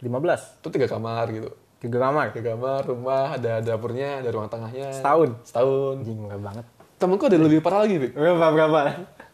[0.00, 1.50] 15 Itu tiga kamar gitu.
[1.76, 4.92] tiga kamar Tiga kamar, rumah, ada dapurnya, ada ruang tengahnya.
[4.92, 5.28] Setahun?
[5.44, 5.94] Setahun.
[6.00, 6.64] anjing murah banget
[6.96, 8.12] Temenku ada lebih parah lagi, Vic.
[8.12, 8.80] berapa berapa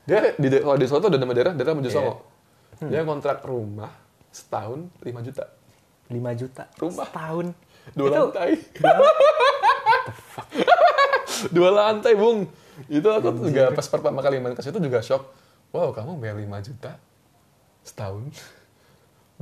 [0.02, 1.94] Dia di kalau di Solo tuh ada nama daerah, daerah Mojo Iya.
[1.94, 2.14] Songo.
[2.82, 3.90] Dia kontrak rumah
[4.30, 5.46] setahun 5 juta.
[6.12, 7.06] 5 juta Rumah.
[7.08, 7.46] setahun
[7.98, 8.50] Dua Itu- lantai.
[11.54, 12.46] Dua lantai, Bung.
[12.86, 15.26] Itu aku tuh juga pas pertama kali main ke situ juga shock.
[15.74, 16.92] Wow, kamu bayar 5 juta
[17.82, 18.30] setahun.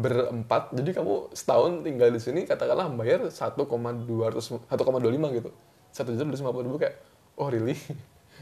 [0.01, 5.51] Berempat, jadi kamu setahun tinggal di sini katakanlah bayar 1,200 1,25 gitu.
[5.93, 6.97] 1 juta 250 ribu kayak,
[7.37, 7.77] oh really?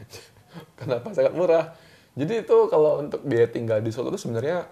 [0.79, 1.75] Kenapa sangat murah?
[2.15, 4.65] Jadi itu kalau untuk biaya tinggal di Solo itu sebenarnya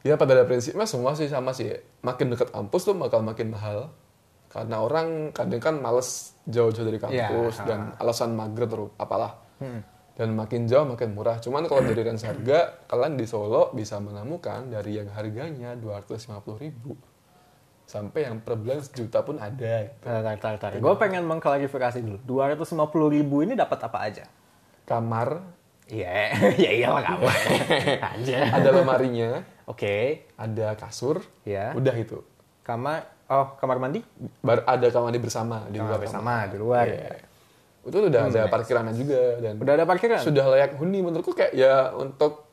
[0.00, 1.76] Ya pada ada prinsipnya semua sih sama sih.
[2.00, 3.92] Makin dekat kampus tuh bakal makin mahal.
[4.50, 9.38] Karena orang kadang kan males jauh-jauh dari kampus Iya, dan alasan mager terus apalah.
[10.16, 11.38] Dan makin jauh makin murah.
[11.38, 16.98] Cuman kalau dari range harga, kalian di Solo bisa menemukan dari yang harganya 250 ribu
[17.90, 19.90] sampai yang per bulan sejuta pun ada.
[19.90, 20.06] Gitu.
[20.06, 20.78] Tar.
[20.78, 22.18] Gue pengen mengklarifikasi dulu.
[22.46, 24.24] 250 ribu ini dapat apa aja?
[24.86, 25.42] Kamar,
[25.90, 26.30] Iya,
[26.64, 27.34] ya iyalah kamar.
[28.14, 28.38] Aja.
[28.54, 31.74] ada lemarinya, Oke, ada kasur, ya.
[31.74, 32.22] udah itu.
[32.62, 33.98] Kamar, oh kamar mandi?
[34.38, 36.86] Bar ada kamar mandi bersama di Kamar luar bersama di luar.
[36.86, 37.10] Iya.
[37.80, 40.20] Itu udah ada parkirannya juga dan Udah ada parkiran?
[40.20, 42.46] sudah layak huni menurutku kayak ya untuk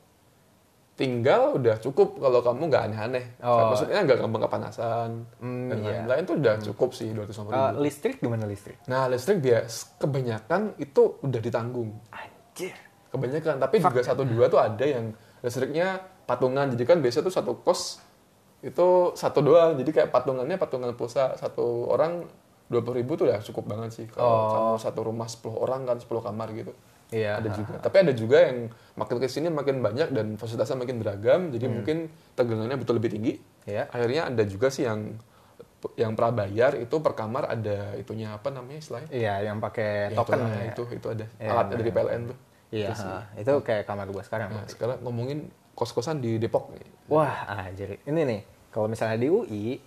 [0.97, 3.25] tinggal udah cukup kalau kamu nggak aneh-aneh.
[3.45, 3.69] Oh.
[3.69, 6.01] Maksudnya nggak gampang kepanasan Hmm, dan iya.
[6.01, 7.53] lain-lain tuh udah cukup sih 250 ribu.
[7.53, 8.81] Eh, listrik gimana listrik?
[8.89, 11.93] Nah listrik bias kebanyakan itu udah ditanggung.
[12.09, 12.73] Anjir.
[13.07, 16.67] Kebanyakan tapi juga satu dua tuh ada yang listriknya patungan.
[16.73, 18.03] Jadi kan biasanya tuh satu kos
[18.57, 22.25] Itu satu doang, jadi kayak patungannya patungan pulsa satu orang
[22.67, 24.05] dua puluh ribu tuh udah cukup banget sih.
[24.09, 26.73] Kalau kamu satu rumah 10 orang kan 10 kamar gitu.
[27.13, 27.37] Iya.
[27.39, 27.75] Ada juga.
[27.79, 32.09] Tapi ada juga yang makin ke sini makin banyak dan fasilitasnya makin beragam, jadi mungkin
[32.33, 33.33] tegangannya betul lebih tinggi.
[33.69, 33.87] Iya.
[33.93, 35.15] Akhirnya ada juga sih yang
[35.93, 39.09] yang prabayar itu per kamar ada itunya apa namanya istilahnya?
[39.13, 40.65] Iya, yang pakai Ya, token itulah, ya.
[40.73, 42.37] itu itu ada Iya, alat dari PLN tuh.
[42.71, 43.07] Iya, Itu
[43.39, 44.51] itu kayak kamar gua sekarang.
[44.51, 45.47] Nah, sekarang ngomongin
[45.77, 46.83] kos-kosan di Depok nih.
[47.07, 48.01] Wah, anjir.
[48.03, 48.41] Ini nih,
[48.73, 49.79] kalau misalnya di UI,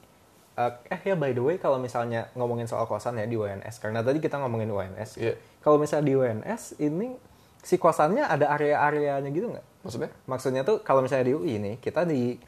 [0.57, 4.01] eh, eh ya by the way kalau misalnya ngomongin soal kosan ya di UNS, karena
[4.01, 5.21] tadi kita ngomongin UNS.
[5.21, 5.35] Iya.
[5.61, 7.19] Kalau misalnya di UNS ini
[7.61, 9.67] si kosannya ada area-areanya gitu nggak?
[9.85, 10.11] Maksudnya?
[10.25, 12.41] Maksudnya tuh kalau misalnya di UI nih, kita di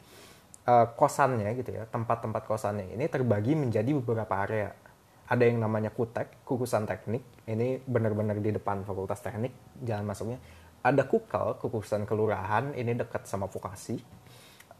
[0.65, 4.73] eh, kosannya gitu ya, tempat-tempat kosannya ini terbagi menjadi beberapa area.
[5.23, 7.23] Ada yang namanya kutek, kukusan teknik.
[7.47, 10.39] Ini benar-benar di depan fakultas teknik, jalan masuknya.
[10.83, 13.95] Ada kukel, kukusan kelurahan, ini dekat sama vokasi.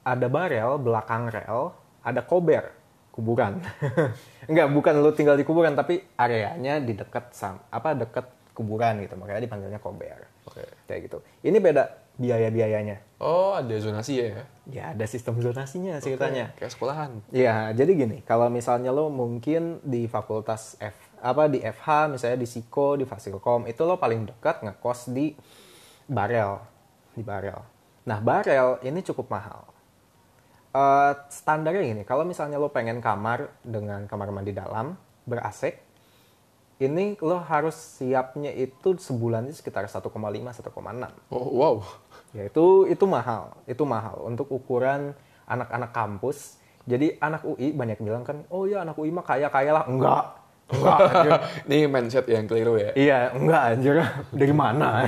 [0.04, 1.72] Ada barel, belakang rel.
[2.04, 2.76] Ada kober,
[3.16, 3.64] kuburan.
[4.52, 9.16] Enggak, bukan lu tinggal di kuburan, tapi areanya di dekat sam, apa dekat kuburan gitu.
[9.16, 10.28] Makanya dipanggilnya kober.
[10.44, 10.68] Oke.
[10.92, 11.18] Kayak gitu.
[11.48, 13.02] Ini beda biaya-biayanya.
[13.24, 14.46] Oh, ada zonasi ya?
[14.68, 16.52] Ya ada sistem zonasinya ceritanya.
[16.60, 17.12] Kayak sekolahan.
[17.32, 22.48] Ya jadi gini, kalau misalnya lo mungkin di fakultas F apa di FH misalnya di
[22.48, 25.32] Siko di Fasilkom itu lo paling dekat ngekos di
[26.08, 26.60] Barel
[27.16, 27.60] di Barel.
[28.04, 29.74] Nah Barel ini cukup mahal.
[30.74, 35.70] Eh, standarnya gini, kalau misalnya lo pengen kamar dengan kamar mandi dalam ber AC,
[36.82, 40.74] ini lo harus siapnya itu sebulan itu sekitar 1,5 1,6.
[41.30, 41.76] Oh, wow.
[42.34, 45.14] Ya itu itu mahal, itu mahal untuk ukuran
[45.46, 46.58] anak-anak kampus.
[46.84, 50.36] Jadi anak UI banyak bilang kan, oh ya anak UI mah kaya kaya lah, enggak,
[50.68, 51.00] enggak.
[51.70, 52.92] Ini mindset yang keliru ya.
[52.94, 53.96] iya, enggak anjir.
[54.34, 55.08] Dari mana?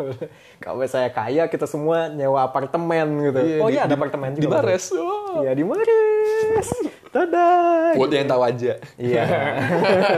[0.64, 3.40] Kalau saya kaya, kita semua nyewa apartemen gitu.
[3.62, 4.60] oh di- iya ada di- apartemen Di juga.
[4.60, 4.92] Bares.
[4.92, 5.46] Wow.
[5.46, 6.68] Iya di Mares.
[7.14, 7.94] Dadah.
[7.94, 8.74] Buat yang tahu aja.
[8.98, 9.22] Iya.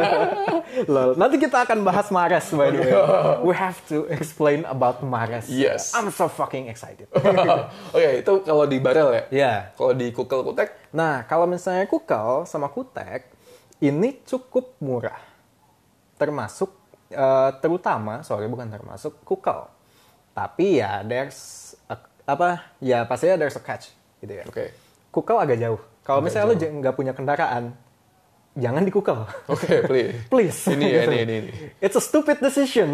[0.93, 1.13] Lol.
[1.21, 2.93] Nanti kita akan bahas Mares by the way.
[3.47, 5.45] We have to explain about Mares.
[5.53, 5.93] Yes.
[5.93, 7.05] I'm so fucking excited.
[7.95, 9.23] Oke, itu kalau di barel ya?
[9.29, 9.53] Iya.
[9.77, 13.29] Kalau di kukel kutek, Nah, kalau misalnya kukel sama kutek,
[13.85, 15.21] ini cukup murah.
[16.17, 16.73] Termasuk,
[17.13, 19.69] eh, terutama, sorry bukan termasuk, kukel.
[20.33, 23.93] Tapi ya, there's, a- apa, ya pastinya there's a catch,
[24.25, 24.45] gitu ya.
[24.49, 24.73] Oke.
[25.13, 25.81] Kukel agak jauh.
[26.07, 27.75] Kalau misalnya lo j- nggak punya kendaraan,
[28.57, 29.21] jangan di kukel.
[29.47, 30.17] Oke, please.
[30.33, 30.59] Please.
[30.67, 31.13] Ini ya, Gitu.
[31.13, 31.51] ini, ini, ini.
[31.79, 32.89] It's a stupid decision.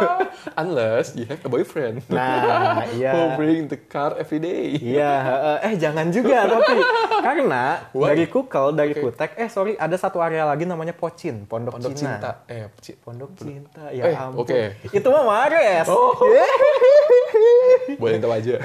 [0.56, 2.00] Unless you have a boyfriend.
[2.08, 3.12] nah, iya.
[3.12, 4.74] Who bring the car every day.
[4.74, 5.12] Iya,
[5.60, 6.80] eh, eh jangan juga tapi
[7.20, 8.08] karena Why?
[8.10, 9.12] dari kukel, dari Oke.
[9.12, 12.16] kutek, eh sorry ada satu area lagi namanya Pocin, Pondok, Pondok Cina.
[12.16, 12.30] cinta.
[12.46, 14.42] Eh, ci- Pondok Cinta, ya Eh, ampun.
[14.42, 14.60] oke.
[14.88, 15.86] Itu mah Mares.
[15.86, 16.16] Oh.
[16.24, 16.48] Yeay.
[17.96, 18.56] boleh tahu aja.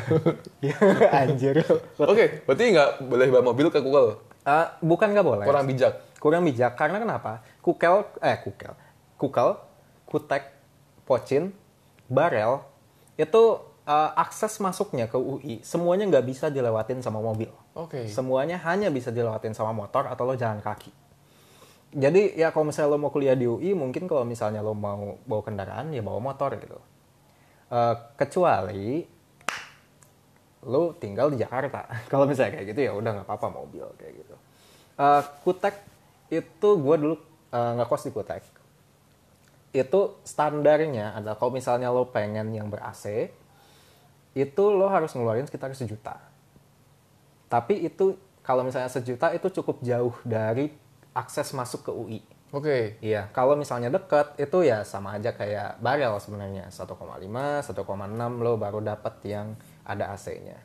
[0.60, 0.76] Ya,
[1.14, 1.60] Anjir.
[1.98, 4.18] Oke, berarti nggak boleh bawa mobil ke kukel.
[4.42, 5.46] Eh, bukan nggak boleh.
[5.46, 6.09] Kurang bijak.
[6.20, 7.40] Kurang bijak karena kenapa?
[7.64, 8.76] Kukel, eh kukel,
[9.16, 9.56] kukel,
[10.04, 10.52] kutek,
[11.08, 11.56] pocin,
[12.12, 12.60] barel
[13.16, 13.44] itu
[13.88, 17.50] eh, akses masuknya ke UI semuanya nggak bisa dilewatin sama mobil.
[17.78, 18.06] Oke.
[18.12, 20.92] Semuanya hanya bisa dilewatin sama motor atau lo jalan kaki.
[21.90, 25.42] Jadi ya kalau misalnya lo mau kuliah di UI, mungkin kalau misalnya lo mau bawa
[25.42, 26.78] kendaraan ya bawa motor gitu.
[27.70, 29.06] Eh, kecuali
[30.68, 31.88] lo tinggal di Jakarta.
[32.12, 34.36] kalau misalnya kayak gitu ya udah nggak apa-apa mobil kayak gitu.
[35.00, 35.76] Eh, Kutek
[36.30, 37.16] itu gue dulu
[37.54, 38.44] eh, ngekos di Kutek.
[39.70, 43.30] Itu standarnya adalah kalau misalnya lo pengen yang ber AC,
[44.34, 46.18] itu lo harus ngeluarin sekitar sejuta.
[47.50, 50.74] Tapi itu kalau misalnya sejuta itu cukup jauh dari
[51.14, 52.22] akses masuk ke UI.
[52.50, 52.98] Oke.
[52.98, 57.78] Iya, kalau misalnya deket itu ya sama aja kayak barel sebenarnya 1,5, 1,6
[58.42, 59.54] lo baru dapat yang
[59.86, 60.58] ada AC-nya.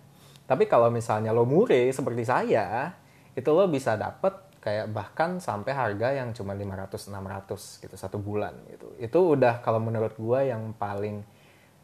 [0.49, 2.97] Tapi kalau misalnya lo mure seperti saya,
[3.37, 4.33] itu lo bisa dapat
[4.65, 8.97] kayak bahkan sampai harga yang cuma 500 600 gitu satu bulan gitu.
[8.97, 11.21] Itu udah kalau menurut gua yang paling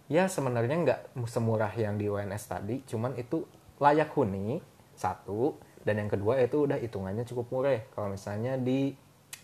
[0.09, 3.45] ya sebenarnya nggak semurah yang di UNS tadi, cuman itu
[3.77, 4.65] layak huni
[4.97, 8.93] satu dan yang kedua itu udah hitungannya cukup murah kalau misalnya di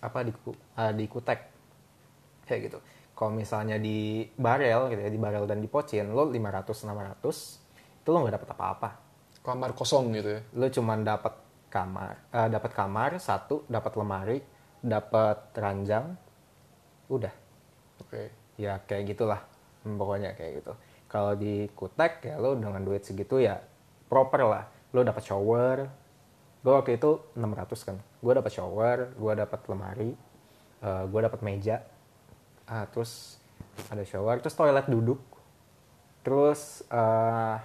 [0.01, 0.33] apa di
[0.77, 1.41] eh, di kutek
[2.49, 2.79] kayak gitu.
[3.17, 8.09] Kalau misalnya di barel gitu ya di barel dan di pocin lo 500 600 itu
[8.09, 8.91] lo nggak dapat apa-apa.
[9.45, 10.41] Kamar kosong gitu ya.
[10.57, 11.46] Lo cuman dapat
[11.77, 14.39] kamar eh, dapat kamar satu, dapat lemari,
[14.81, 16.17] dapat ranjang,
[17.13, 17.35] udah.
[18.01, 18.33] Oke.
[18.57, 19.41] ya kayak gitulah
[19.87, 20.73] Hmm, pokoknya kayak gitu.
[21.07, 23.63] Kalau di kutek ya lo dengan duit segitu ya
[24.11, 24.65] proper lah.
[24.91, 25.87] Lo dapat shower.
[26.67, 27.97] Gue waktu itu 600 kan.
[28.19, 30.11] Gue dapat shower gue dapat lemari
[30.83, 31.87] gue dapat meja.
[32.67, 33.39] Ah, terus
[33.87, 35.23] ada shower terus toilet duduk.
[36.27, 37.57] Terus eh,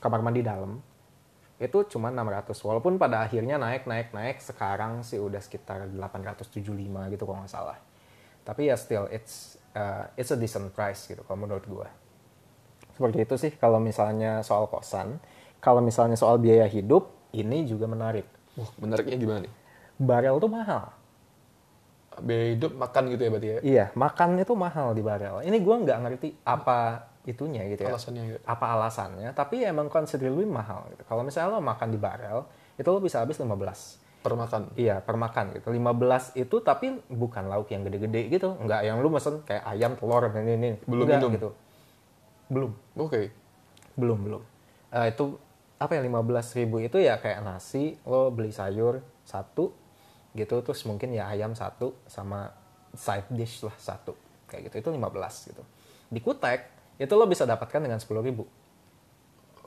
[0.00, 0.80] kamar mandi dalam
[1.56, 4.36] itu cuma 600 walaupun pada akhirnya naik naik naik.
[4.40, 6.60] Sekarang sih udah sekitar 875
[7.12, 7.78] gitu kalau nggak salah.
[8.46, 11.88] Tapi ya still it's uh, it's a decent price gitu kalau menurut gue
[12.96, 15.20] seperti itu sih kalau misalnya soal kosan.
[15.60, 18.24] Kalau misalnya soal biaya hidup ini juga menarik.
[18.56, 19.54] Wah, menariknya gimana nih?
[19.96, 20.92] barel tuh mahal.
[22.16, 23.58] Biaya hidup makan gitu ya berarti ya?
[23.60, 25.44] iya makan itu mahal di barel.
[25.44, 28.38] Ini gue nggak ngerti apa itunya gitu ya Alasannya gitu.
[28.46, 31.02] apa alasannya tapi emang considerably mahal gitu.
[31.04, 32.46] kalau misalnya lo makan di barel
[32.78, 34.74] itu lo bisa habis 15 Per makan.
[34.74, 35.70] Iya, per makan gitu.
[35.70, 38.58] 15 itu tapi bukan lauk yang gede-gede gitu.
[38.58, 40.70] Enggak yang lu mesen kayak ayam, telur, dan ini, ini.
[40.82, 41.30] Belum Enggak minum?
[41.38, 41.50] gitu.
[42.50, 42.70] Belum.
[42.98, 43.30] Oke.
[43.94, 44.42] Belum, belum.
[44.98, 45.38] Eh, itu
[45.78, 49.70] apa ya 15 ribu itu ya kayak nasi, lo beli sayur satu
[50.34, 52.50] gitu, terus mungkin ya ayam satu sama
[52.98, 54.18] side dish lah satu.
[54.50, 55.62] Kayak gitu, itu 15 gitu.
[56.10, 58.48] Di Kutek, itu lo bisa dapatkan dengan 10 ribu.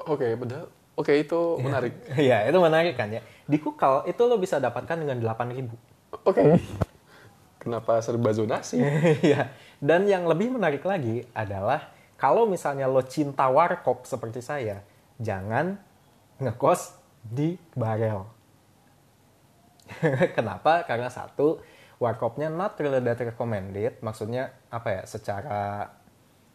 [0.09, 0.69] Oke, benar.
[0.99, 1.93] Oke, itu menarik.
[2.27, 3.21] Iya, itu menarik kan ya.
[3.47, 5.75] Di Kukal, itu lo bisa dapatkan dengan 8 ribu.
[6.25, 6.59] Oke.
[7.59, 8.79] Kenapa serba zonasi?
[9.25, 9.53] Iya.
[9.79, 14.83] Dan yang lebih menarik lagi adalah kalau misalnya lo cinta warkop seperti saya,
[15.21, 15.79] jangan
[16.43, 18.27] ngekos di barel.
[20.37, 20.83] Kenapa?
[20.83, 21.63] Karena satu,
[21.99, 23.99] warkopnya not really that recommended.
[24.03, 25.01] Maksudnya apa ya?
[25.07, 25.91] Secara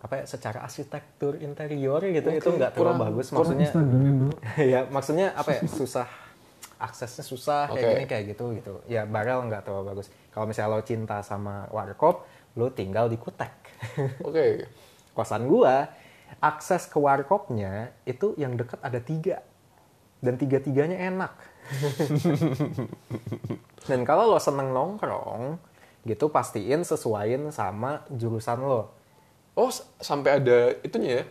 [0.05, 0.25] apa ya?
[0.29, 3.27] Secara arsitektur interior gitu itu Oke, nggak terlalu kurang- bagus.
[3.33, 3.71] Maksudnya
[4.61, 6.09] ya maksudnya apa ya susah
[6.75, 7.93] aksesnya susah kayak Oke.
[7.95, 12.29] gini kayak gitu gitu ya barel nggak terlalu bagus kalau misalnya lo cinta sama warkop
[12.55, 13.49] lo tinggal di kutek
[14.29, 14.69] Oke.
[15.17, 15.89] kosan gua
[16.43, 19.41] akses ke warkopnya itu yang deket ada tiga
[20.21, 21.33] dan tiga tiganya enak
[23.85, 25.57] dan kalau lo seneng nongkrong
[26.05, 28.93] gitu pastiin sesuaiin sama jurusan lo
[29.55, 29.71] Oh,
[30.03, 31.25] sampai ada itunya ya?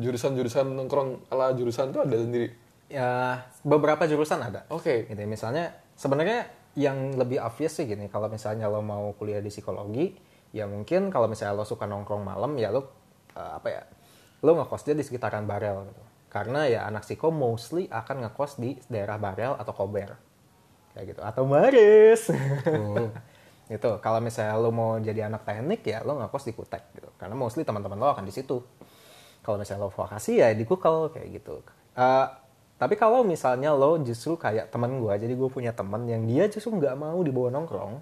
[0.00, 2.48] Jurusan-jurusan nongkrong ala jurusan tuh ada sendiri.
[2.90, 5.06] ya beberapa jurusan ada Oke.
[5.06, 10.10] gitu misalnya sebenarnya yang lebih obvious sih gini kalau misalnya lo mau kuliah di psikologi
[10.50, 12.90] ya mungkin kalau misalnya lo suka nongkrong malam ya lo
[13.38, 13.82] eh, apa ya
[14.42, 16.02] lo ngekosnya di sekitaran Barel gitu
[16.34, 20.18] karena ya anak psiko mostly akan ngekos di daerah Barel atau Kober
[20.90, 22.26] kayak gitu atau Baris
[23.70, 27.38] gitu kalau misalnya lo mau jadi anak teknik ya lo ngekos di Kutek gitu karena
[27.38, 28.58] mostly teman-teman lo akan di situ
[29.46, 31.62] kalau misalnya lo vokasi ya di Kukel kayak gitu
[32.00, 32.26] Eh,
[32.80, 36.72] tapi kalau misalnya lo justru kayak teman gue, jadi gue punya teman yang dia justru
[36.72, 38.00] nggak mau dibawa nongkrong,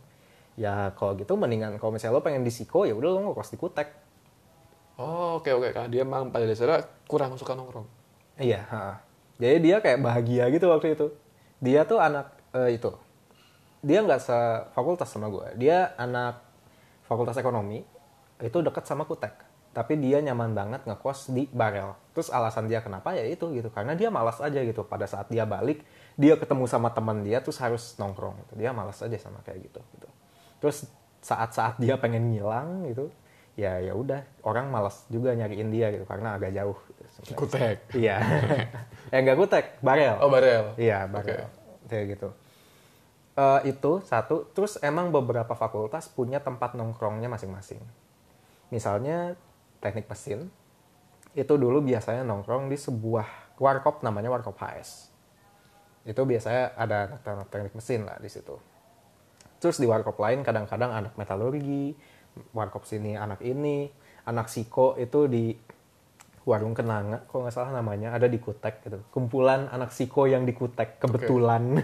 [0.55, 3.59] ya kalau gitu mendingan kalau misalnya lo pengen di Siko ya udah lo ngekos di
[3.59, 3.89] Kutek.
[4.99, 5.71] Oh, oke oke.
[5.71, 7.87] Karena dia memang pada dasarnya kurang suka nongkrong.
[8.39, 9.03] Iya, ha.
[9.39, 11.11] jadi dia kayak bahagia gitu waktu itu.
[11.59, 12.95] Dia tuh anak eh, itu,
[13.83, 15.55] dia nggak sefakultas sama gue.
[15.59, 16.43] Dia anak
[17.07, 17.83] fakultas ekonomi,
[18.43, 19.47] itu deket sama Kutek.
[19.73, 21.95] Tapi dia nyaman banget ngekos di Barel.
[22.11, 24.83] Terus alasan dia kenapa ya itu gitu, karena dia malas aja gitu.
[24.83, 25.87] Pada saat dia balik,
[26.19, 28.35] dia ketemu sama teman dia, terus harus nongkrong.
[28.47, 28.55] Gitu.
[28.59, 29.81] Dia malas aja sama kayak gitu.
[29.95, 30.09] gitu.
[30.59, 30.91] Terus
[31.23, 33.11] saat-saat dia pengen ngilang gitu,
[33.59, 36.79] ya ya udah orang malas juga nyariin dia gitu karena agak jauh.
[37.23, 37.39] Gitu.
[37.39, 37.79] Kutek.
[37.95, 38.19] Iya.
[39.15, 40.19] eh enggak kutek, barel.
[40.19, 40.75] Oh, barel.
[40.75, 41.47] Iya, barel.
[41.87, 42.29] Kayak gitu.
[43.39, 44.51] Eh, itu satu.
[44.51, 47.79] Terus emang beberapa fakultas punya tempat nongkrongnya masing-masing.
[48.75, 49.39] Misalnya
[49.79, 50.51] teknik mesin,
[51.39, 55.15] itu dulu biasanya nongkrong di sebuah warkop namanya warkop HS.
[56.03, 58.59] Itu biasanya ada anak-anak teknik mesin lah di situ.
[59.63, 61.95] Terus di warkop lain kadang-kadang anak metalurgi,
[62.51, 63.87] warkop sini anak ini,
[64.27, 65.55] anak siko itu di
[66.49, 69.05] warung kenanga, kalau nggak salah namanya, ada di Kutek gitu.
[69.13, 71.77] Kumpulan anak siko yang di Kutek, kebetulan.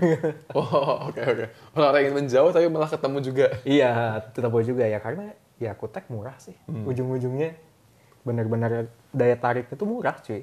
[0.56, 1.44] Oh, oke oke.
[1.76, 3.46] Orang-orang ingin menjauh tapi malah ketemu juga.
[3.68, 6.56] iya, tetap boleh juga ya, karena ya Kutek murah sih.
[6.66, 7.52] Ujung-ujungnya
[8.24, 10.40] benar-benar daya tarik itu murah cuy.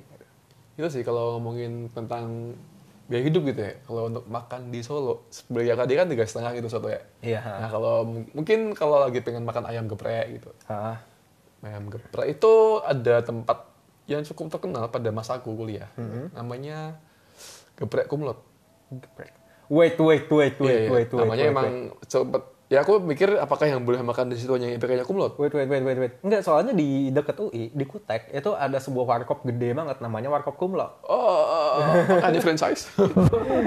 [0.77, 2.53] Itu sih kalau ngomongin tentang
[3.09, 3.73] biaya hidup gitu ya.
[3.83, 7.01] Kalau untuk makan di Solo, beli tadi kan tiga setengah gitu soto ya.
[7.19, 7.41] Iya.
[7.41, 7.95] Nah kalau
[8.37, 11.01] mungkin kalau lagi pengen makan ayam geprek gitu, Ah,
[11.65, 12.53] ayam geprek itu
[12.85, 13.67] ada tempat
[14.09, 15.89] yang cukup terkenal pada masa aku kuliah.
[16.33, 16.97] Namanya
[17.77, 18.39] geprek kumlot.
[18.91, 19.31] geprek.
[19.71, 20.91] Wait, wait, wait, wait, iya.
[20.91, 21.09] wait, wait.
[21.15, 21.69] Namanya wait, emang
[22.03, 22.43] cepet.
[22.71, 25.35] Ya aku mikir apakah yang boleh makan di situ hanya IPK-nya kumlot?
[25.35, 26.13] Wait, wait, wait, wait, wait.
[26.23, 30.55] Enggak, soalnya di deket UI, di Kutek, itu ada sebuah warkop gede banget, namanya warkop
[30.55, 31.03] kumlot.
[31.03, 31.83] Oh,
[32.15, 32.87] makanya franchise.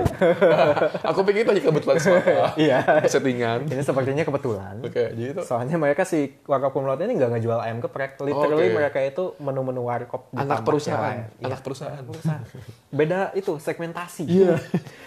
[1.12, 2.56] aku pikir itu hanya kebetulan semata.
[2.56, 3.04] Iya.
[3.04, 3.68] Settingan.
[3.68, 4.80] Ini sepertinya kebetulan.
[4.80, 5.42] Oke, jadi itu.
[5.44, 8.16] Soalnya mereka si warkop kumlot ini nggak ngejual ayam geprek.
[8.24, 8.76] Literally Oke.
[8.80, 10.32] mereka itu menu-menu warkop.
[10.32, 11.28] Anak perusahaan.
[11.44, 12.00] Iya, Anak perusahaan.
[12.00, 12.40] perusahaan.
[12.88, 14.24] Beda itu, segmentasi.
[14.24, 14.56] Iya.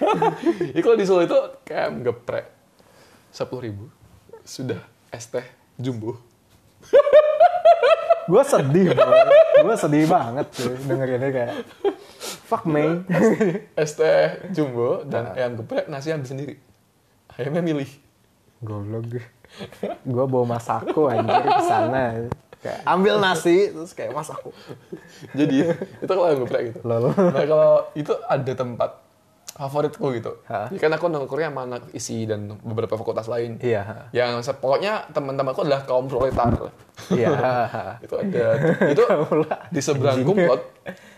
[0.69, 2.56] Jadi kalau di Solo itu kayak geprek
[3.37, 3.85] sepuluh ribu.
[4.41, 4.81] Sudah
[5.13, 5.45] es teh
[5.77, 6.17] jumbo.
[8.27, 8.91] gue sedih
[9.63, 11.53] gue sedih banget sih dengerinnya kayak
[12.49, 13.05] fuck me.
[13.81, 16.55] Es teh jumbo dan ayam geprek nasi ambil sendiri.
[17.37, 17.89] Ayamnya milih.
[18.65, 19.05] Goblok.
[19.05, 19.25] Gue
[20.01, 22.25] gue bawa masako anjir ke sana.
[22.57, 24.49] Kayak ambil nasi terus kayak masako
[25.37, 26.81] jadi itu kalau ayam geprek gitu.
[26.81, 27.13] Lol.
[27.13, 29.06] Nah kalau itu ada tempat
[29.57, 30.37] favoritku gitu?
[30.45, 33.57] Jadi kan aku nongkrongnya sama anak isi dan beberapa fakultas lain.
[33.57, 36.69] Iya yang pokoknya teman-temanku adalah kaum proletar.
[37.09, 37.33] Iya
[38.05, 38.45] itu ada.
[38.93, 39.03] Itu
[39.75, 40.61] di seberang kumlot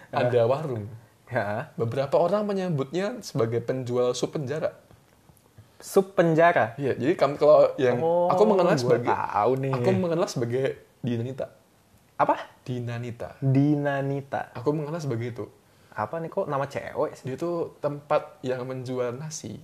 [0.10, 0.88] ada warung.
[1.30, 4.74] Ya beberapa orang menyebutnya sebagai penjual sup penjara.
[5.78, 6.74] Sup penjara?
[6.80, 9.72] Iya jadi kami kalau yang Oh, aku mengenal sebagai tahu nih.
[9.76, 10.64] aku mengenal sebagai
[11.04, 11.52] dinanita.
[12.20, 12.36] Apa?
[12.68, 13.36] Dinanita.
[13.40, 14.52] Dinanita.
[14.56, 15.46] Aku mengenal sebagai itu
[16.00, 17.26] apa nih kok nama cewek sih?
[17.28, 19.60] Dia itu tempat yang menjual nasi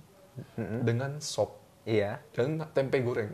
[0.56, 1.56] dengan sop.
[1.88, 2.20] Iya.
[2.36, 3.32] Dan tempe goreng.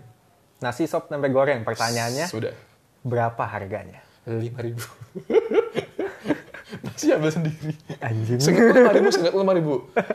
[0.62, 2.26] Nasi sop tempe goreng pertanyaannya?
[2.30, 2.54] Sudah.
[3.02, 4.06] Berapa harganya?
[4.22, 4.86] lima ribu.
[6.86, 7.74] Nasi ambil sendiri.
[7.98, 8.38] Anjing.
[8.38, 9.74] Sengit lima ribu, sengit lima ribu.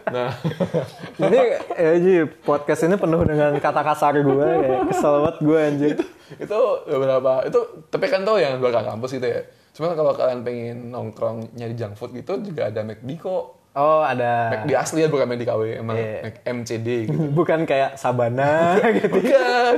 [0.10, 0.32] Nah,
[1.28, 1.40] ini
[1.76, 5.98] eh, Ji, podcast ini penuh dengan kata kasar gue kayak kesel banget gue anjing.
[6.40, 7.60] Itu beberapa itu
[7.92, 9.42] tapi kan tau yang belakang kampus gitu ya.
[9.78, 13.54] Cuma kalau kalian pengen nongkrong nyari junk food gitu juga ada McD kok.
[13.72, 16.18] oh ada McD asli ya bukan McD KW, emang Iya.
[16.24, 17.30] Mac- MCD gitu.
[17.30, 19.76] bukan kayak Sabana gitu Bukan.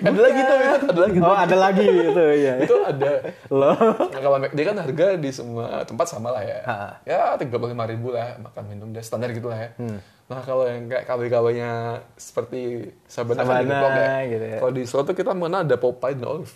[0.00, 1.18] ada lagi tuh, itu ada lagi.
[1.20, 3.10] oh ada lagi gitu ya Itu ada.
[3.48, 3.70] lo
[4.02, 6.58] Nah, kalau McD kan harga di semua tempat sama lah ya.
[6.64, 6.74] Ha.
[7.04, 9.70] Ya tiga puluh lima ribu lah makan minum deh standar gitu lah ya.
[9.76, 10.02] Hmm.
[10.26, 11.70] Nah kalau yang kayak KW-KW-nya
[12.16, 12.60] seperti
[13.04, 14.10] Sabana, kan di Sabana, Depok ya.
[14.28, 14.58] gitu ya.
[14.58, 16.54] Kalau di Solo tuh kita mengenal ada Popeye dan Olive.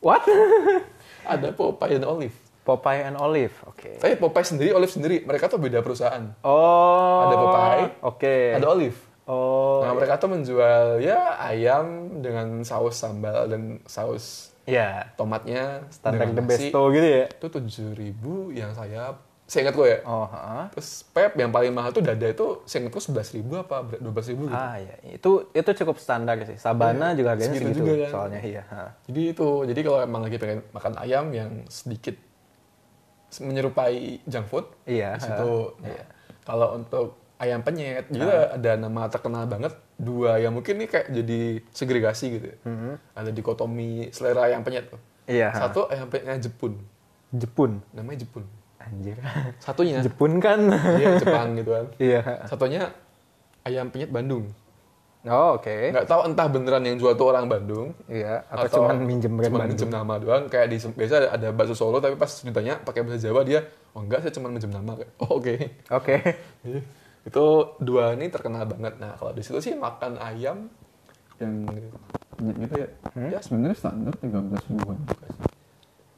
[0.00, 0.22] what
[1.24, 2.36] Ada Popeye dan Olive.
[2.64, 5.16] Popeye and Olive oke Tapi Popeye sendiri, Olive sendiri.
[5.20, 6.24] Mereka tuh beda perusahaan.
[6.40, 8.98] oh Ada Popeye, oke Ada Olive.
[9.28, 11.84] oh Nah mereka tuh menjual ya ayam
[12.20, 18.48] dengan saus sambal dan saus ya tomatnya standar the besto gitu ya Itu tujuh ribu
[18.48, 19.12] yang saya,
[19.44, 19.98] saya ingat gue ya.
[20.08, 20.72] oh ha.
[20.72, 24.24] Terus Pep yang paling mahal tuh dada itu saya ingatku sebelas ribu apa dua belas
[24.26, 24.56] ribu gitu.
[24.56, 28.10] ah ya itu itu cukup standar sih Sabana Iya, juga harganya segitu segitu, juga kan.
[28.10, 28.96] soalnya iya ha.
[29.04, 32.16] Jadi itu, jadi kalau emang lagi pengen makan ayam yang sedikit
[33.34, 35.74] menyerupai junk food, Iya, di situ.
[35.82, 36.06] Nah,
[36.44, 41.40] Kalau untuk ayam penyet juga ada nama terkenal banget dua yang mungkin ini kayak jadi
[41.68, 42.46] segregasi gitu.
[42.48, 42.56] ya.
[43.12, 45.00] Ada dikotomi selera ayam penyet tuh.
[45.00, 45.34] Mm-hmm.
[45.34, 45.58] Iya, ha.
[45.66, 46.78] Satu ayam penyetnya Jepun,
[47.32, 48.44] Jepun namanya Jepun.
[48.84, 49.16] Anjir.
[49.64, 49.98] Satunya?
[50.04, 50.68] Jepun kan?
[50.70, 51.86] Dia Jepang gitu kan.
[51.96, 52.20] iya.
[52.44, 52.92] Satunya
[53.64, 54.52] ayam penyet Bandung.
[55.24, 55.72] oh oke.
[55.88, 57.96] Nggak tahu entah beneran yang jual tuh orang Bandung.
[58.04, 59.72] Iya atau, cuman minjem brand cuma Bandung.
[59.72, 60.42] minjem nama doang.
[60.52, 63.64] Kayak di biasa ada, ada bakso Solo tapi pas ditanya pakai bahasa Jawa dia
[63.96, 64.92] oh enggak saya cuma minjem nama.
[65.00, 65.54] Kayak oh oke.
[65.96, 66.16] Oke.
[66.60, 66.80] Jadi,
[67.24, 67.44] itu
[67.80, 69.00] dua ini terkenal banget.
[69.00, 70.68] Nah kalau di situ sih makan ayam
[71.40, 71.72] yang
[72.60, 72.88] gitu ya.
[73.16, 73.28] Hmm?
[73.32, 74.98] Ya sebenarnya standar 13 ribuan.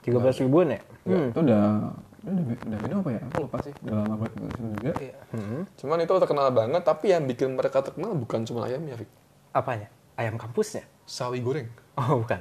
[0.02, 1.30] tiga belas ribuan ya Hmm.
[1.30, 1.94] Itu udah
[2.26, 3.20] udah udah minum apa ya?
[3.30, 3.72] Aku lupa sih.
[3.86, 4.92] Udah lama banget nggak ke sini juga.
[5.36, 5.62] Hmm.
[5.76, 9.10] cuman itu terkenal banget tapi yang bikin mereka terkenal bukan cuma ayamnya Fik.
[9.52, 11.68] apanya ayam kampusnya sawi goreng
[12.00, 12.40] oh bukan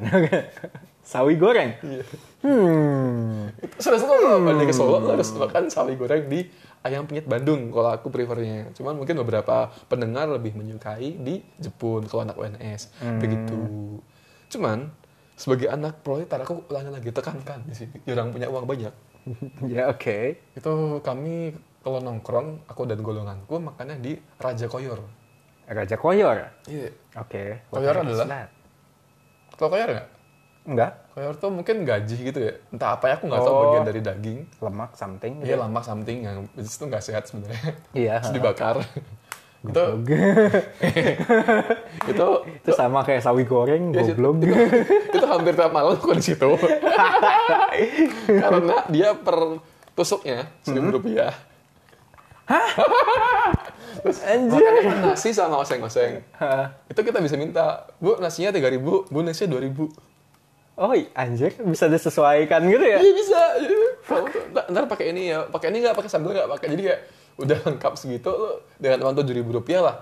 [1.11, 2.05] sawi goreng iya
[2.45, 6.47] hmm Sudah selalu kalau balik ke Solo lo harus makan sawi goreng di
[6.85, 8.69] ayam penyet Bandung kalau aku prefernya.
[8.77, 13.57] Cuman mungkin beberapa pendengar lebih menyukai di Jepun kalau anak UNS begitu.
[14.53, 14.93] Cuman
[15.33, 18.93] sebagai anak proletar aku ulangi lagi tekankan di sini orang punya uang banyak.
[19.73, 20.17] ya oke
[20.53, 25.01] Itu kami kalau nongkrong aku dan golonganku makannya di Raja Koyor.
[25.65, 26.93] raja koyor Iya.
[27.15, 28.45] oke Koyor What is adalah?
[29.51, 30.07] Kalau koyor nggak?
[30.65, 32.53] enggak Koyor tuh mungkin gaji gitu ya.
[32.69, 33.61] Entah apa ya aku nggak tahu Oh.
[33.63, 34.39] bagian dari daging.
[34.59, 37.73] lemak something Iya lemak something yang itu nggak sehat sebenarnya.
[37.93, 38.15] Iya.
[38.19, 38.75] Terus dibakar.
[39.71, 39.85] Itu
[42.11, 42.27] itu
[42.61, 44.35] itu sama kayak sawi goreng ya, goblok.
[45.11, 46.45] itu hampir tiap malam aku di situ.
[48.43, 49.59] Karena dia per
[49.95, 51.33] tusuknya seribu rupiah.
[54.05, 56.21] Terus makannya kan nasi sama oseng-oseng.
[56.91, 59.89] itu kita bisa minta, bu nasinya tiga ribu, bu nasinya dua ribu.
[60.75, 62.99] oh anjir bisa disesuaikan gitu ya?
[62.99, 63.41] Iya bisa.
[64.05, 66.83] Kamu tuh, ntar, ntar pakai ini ya, pakai ini nggak, pakai sambal nggak, pakai jadi
[66.83, 67.01] kayak
[67.35, 69.95] udah lengkap segitu lo dengan uang tujuh ribu rupiah lah.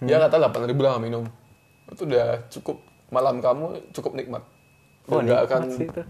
[0.00, 1.26] Ya kata delapan ribu lah minum.
[1.86, 4.42] Itu udah cukup malam kamu cukup nikmat.
[5.06, 5.60] Oh, nggak akan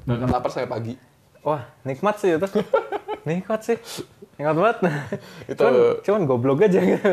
[0.04, 0.94] nggak akan lapar sampai pagi.
[1.40, 2.44] wah nikmat sih itu
[3.28, 3.80] nikmat sih
[4.36, 4.76] nikmat banget
[5.48, 5.72] Itu- cuman,
[6.04, 7.08] cuman goblok aja gitu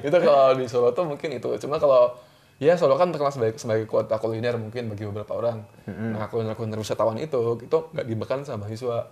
[0.00, 1.52] itu kalau di Solo tuh mungkin itu.
[1.60, 2.16] Cuma kalau
[2.56, 5.68] ya Solo kan terkenal sebagai sebagai kota kuliner mungkin bagi beberapa orang.
[5.84, 9.04] Nah kuliner kuliner wisatawan itu itu nggak dimakan sama mahasiswa.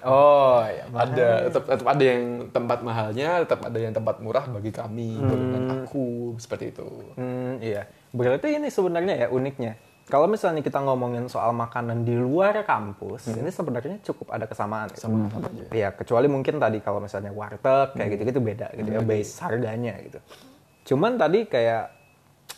[0.00, 4.72] Oh ya ada tetap, tetap ada yang tempat mahalnya tetap ada yang tempat murah bagi
[4.72, 7.84] kami golongan aku seperti itu Hmm, iya.
[8.10, 9.76] Berarti ini sebenarnya ya uniknya.
[10.08, 14.90] kalau misalnya kita ngomongin soal makanan di luar kampus, ini sebenarnya cukup ada kesamaan.
[14.90, 15.06] gitu.
[15.06, 15.62] Sama apa aja.
[15.70, 20.18] Iya, kecuali mungkin tadi kalau misalnya warteg kayak gitu-gitu beda gitu ya, base harganya gitu.
[20.82, 21.99] Cuman tadi kayak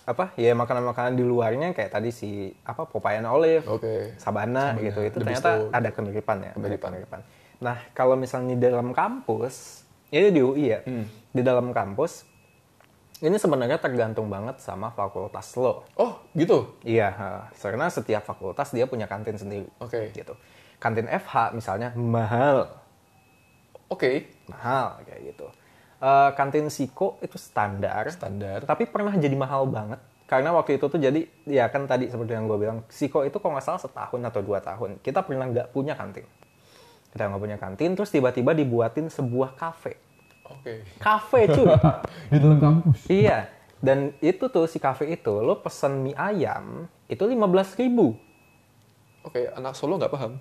[0.02, 0.34] apa?
[0.34, 4.14] Ya makanan-makanan di luarnya kayak tadi si apa Popeye and Olive, Oke.
[4.18, 6.90] Sabana, Sabana, gitu itu The ternyata ada kemiripan ya, Kemiripan.
[6.90, 7.20] kemiripan.
[7.62, 10.80] Nah, kalau misalnya di dalam kampus, ini di UI ya.
[10.82, 11.06] Hmm.
[11.30, 12.26] Di dalam kampus
[13.22, 15.86] ini sebenarnya tergantung banget sama fakultas lo.
[15.94, 16.74] Oh, gitu.
[16.82, 17.14] Iya,
[17.54, 19.70] karena setiap fakultas dia punya kantin sendiri.
[19.78, 20.10] Oke.
[20.10, 20.34] Gitu.
[20.82, 22.66] Kantin FH misalnya mahal,
[23.86, 24.26] Oke.
[24.50, 25.46] mahal kayak gitu.
[26.02, 28.66] Eh, kantin Siko itu standar, Standar.
[28.66, 30.02] tapi pernah jadi mahal banget.
[30.26, 33.54] Karena waktu itu tuh jadi, ya kan tadi seperti yang gue bilang, Siko itu kalau
[33.54, 36.26] nggak salah setahun atau dua tahun, kita pernah nggak punya kantin.
[37.14, 39.94] Kita nggak punya kantin, terus tiba-tiba dibuatin sebuah kafe.
[40.50, 40.82] Oke.
[40.98, 41.70] Kafe cuy.
[42.34, 43.06] Di dalam kampus.
[43.06, 43.46] Iya,
[43.78, 48.18] dan itu tuh si kafe itu lo pesen mie ayam itu 15.000 ribu.
[49.22, 50.34] Oke, anak Solo nggak paham.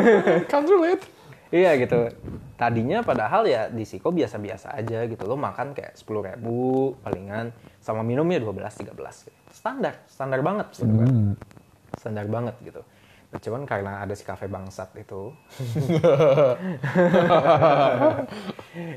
[0.50, 1.06] Can't relate.
[1.54, 2.10] Iya gitu.
[2.58, 5.22] Tadinya padahal ya di Siko biasa-biasa aja gitu.
[5.22, 9.40] Lo makan kayak 10.000 ribu palingan sama minumnya 12 13 gitu.
[9.54, 11.06] Standar, standar banget gitu kan.
[11.06, 11.32] Hmm.
[11.94, 12.82] Standar banget gitu.
[13.34, 15.30] Nah, cuman karena ada si kafe bangsat itu.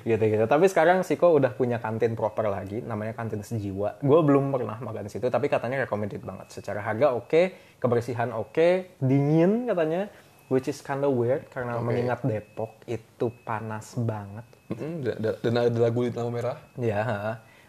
[0.10, 0.46] gitu gitu.
[0.46, 3.98] Tapi sekarang Siko udah punya kantin proper lagi, namanya kantin sejiwa.
[3.98, 6.54] Gue belum pernah makan di situ, tapi katanya recommended banget.
[6.54, 10.06] Secara harga oke, kebersihan oke, dingin katanya,
[10.48, 11.86] which is kinda weird karena Oke.
[11.92, 14.46] mengingat Depok itu panas banget.
[14.72, 16.60] Mm-mm, dan, ada lagu di lampu merah.
[16.76, 17.04] Ya.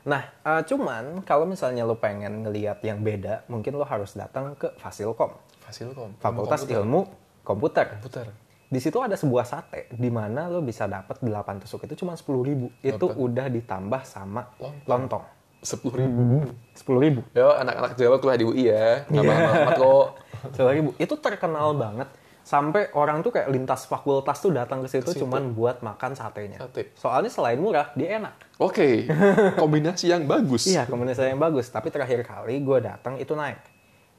[0.07, 4.73] Nah, eh, cuman kalau misalnya lo pengen ngeliat yang beda, mungkin lo harus datang ke
[4.81, 6.17] Fasilkom, Fasilkom.
[6.17, 6.81] Fakultas komputer.
[6.81, 7.01] Ilmu
[7.45, 7.87] Komputer.
[7.99, 8.27] komputer.
[8.69, 12.45] Di situ ada sebuah sate di mana lo bisa dapat 8 tusuk itu cuma 10.000
[12.45, 12.69] ribu.
[12.85, 14.45] Itu udah ditambah sama
[14.85, 15.25] lontong.
[15.65, 16.45] Sepuluh ribu.
[16.77, 17.21] 10.000 ribu.
[17.33, 19.09] Yo, anak-anak Jawa kuliah di UI ya.
[19.09, 20.07] Nggak mahal amat kok.
[20.53, 20.91] 10.000 ribu.
[21.01, 22.09] Itu terkenal banget.
[22.49, 26.57] Sampai orang tuh kayak lintas fakultas tuh datang ke situ cuman buat makan satenya.
[26.57, 26.97] Sate.
[26.97, 28.57] Soalnya selain murah, dia enak.
[28.57, 29.05] Oke,
[29.61, 30.65] kombinasi yang bagus.
[30.65, 31.69] Iya, komunitas yang bagus.
[31.69, 33.61] Tapi terakhir kali gue datang itu naik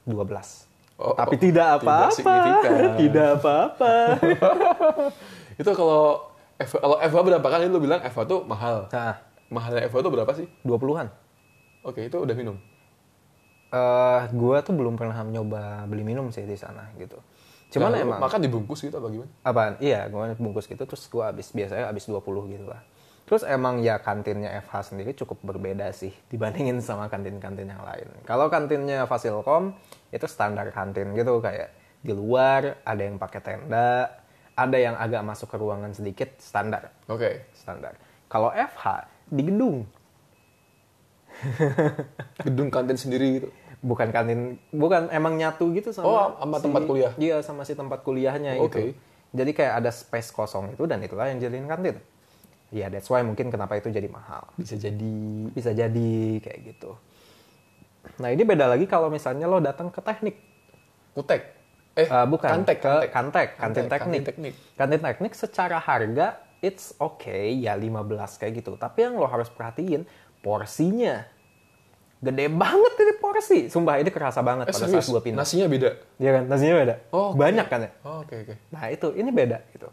[0.06, 0.14] 12.
[1.02, 2.36] Oh, Tapi oh, tidak apa-apa.
[3.02, 3.94] Tidak apa-apa.
[5.62, 6.28] Itu kalau
[6.60, 8.92] Eva, kalau Eva berapa kali lu bilang Eva tuh mahal.
[8.92, 9.16] nah,
[9.50, 10.46] Mahalnya Eva tuh berapa sih?
[10.68, 11.08] 20-an.
[11.88, 12.60] Oke, itu udah minum.
[13.70, 17.18] Eh, gue tuh belum pernah nyoba beli minum sih di sana gitu.
[17.70, 19.32] Cuman Nah, emang makan dibungkus gitu apa gimana?
[19.46, 19.74] apaan?
[19.78, 22.82] Iya, gue bungkus gitu terus gue habis biasanya habis 20 gitu lah.
[23.30, 28.10] Terus emang ya kantinnya FH sendiri cukup berbeda sih dibandingin sama kantin-kantin yang lain.
[28.26, 29.78] Kalau kantinnya Fasilkom
[30.10, 31.70] itu standar kantin gitu kayak
[32.02, 34.18] di luar ada yang pakai tenda,
[34.58, 37.54] ada yang agak masuk ke ruangan sedikit standar, Oke.
[37.54, 37.94] standar.
[38.26, 39.86] Kalau FH di gedung,
[42.44, 43.48] Gedung kantin sendiri gitu.
[43.80, 47.12] Bukan kantin, bukan emang nyatu gitu sama Oh, sama tempat kuliah?
[47.16, 48.66] Iya, sama si tempat kuliahnya Oke.
[48.66, 48.80] gitu.
[49.30, 51.98] Jadi kayak ada space kosong itu dan itulah yang jadiin kantin.
[52.70, 54.46] Ya, that's why mungkin kenapa itu jadi mahal.
[54.54, 55.14] Bisa jadi
[55.50, 56.94] Bisa jadi kayak gitu.
[58.18, 60.38] Nah, ini beda lagi kalau misalnya lo datang ke teknik.
[61.12, 61.42] kutek.
[61.94, 63.10] Eh, Eh, bukan kantek, ke kantek.
[63.12, 64.00] kantek, kantin teknik.
[64.00, 64.54] kantin teknik.
[64.78, 66.28] Kantin teknik secara harga
[66.60, 68.76] it's okay ya 15 kayak gitu.
[68.76, 70.06] Tapi yang lo harus perhatiin
[70.40, 71.26] porsinya.
[72.20, 73.60] Gede banget ini porsi.
[73.68, 75.08] Sumpah ini kerasa banget Eh, pada serius?
[75.08, 75.40] saat gue pindah.
[75.40, 75.90] Nasinya beda.
[76.16, 76.44] Iya kan?
[76.46, 76.96] Nasinya beda.
[77.10, 77.38] Oh, oke.
[77.38, 77.92] Banyak kan ya?
[78.02, 78.54] Oh, oke oke.
[78.70, 79.88] Nah itu, ini beda gitu.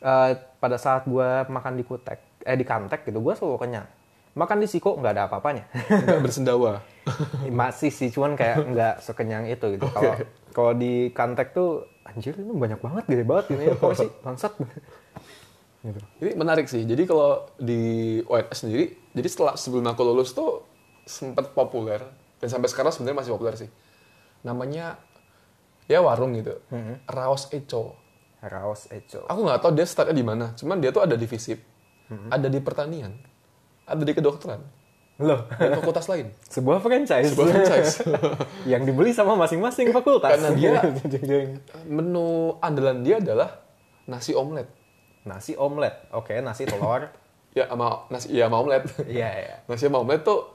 [0.00, 3.84] Eh, pada saat gue makan di kutek, eh di kantek gitu, gue selalu kenyang.
[4.30, 5.68] Makan di siko nggak ada apa-apanya.
[6.00, 6.80] Enggak bersendawa.
[7.52, 9.84] Masih sih, cuman kayak nggak sekenyang itu gitu.
[9.86, 10.16] Kalau
[10.50, 14.56] kalau di kantek tuh, anjir ini banyak banget, gede banget ini ya, porsi, bangsat.
[15.82, 16.00] gitu.
[16.18, 16.84] Ini menarik sih.
[16.84, 17.80] Jadi kalau di
[18.22, 20.64] ONS sendiri, jadi setelah sebelum aku lulus tuh
[21.10, 21.98] sempat populer
[22.38, 23.70] dan sampai sekarang sebenarnya masih populer sih.
[24.40, 24.96] Namanya
[25.84, 26.54] ya warung gitu.
[27.04, 27.98] Raos Eco.
[28.40, 29.26] Raos Eco.
[29.26, 30.54] Aku nggak tahu dia startnya di mana.
[30.54, 31.58] Cuman dia tuh ada di FISIP,
[32.28, 33.12] ada di pertanian,
[33.84, 34.62] ada di kedokteran,
[35.20, 36.32] Loh, dan fakultas lain.
[36.54, 37.28] sebuah franchise.
[37.30, 37.94] Sebuah franchise.
[38.72, 40.32] yang dibeli sama masing-masing fakultas.
[40.32, 40.80] Karena dia-
[41.86, 43.60] Menu andalan dia adalah
[44.06, 44.66] nasi omelet.
[45.20, 45.92] nasi omelet.
[46.10, 47.12] Oke, nasi telur.
[47.52, 48.88] Ya sama nasi ya sama omelet.
[49.04, 49.56] Iya, iya.
[49.66, 50.48] nasi sama omelet tuh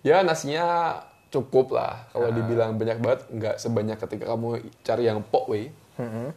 [0.00, 0.96] ya nasinya
[1.30, 2.10] cukup lah.
[2.10, 5.70] Kalau dibilang banyak banget, nggak sebanyak ketika kamu cari yang pok wei.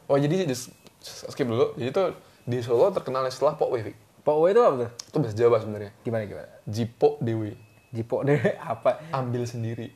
[0.07, 0.55] Oh jadi di,
[1.03, 1.74] skip dulu.
[1.80, 3.82] Jadi tuh di Solo terkenal setelah pok wei.
[3.82, 3.97] Fik.
[4.24, 4.89] Pok itu apa tuh?
[5.11, 5.91] Itu bahasa Jawa sebenarnya.
[6.05, 6.49] Gimana gimana?
[6.64, 7.51] Jipo dewi.
[7.91, 8.39] Jipo deh
[8.72, 9.03] apa?
[9.11, 9.91] Ambil sendiri.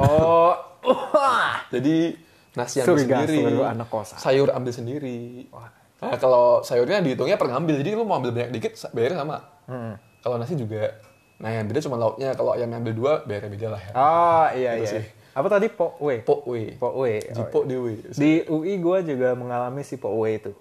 [0.00, 0.52] Oh,
[0.84, 1.64] wah.
[1.72, 2.16] Jadi
[2.56, 3.40] nasi ambil Surga sendiri.
[3.60, 4.16] anak kosan.
[4.20, 5.48] Sayur ambil sendiri.
[5.52, 5.68] Wah.
[6.00, 7.84] Nah, kalau sayurnya dihitungnya per ngambil.
[7.84, 9.36] Jadi lu mau ambil banyak dikit, bayarnya sama.
[9.68, 9.94] Hmm.
[10.24, 10.96] Kalau nasi juga.
[11.40, 12.36] Nah yang beda cuma lauknya.
[12.36, 13.92] Kalau ayam ambil dua, bayarnya beda lah ya.
[13.92, 14.92] Oh iya Gitu iya.
[14.94, 15.04] sih.
[15.30, 16.20] Apa tadi Pokwe?
[16.20, 16.76] Pokwe.
[16.76, 17.12] Pokwe.
[17.22, 17.92] Oh, Jipo Dewe.
[18.12, 20.52] Di UI gue juga mengalami si Pokwe itu.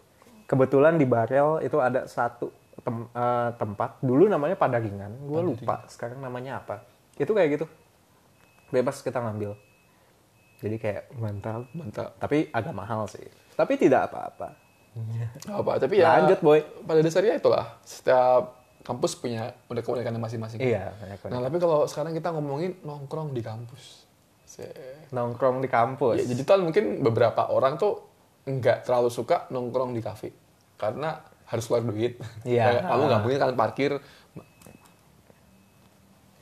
[0.46, 2.50] Kebetulan di Barel itu ada satu
[2.80, 4.00] tem- eh, tempat.
[4.00, 5.26] Dulu namanya Padaringan.
[5.26, 6.86] Gue lupa sekarang namanya apa.
[7.18, 7.66] Itu kayak gitu.
[8.70, 9.58] Bebas kita ngambil.
[10.60, 11.66] Jadi kayak mantap.
[11.74, 12.14] Mantap.
[12.16, 13.26] Tapi agak mahal sih.
[13.58, 14.54] Tapi tidak apa-apa.
[15.50, 16.60] Apa, tapi ya Lanjut, Boy.
[16.84, 20.60] pada dasarnya itulah setiap kampus punya udah keunikannya masing-masing.
[20.60, 20.96] Iya.
[21.28, 24.08] Nah, tapi kalau sekarang kita ngomongin nongkrong di kampus.
[24.44, 26.18] Se- Nongkrong di kampus.
[26.18, 28.02] Ya, jadi tuh mungkin beberapa orang tuh
[28.44, 30.34] nggak terlalu suka nongkrong di kafe
[30.76, 32.18] karena harus keluar duit.
[32.44, 32.82] Iya.
[32.82, 33.92] Kamu nggak mungkin kan parkir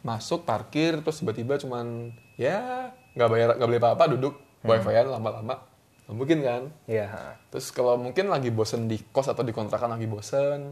[0.02, 5.60] masuk parkir terus tiba-tiba cuman ya nggak bayar nggak beli apa-apa duduk wifi-an lama-lama
[6.08, 7.36] mungkin kan Iya.
[7.52, 10.72] terus kalau mungkin lagi bosen di kos atau di kontrakan lagi bosen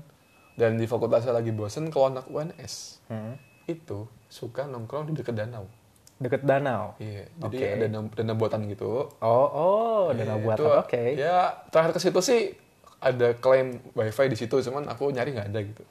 [0.55, 3.35] dan di fakultasnya lagi bosen kalau anak UNS Hmm.
[3.65, 5.67] itu suka nongkrong di dekat danau
[6.15, 6.95] Deket danau.
[6.95, 7.67] iya jadi Oke.
[7.75, 10.79] ada dana, dana buatan gitu Oh, oh, danau Iya, buatan.
[10.79, 11.03] Oke.
[11.13, 11.37] Ya
[11.67, 12.41] terakhir ke situ sih
[12.97, 15.83] ada klaim wifi di situ, cuman aku nyari nggak ada gitu.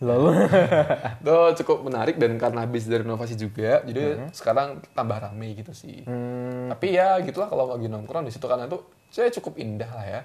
[0.00, 0.38] Lalu
[1.20, 6.02] Itu cukup menarik dan karena habis dari inovasi juga, jadi sekarang tambah rame gitu sih.
[6.02, 10.06] Hmm, Tapi ya gitulah kalau lagi nongkrong di situ karena itu saya cukup indah lah
[10.08, 10.20] ya.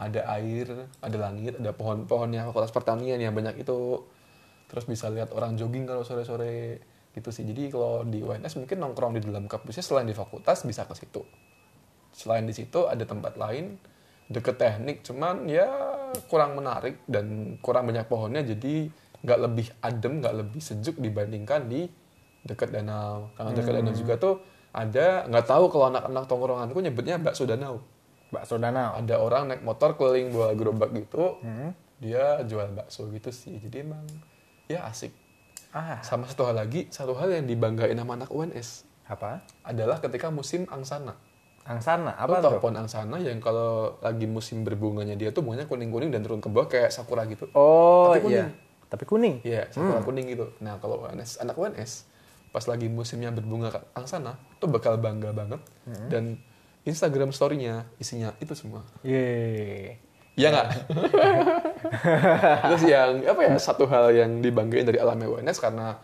[0.00, 4.00] Ada air, ada langit, ada pohon-pohonnya fakultas pertanian yang banyak itu.
[4.72, 6.80] Terus bisa lihat orang jogging kalau sore-sore
[7.12, 7.44] gitu sih.
[7.44, 11.20] Jadi kalau di UNS mungkin nongkrong di dalam kampusnya selain di fakultas bisa ke situ.
[12.16, 13.76] Selain di situ ada tempat lain
[14.30, 15.66] deket teknik, cuman ya
[16.30, 18.86] kurang menarik dan kurang banyak pohonnya jadi
[19.20, 21.90] nggak lebih adem, nggak lebih sejuk dibandingkan di
[22.46, 23.34] dekat danau.
[23.34, 24.34] Karena dekat danau juga tuh
[24.70, 27.82] ada nggak tahu kalau anak-anak tongkronganku nyebutnya bakso danau.
[28.30, 28.94] Bakso danau.
[28.94, 31.38] Ada orang naik motor keliling bawa gerobak gitu,
[31.98, 33.58] dia jual bakso gitu sih.
[33.58, 34.02] Jadi emang
[34.66, 35.12] ya asik.
[35.70, 39.42] Ah, Sama satu hal lagi, satu hal yang dibanggain sama anak UNS apa?
[39.62, 41.14] adalah ketika musim angsana.
[41.62, 42.18] Angsana.
[42.18, 42.58] Apa tuh?
[42.58, 46.66] pohon angsana yang kalau lagi musim berbunganya dia tuh bunganya kuning-kuning dan turun ke bawah
[46.66, 47.46] kayak sakura gitu.
[47.54, 48.34] Oh, Tapi kuning.
[48.34, 48.46] iya.
[48.90, 49.34] Tapi kuning.
[49.46, 50.46] Iya, sakura kuning gitu.
[50.58, 52.10] Nah, kalau UNS, anak UNS
[52.50, 55.62] pas lagi musimnya berbunga angsana tuh bakal bangga banget
[56.10, 56.34] dan
[56.82, 58.80] Instagram story-nya isinya itu semua.
[59.02, 60.00] Yeay.
[60.34, 60.66] Iya nggak?
[62.64, 66.00] Terus yang apa ya satu hal yang dibanggain dari alam UNS karena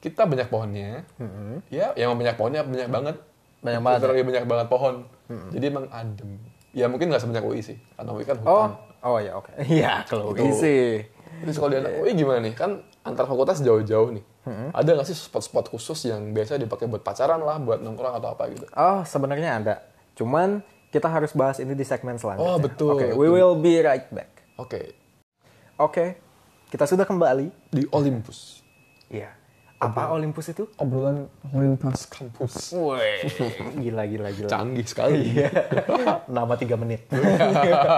[0.00, 1.04] kita banyak pohonnya.
[1.68, 3.16] Ya, yang banyak pohonnya banyak banget.
[3.60, 4.94] Banyak banget, Literally banyak banget pohon.
[5.52, 6.40] Jadi emang adem.
[6.72, 7.76] Ya mungkin nggak sebanyak UI sih.
[7.94, 8.70] Karena UI kan Oh, hutan.
[9.04, 9.50] oh ya oke.
[9.68, 10.50] Iya, kalau Itu.
[10.56, 11.04] sih.
[11.44, 12.54] Terus kalau di anak UI gimana nih?
[12.56, 12.70] Kan
[13.02, 14.24] antar fakultas jauh-jauh nih.
[14.72, 18.48] Ada nggak sih spot-spot khusus yang biasa dipakai buat pacaran lah, buat nongkrong atau apa
[18.50, 18.66] gitu?
[18.72, 19.74] Oh, sebenarnya ada.
[20.14, 22.50] Cuman kita harus bahas ini di segmen selanjutnya.
[22.50, 22.98] Oh, betul.
[22.98, 24.30] Oke, we will be right back.
[24.60, 24.92] Oke,
[25.80, 26.20] Oke,
[26.68, 27.72] kita sudah kembali.
[27.72, 28.60] di Olympus.
[29.08, 29.39] Iya.
[29.80, 30.68] Apa Olympus itu?
[30.76, 31.24] obrolan
[31.56, 32.76] Olympus Kampus.
[32.76, 33.24] Wih,
[33.88, 34.48] gila gila gila.
[34.52, 35.32] Canggih sekali.
[35.32, 35.48] Iya.
[36.36, 37.08] Nama tiga menit.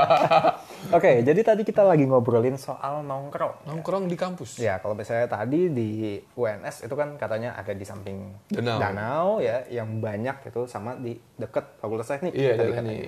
[0.97, 3.67] Oke, jadi tadi kita lagi ngobrolin soal nongkrong.
[3.67, 4.63] Nongkrong di kampus.
[4.63, 9.43] Ya, kalau misalnya tadi di UNS itu kan katanya ada di samping Danau.
[9.43, 12.31] ya, yang banyak itu sama di deket Fakultas Teknik.
[12.31, 13.03] Iya, tadi katanya.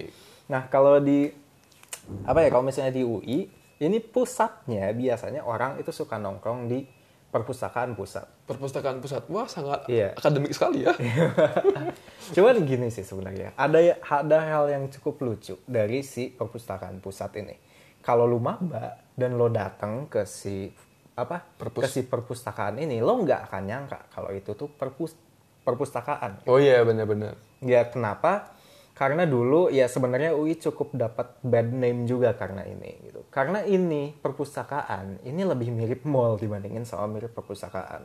[0.51, 1.31] Nah, kalau di
[2.27, 3.47] apa ya, kalau misalnya di UI,
[3.79, 6.83] ini pusatnya biasanya orang itu suka nongkrong di
[7.31, 8.34] perpustakaan pusat.
[8.45, 9.25] Perpustakaan pusat.
[9.33, 10.13] Wah, sangat Iya.
[10.13, 10.93] akademik sekali ya.
[12.37, 17.57] Cuman gini sih sebenarnya, ada ada hal yang cukup lucu dari si perpustakaan pusat ini.
[18.01, 20.69] Kalau lu maba dan lo datang ke si
[21.15, 25.17] apa Perpus- ke si perpustakaan ini, lo nggak akan nyangka kalau itu tuh perpus
[25.65, 26.45] perpustakaan.
[26.45, 27.41] Oh iya, benar-benar.
[27.65, 28.53] Ya kenapa?
[28.93, 33.25] Karena dulu ya sebenarnya UI cukup dapat bad name juga karena ini gitu.
[33.27, 38.05] Karena ini perpustakaan, ini lebih mirip mall dibandingin sama mirip perpustakaan.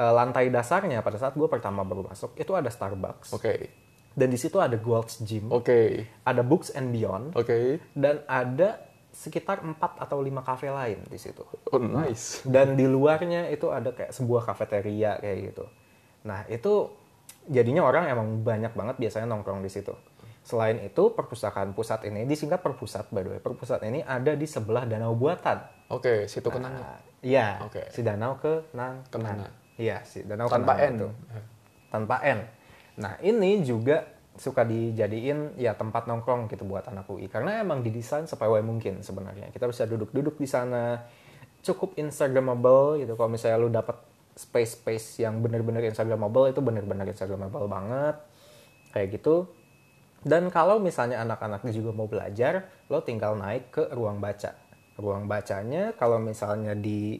[0.00, 3.68] Eh, lantai dasarnya pada saat gue pertama baru masuk itu ada Starbucks Oke.
[4.16, 6.08] dan di situ ada Gold's Gym, Oke.
[6.24, 7.84] ada Books and Beyond Oke.
[7.92, 8.80] dan ada
[9.12, 11.44] sekitar 4 atau 5 kafe lain di situ.
[11.68, 12.40] Oh, nice.
[12.48, 15.68] Dan di luarnya itu ada kayak sebuah kafeteria kayak gitu.
[16.24, 16.88] Nah, itu
[17.44, 19.92] jadinya orang emang banyak banget biasanya nongkrong di situ.
[20.40, 23.40] Selain itu, perpustakaan pusat ini disingkat perpusat by the way.
[23.42, 25.60] Perpusat ini ada di sebelah danau buatan.
[25.92, 26.80] Oke, situ kenangan.
[26.80, 27.92] Nah, Iya, Oke.
[27.92, 29.04] si danau kenang.
[29.80, 30.92] Iya, si danau Tanpa N.
[31.00, 31.08] itu.
[31.88, 32.44] Tanpa N.
[33.00, 34.04] Nah, ini juga
[34.36, 39.48] suka dijadiin ya tempat nongkrong gitu buat anak UI karena emang didesain supaya mungkin sebenarnya.
[39.48, 41.00] Kita bisa duduk-duduk di sana
[41.64, 43.16] cukup instagramable gitu.
[43.16, 43.96] Kalau misalnya lu dapat
[44.36, 48.16] space-space yang bener-bener instagramable itu bener-bener instagramable banget.
[48.92, 49.48] Kayak gitu.
[50.20, 54.52] Dan kalau misalnya anak-anaknya juga mau belajar, lo tinggal naik ke ruang baca.
[55.00, 57.16] Ruang bacanya kalau misalnya di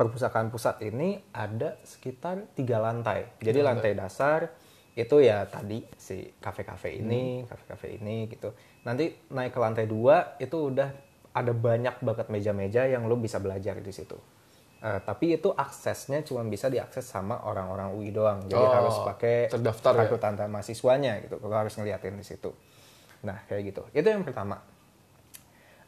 [0.00, 3.36] perpustakaan pusat ini ada sekitar tiga lantai.
[3.36, 4.48] Jadi lantai dasar,
[4.96, 8.56] itu ya tadi si kafe-kafe ini, kafe-kafe ini gitu.
[8.88, 10.88] Nanti naik ke lantai dua itu udah
[11.36, 14.16] ada banyak banget meja-meja yang lo bisa belajar di situ.
[14.80, 18.40] Eh, tapi itu aksesnya cuma bisa diakses sama orang-orang UI doang.
[18.48, 19.98] Jadi Oh, harus pakai terdaftar ya?
[20.08, 21.36] kartu tanda mahasiswanya gitu.
[21.44, 22.48] Lo harus ngeliatin di situ.
[23.28, 23.84] Nah kayak gitu.
[23.92, 24.56] Itu yang pertama.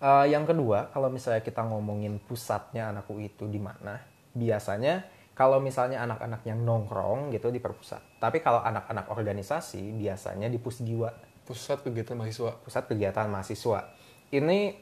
[0.03, 4.03] Eh, yang kedua, kalau misalnya kita ngomongin pusatnya anak UI itu di mana,
[4.35, 8.03] biasanya kalau misalnya anak-anak yang nongkrong gitu di perpusat.
[8.19, 12.55] Tapi kalau anak-anak organisasi biasanya di pusdiwa, Pusat kegiatan mahasiswa.
[12.63, 13.95] pusat kegiatan mahasiswa.
[14.31, 14.75] Ini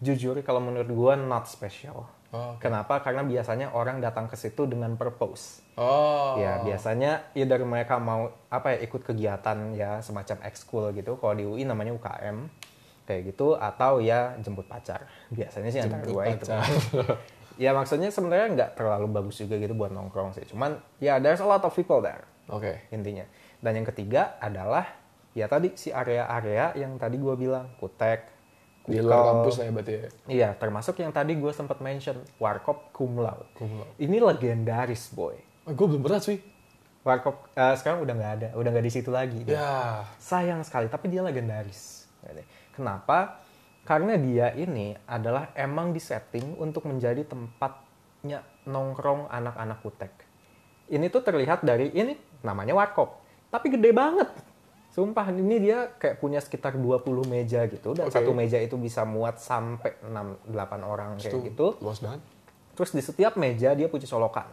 [0.00, 2.08] jujur kalau menurut gua not special.
[2.36, 3.00] Oh, Kenapa?
[3.00, 5.64] Karena biasanya orang datang ke situ dengan purpose.
[5.78, 6.36] Oh.
[6.36, 11.16] Ya, biasanya ya dari mereka mau apa ya ikut kegiatan ya semacam ekskul gitu.
[11.16, 12.65] Kalau di UI namanya UKM
[13.06, 15.06] kayak gitu atau ya jemput pacar.
[15.30, 16.44] Biasanya sih antara dua itu.
[17.64, 20.44] ya maksudnya sebenarnya nggak terlalu bagus juga gitu buat nongkrong sih.
[20.50, 22.90] Cuman ya there's a lot of people there Oke.
[22.90, 23.24] intinya.
[23.62, 24.84] Dan yang ketiga adalah
[25.32, 28.34] ya tadi si area-area yang tadi gua bilang kutek,
[28.86, 30.08] Di luar kampus lah ya berarti ya.
[30.30, 32.94] Iya, termasuk yang tadi gue sempat mention Warkop.
[32.94, 33.50] Cum laude.
[33.98, 35.34] Ini legendaris boy.
[35.66, 36.38] Oh, gue belum pernah cuy.
[37.02, 39.42] Warkop eh, sekarang udah nggak ada, udah nggak di situ lagi.
[39.42, 40.06] Ya.
[40.22, 42.06] Sayang sekali, tapi dia legendaris.
[42.76, 43.40] Kenapa?
[43.86, 50.12] Karena dia ini adalah emang disetting untuk menjadi tempatnya nongkrong anak-anak kutek.
[50.92, 52.14] Ini tuh terlihat dari ini
[52.44, 54.28] namanya warkop, tapi gede banget.
[54.96, 58.16] Sumpah ini dia kayak punya sekitar 20 meja gitu dan Oke.
[58.16, 61.66] satu meja itu bisa muat sampai 6 8 orang kayak Itu gitu.
[61.84, 62.24] Luas banget.
[62.72, 64.48] Terus di setiap meja dia punya colokan.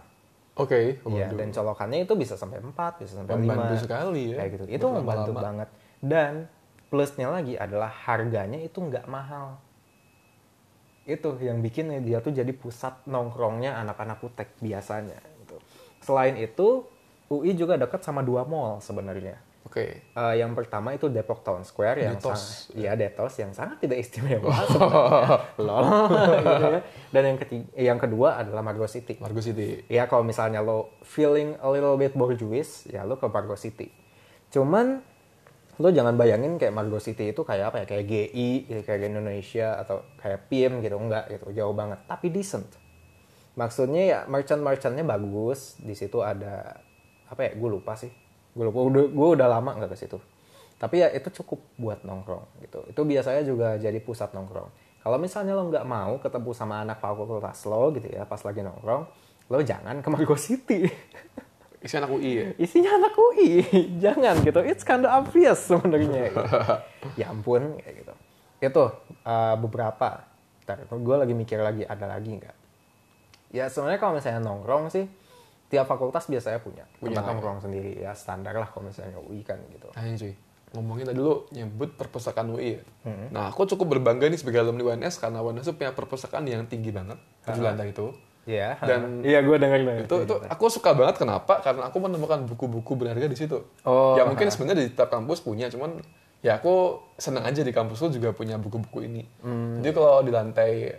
[0.59, 0.99] Oke.
[0.99, 1.37] Iya, waduh.
[1.39, 3.41] dan colokannya itu bisa sampai 4, bisa sampai 5.
[3.41, 4.37] Membantu sekali ya.
[4.43, 4.63] Kayak gitu.
[4.67, 5.69] Itu membantu banget.
[6.03, 6.33] Dan
[6.93, 9.57] plusnya lagi adalah harganya itu nggak mahal.
[11.09, 15.17] Itu yang bikin dia tuh jadi pusat nongkrongnya anak-anak kutek biasanya.
[15.41, 15.57] Gitu.
[16.05, 16.85] Selain itu,
[17.33, 19.41] UI juga dekat sama dua mall sebenarnya.
[19.65, 20.05] Oke.
[20.05, 22.69] Eh, yang pertama itu Depok Town Square yang Detos.
[22.69, 25.37] sangat, ya Detos yang sangat tidak istimewa sebenarnya.
[25.65, 25.85] Lol,
[26.45, 26.81] gitu ya.
[27.09, 29.17] Dan yang ketiga, yang kedua adalah Margo City.
[29.17, 29.81] Margo City.
[29.89, 33.89] Ya kalau misalnya lo feeling a little bit bourgeois, ya lo ke Margo City.
[34.53, 35.01] Cuman
[35.81, 38.49] lo jangan bayangin kayak Margo City itu kayak apa ya, kayak GI,
[38.85, 42.01] kayak Indonesia atau kayak PIM gitu, enggak gitu, jauh banget.
[42.05, 42.67] Tapi decent.
[43.53, 45.77] Maksudnya ya merchant-merchantnya bagus.
[45.77, 46.81] Di situ ada
[47.29, 47.51] apa ya?
[47.53, 48.09] Gue lupa sih.
[48.53, 48.81] Gue lupa.
[48.81, 50.17] Udah, gue udah lama nggak ke situ.
[50.81, 52.83] Tapi ya itu cukup buat nongkrong gitu.
[52.89, 54.67] Itu biasanya juga jadi pusat nongkrong.
[55.03, 59.03] Kalau misalnya lo nggak mau ketemu sama anak fakultas lo gitu ya pas lagi nongkrong,
[59.51, 60.87] lo jangan ke Margo City.
[61.83, 62.45] Isi anak UI ya.
[62.55, 63.59] Isinya anak UI,
[64.03, 64.59] jangan gitu.
[64.63, 66.31] It's kind of obvious sebenarnya.
[66.31, 66.43] Gitu.
[67.19, 68.13] ya ampun kayak gitu.
[68.63, 68.83] Itu
[69.27, 70.23] uh, beberapa.
[70.63, 72.55] Ntar gue lagi mikir lagi ada lagi nggak?
[73.51, 75.05] Ya sebenarnya kalau misalnya nongkrong sih
[75.67, 77.29] tiap fakultas biasanya punya Punya tempat lah ya.
[77.35, 79.91] nongkrong sendiri ya standar lah kalau misalnya UI kan gitu.
[79.91, 80.33] Ini cuy,
[80.77, 82.83] ngomongin tadi lu nyebut perpustakaan UI ya.
[83.03, 83.27] Hmm.
[83.33, 87.19] Nah aku cukup berbangga nih sebagai alumni UNS karena UNS punya perpustakaan yang tinggi banget.
[87.43, 88.07] Tujuh lantai itu.
[88.43, 88.75] Iya.
[88.83, 90.03] Dan- iya gue denger denger.
[90.03, 91.63] Itu, itu aku suka banget kenapa?
[91.63, 93.63] Karena aku menemukan buku-buku berharga di situ.
[93.83, 96.03] Oh, ya mungkin sebenarnya di tiap kampus punya, cuman
[96.43, 99.23] ya aku senang aja di kampus lu juga punya buku-buku ini.
[99.39, 99.79] Hmm.
[99.79, 100.91] Jadi kalau di lantai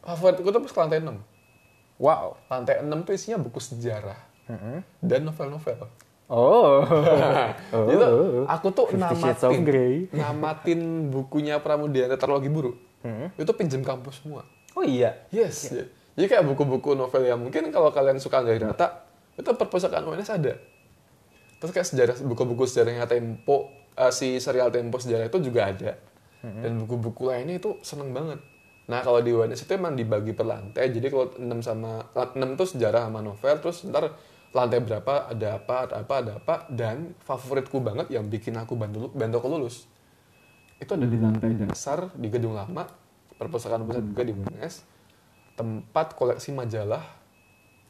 [0.00, 1.16] favoritku tuh pas ke lantai 6.
[1.96, 2.36] Wow.
[2.48, 4.20] Lantai 6 tuh isinya buku sejarah
[5.00, 5.88] dan novel-novel.
[6.26, 6.84] Oh.
[7.88, 8.12] Jadi tuh,
[8.46, 9.60] aku tuh namatin,
[10.12, 12.76] namatin bukunya Pramudia Tetralogi Buru.
[13.34, 14.44] Itu pinjam kampus semua.
[14.72, 15.16] Oh iya.
[15.30, 15.68] Yes.
[16.18, 19.06] Jadi kayak buku-buku novel yang mungkin kalau kalian suka dari data,
[19.38, 20.54] itu perpustakaan UNS ada.
[21.60, 25.92] Terus kayak sejarah buku-buku sejarahnya Tempo, eh, si serial Tempo sejarah itu juga ada.
[26.40, 28.40] Dan buku-buku lainnya itu seneng banget.
[28.88, 30.88] Nah kalau di UNS itu emang dibagi per lantai.
[30.88, 34.16] Jadi kalau 6 sama 6 tuh sejarah sama novel, terus ntar
[34.50, 36.54] lantai berapa ada apa, ada apa, ada apa.
[36.72, 39.86] Dan favoritku banget yang bikin aku bantu bantu aku lulus
[40.80, 42.88] itu ada di lantai dasar di gedung lama
[43.36, 44.74] perpustakaan pusat juga di UNS
[45.60, 47.04] tempat koleksi majalah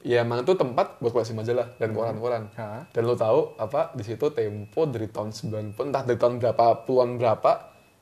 [0.00, 2.88] ya emang itu tempat buat koleksi majalah dan koran-koran Hah?
[2.90, 7.14] dan lo tahu apa di situ Tempo dari tahun 90 entah dari tahun berapa puluhan
[7.14, 7.50] berapa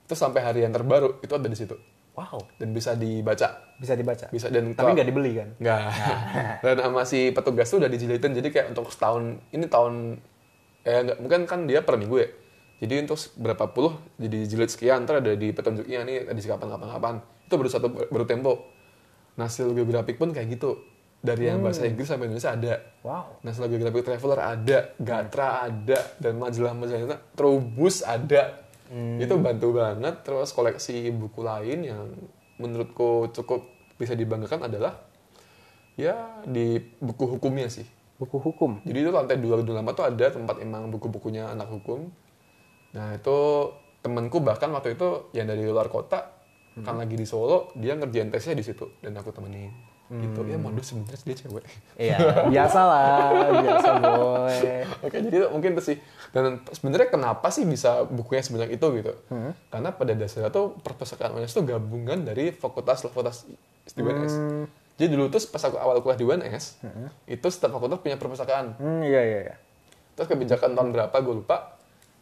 [0.07, 1.77] itu sampai hari yang terbaru itu ada di situ
[2.19, 2.51] Wow.
[2.59, 3.47] dan bisa dibaca
[3.79, 4.27] Bisa dibaca.
[4.27, 5.55] bisa dan Tapi nggak dibeli kan?
[5.55, 5.81] Nggak.
[6.67, 8.35] Dan sama si petugas tuh udah dijilitin.
[8.35, 10.19] Jadi kayak untuk setahun, ini tahun,
[10.83, 12.27] eh nggak, mungkin kan dia per minggu ya.
[12.83, 16.87] Jadi untuk berapa puluh, jadi jilid sekian, ntar ada di petunjuknya nih, di kapan kapan
[16.91, 17.15] kapan.
[17.47, 18.67] Itu baru satu, baru tempo.
[19.39, 20.75] Nasil geografik pun kayak gitu.
[21.19, 22.73] Dari yang bahasa Inggris sampai Indonesia ada.
[23.03, 23.43] Wow.
[23.43, 28.63] National Geographic Traveler ada, Gatra ada, dan majalah-majalah Trubus ada.
[29.19, 30.23] Itu bantu banget.
[30.23, 32.07] Terus koleksi buku lain yang
[32.55, 33.67] menurutku cukup
[33.99, 34.95] bisa dibanggakan adalah
[35.99, 37.83] ya di buku hukumnya sih.
[38.15, 38.79] Buku hukum.
[38.87, 42.07] Jadi itu lantai dua gedung lama tuh ada tempat emang buku-bukunya anak hukum.
[42.95, 43.37] Nah itu
[43.99, 46.38] temenku bahkan waktu itu yang dari luar kota
[46.85, 49.71] kan lagi di Solo dia ngerjain tesnya di situ dan aku temenin.
[50.09, 51.63] Gitu ya modus sebenarnya dia cewek.
[52.01, 52.17] Iya,
[52.49, 53.29] biasa lah,
[53.61, 54.57] biasa boy.
[55.05, 55.97] Oke jadi itu mungkin itu sih.
[56.33, 59.13] Dan sebenarnya kenapa sih bisa bukunya sebanyak itu gitu?
[59.69, 63.45] Karena pada dasarnya tuh perpustakaan UNS itu gabungan dari fakultas-fakultas
[63.93, 64.33] di UNS.
[64.99, 66.81] Jadi dulu tuh pas aku awal kuliah di UNS,
[67.29, 68.81] itu setiap fakultas punya perpustakaan.
[68.81, 69.55] Hmm, iya iya iya.
[70.17, 71.78] Terus kebijakan tahun berapa gue lupa.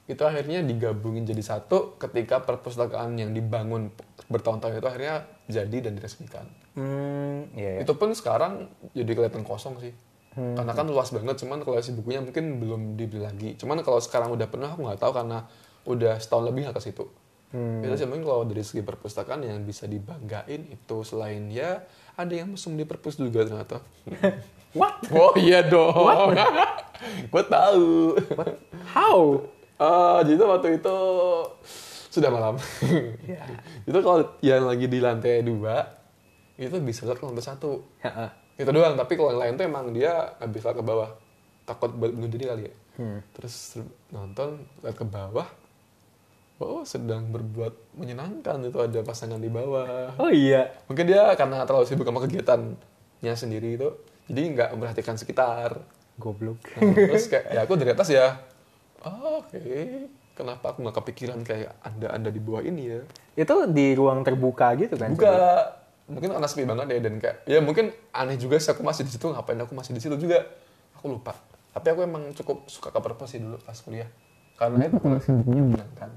[0.08, 3.92] Itu akhirnya digabungin jadi satu ketika perpustakaan yang dibangun
[4.32, 5.16] bertahun-tahun itu akhirnya
[5.52, 6.48] jadi dan diresmikan.
[6.80, 7.82] Hmm, iya iya.
[7.84, 9.92] Itu pun sekarang jadi kelihatan kosong sih.
[10.38, 13.50] Karena kan luas banget, cuman kalau si bukunya mungkin belum dibeli lagi.
[13.58, 15.50] Cuman kalau sekarang udah penuh aku nggak tahu karena
[15.90, 17.10] udah setahun lebih nggak ke situ.
[17.58, 21.82] Itu sih mungkin kalau dari segi perpustakaan yang bisa dibanggain itu selain ya
[22.14, 23.82] ada yang mesum di perpus juga ternyata.
[24.78, 25.10] What?
[25.10, 26.38] oh iya dong.
[27.34, 28.14] Gue tahu.
[28.38, 28.54] What?
[28.94, 29.42] How?
[29.78, 30.98] Ah, jadi waktu itu
[32.10, 32.58] sudah malam.
[33.28, 33.46] Iya.
[33.86, 35.86] itu kalau yang lagi di lantai dua
[36.58, 37.86] itu bisa lihat ke lantai satu.
[38.02, 38.30] Heeh.
[38.58, 38.98] Itu doang.
[38.98, 41.14] Tapi kalau yang lain tuh emang dia nggak bisa ke bawah.
[41.70, 42.74] Takut buat bunuh diri kali ya.
[42.98, 43.22] Hmm.
[43.38, 43.78] Terus
[44.10, 45.46] nonton lihat ke bawah.
[46.58, 50.18] Oh sedang berbuat menyenangkan itu ada pasangan di bawah.
[50.18, 50.74] Oh iya.
[50.90, 53.94] Mungkin dia karena terlalu sibuk sama kegiatannya sendiri itu,
[54.26, 55.78] jadi nggak memperhatikan sekitar.
[56.18, 56.58] Goblok.
[56.82, 58.42] Nah, terus kayak ya aku dari atas ya
[59.08, 59.62] oh, oke.
[60.38, 63.00] Kenapa aku nggak kepikiran kayak anda anda di bawah ini ya?
[63.34, 65.18] Itu di ruang terbuka gitu kan?
[65.18, 65.36] buka.
[66.08, 69.12] Mungkin karena sepi banget ya dan kayak ya mungkin aneh juga sih aku masih di
[69.12, 70.46] situ ngapain aku masih di situ juga?
[70.96, 71.36] Aku lupa.
[71.74, 74.08] Tapi aku emang cukup suka ke perpus sih dulu pas kuliah.
[74.58, 76.10] Karena itu koleksi bukunya menyenangkan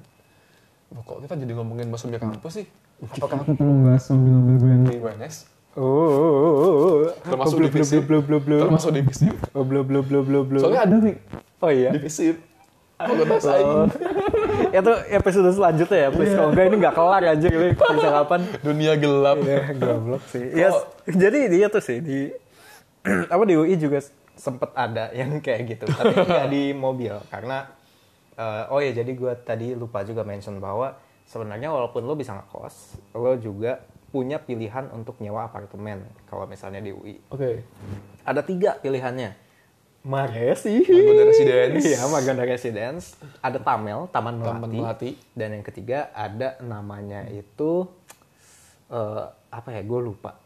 [0.91, 2.67] Loh, kok kita jadi ngomongin masuknya kampus sih?
[2.99, 5.37] Apakah aku perlu bahas mobil-mobil gue yang di UNS
[5.79, 7.01] Oh, oh, oh, oh.
[7.23, 8.03] termasuk divisi.
[8.03, 8.63] blub, blub, blub, blub.
[8.67, 9.31] termasuk divisi.
[9.55, 10.67] Oh, blub, blub, blub, blub, blub.
[10.67, 11.17] soalnya ada nih.
[11.63, 11.95] Oh iya.
[11.95, 12.35] divisi
[13.01, 13.87] aku gak rasain Oh.
[14.81, 16.33] itu episode selanjutnya ya, please.
[16.37, 17.67] Kalau enggak ini nggak kelar aja gitu.
[17.75, 18.41] Bisa kapan?
[18.61, 20.45] dunia gelap Ya, goblok sih.
[20.53, 20.77] Yes.
[21.09, 22.31] Jadi dia tuh sih di
[23.33, 24.05] apa di UI juga
[24.37, 27.69] sempet ada yang kayak gitu, tapi nggak di mobil karena
[28.37, 30.97] eh, oh ya jadi gue tadi lupa juga mention bahwa
[31.29, 36.91] sebenarnya walaupun lo bisa ngekos, lo juga punya pilihan untuk nyewa apartemen kalau misalnya di
[36.91, 37.17] UI.
[37.31, 37.51] oke
[38.27, 39.50] Ada tiga pilihannya.
[40.01, 40.81] Maresi.
[40.81, 41.85] Margonda Residence.
[41.85, 43.05] Iya, Margonda Residence.
[43.45, 44.49] Ada Tamel, Taman Melati.
[44.57, 45.11] Taman Melati.
[45.37, 47.85] Dan yang ketiga ada namanya itu
[48.89, 49.85] eh apa ya?
[49.85, 50.41] Gue lupa.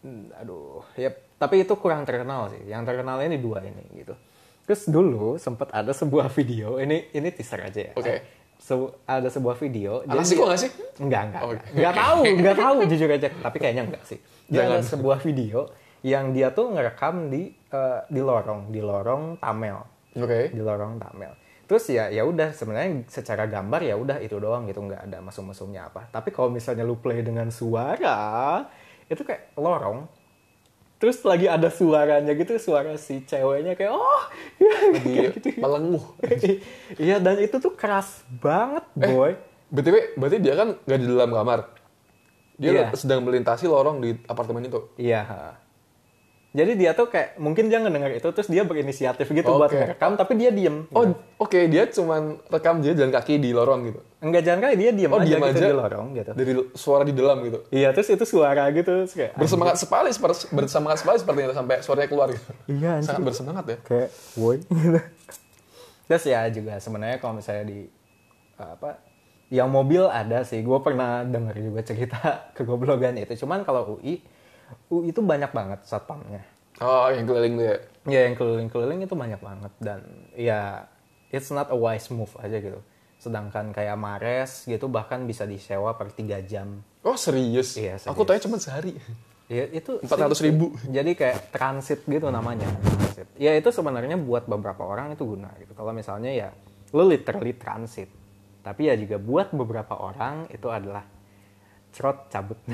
[0.00, 1.12] Hmm, Aduh, ya.
[1.36, 2.64] Tapi itu kurang terkenal sih.
[2.64, 4.16] Yang terkenalnya ini dua ini gitu.
[4.64, 6.80] Terus dulu sempat ada sebuah video.
[6.80, 7.92] Ini ini teaser aja ya.
[7.92, 8.24] Oke.
[8.56, 10.00] Se- ada sebuah video.
[10.08, 10.70] Jadi sih kok nggak sih?
[11.04, 11.42] Enggak, enggak.
[11.44, 11.68] Oh, enggak.
[11.76, 13.28] Enggak tahu, enggak tahu jujur aja.
[13.28, 14.18] Tapi kayaknya enggak sih.
[14.48, 14.88] Dia ada Jangan.
[14.88, 15.68] sebuah video
[16.00, 19.78] yang dia tuh ngerekam di eh, di lorong, di lorong Tamel,
[20.14, 21.32] oke di lorong Tamel.
[21.64, 25.88] Terus ya ya udah sebenarnya secara gambar ya udah itu doang gitu nggak ada masuk-masuknya
[25.88, 26.06] apa.
[26.08, 28.62] Tapi kalau misalnya lu play dengan suara
[29.04, 30.04] itu kayak lorong.
[30.94, 34.24] Terus lagi ada suaranya gitu, suara si ceweknya kayak oh
[34.62, 35.48] ya, lagi gitu.
[35.58, 36.04] melenguh
[37.04, 39.36] Iya dan itu tuh keras banget boy.
[39.68, 41.60] btw berarti dia kan nggak di dalam kamar
[42.54, 42.84] dia Iya.
[42.94, 45.20] sedang melintasi lorong di apartemen itu Iya.
[45.26, 45.40] ha.
[46.54, 49.74] Jadi dia tuh kayak mungkin dia ngedenger itu terus dia berinisiatif gitu buat Oke.
[49.76, 50.86] ngerekam tapi dia diem.
[50.88, 54.90] oh oke dia cuman rekam dia jalan kaki di lorong gitu Enggak jangan kali dia
[54.90, 55.66] diem Oh, aja diem gitu aja?
[55.66, 56.30] di lorong gitu.
[56.32, 60.46] dari suara di dalam gitu Iya terus itu suara gitu terus kayak bersemangat sekali seperti
[60.48, 63.06] bersemangat sekali sepertinya sampai suaranya keluar gitu Iya, anjir.
[63.10, 65.00] sangat bersemangat ya kayak woi gitu.
[66.06, 67.78] Terus ya juga sebenarnya kalau misalnya di
[68.54, 69.02] apa
[69.50, 72.18] yang mobil ada sih gue pernah denger juga cerita
[72.56, 74.22] kegoblogan itu cuman kalau UI
[74.90, 76.42] UI itu banyak banget satpamnya.
[76.82, 77.76] Oh yang keliling tuh ya?
[78.04, 79.72] Ya yang keliling-keliling itu banyak banget.
[79.78, 80.00] Dan
[80.34, 80.90] ya
[81.30, 82.80] it's not a wise move aja gitu.
[83.22, 86.82] Sedangkan kayak Mares gitu bahkan bisa disewa per 3 jam.
[87.06, 87.78] Oh serius?
[87.78, 88.10] Iya, serius.
[88.10, 88.98] aku tanya cuma sehari.
[89.46, 90.72] Ya itu 400 ribu.
[90.88, 93.28] jadi kayak transit gitu namanya transit.
[93.36, 95.76] Ya itu sebenarnya buat beberapa orang itu guna gitu.
[95.76, 96.48] Kalau misalnya ya
[96.90, 98.10] lu literally transit.
[98.64, 101.04] Tapi ya juga buat beberapa orang itu adalah
[101.94, 102.58] cerot cabut.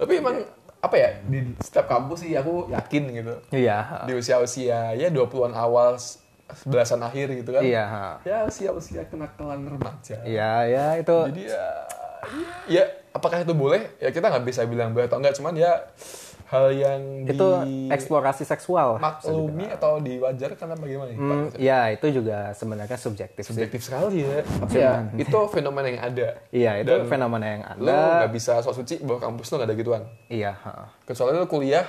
[0.00, 0.36] Tapi emang
[0.82, 3.34] apa ya di setiap kampus sih aku yakin gitu.
[3.54, 4.04] Iya.
[4.04, 5.96] Di usia-usia ya 20-an awal
[6.68, 7.62] belasan akhir gitu kan.
[7.64, 7.84] Iya.
[8.28, 10.20] Ya usia-usia kenakalan remaja.
[10.26, 11.66] Iya ya itu jadi ya
[12.68, 12.84] ya
[13.16, 13.88] apakah itu boleh?
[14.02, 15.72] Ya kita nggak bisa bilang boleh atau enggak cuman ya
[16.52, 21.08] hal yang itu di eksplorasi seksual maklumi atau diwajarkan apa Pak?
[21.10, 23.56] Hmm, ya itu juga sebenarnya subjektif, sih.
[23.56, 27.88] subjektif sekali ya tapi ya itu fenomena yang ada Iya itu Dan fenomena yang lo
[27.88, 28.20] ada.
[28.20, 30.52] nggak bisa sok suci bahwa kampus lo nggak ada gituan Iya.
[31.02, 31.86] kecuali lo kuliah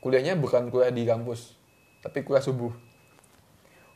[0.00, 1.58] kuliahnya bukan kuliah di kampus,
[1.98, 2.70] tapi kuliah subuh.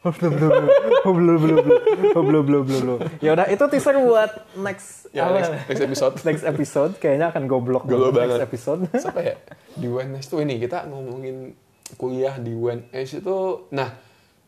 [0.00, 0.68] Oh, belum belum belum
[1.04, 1.80] oh, belum belum belum
[2.16, 6.14] oh, belum belum belum belum ya udah itu teaser buat next Ya, next, next episode.
[6.28, 8.40] next episode kayaknya akan goblok Goblok next banget.
[8.46, 9.36] episode Siapa ya?
[9.74, 11.52] Di UNS tuh ini, kita ngomongin
[11.98, 13.36] kuliah di UNS itu,
[13.74, 13.90] nah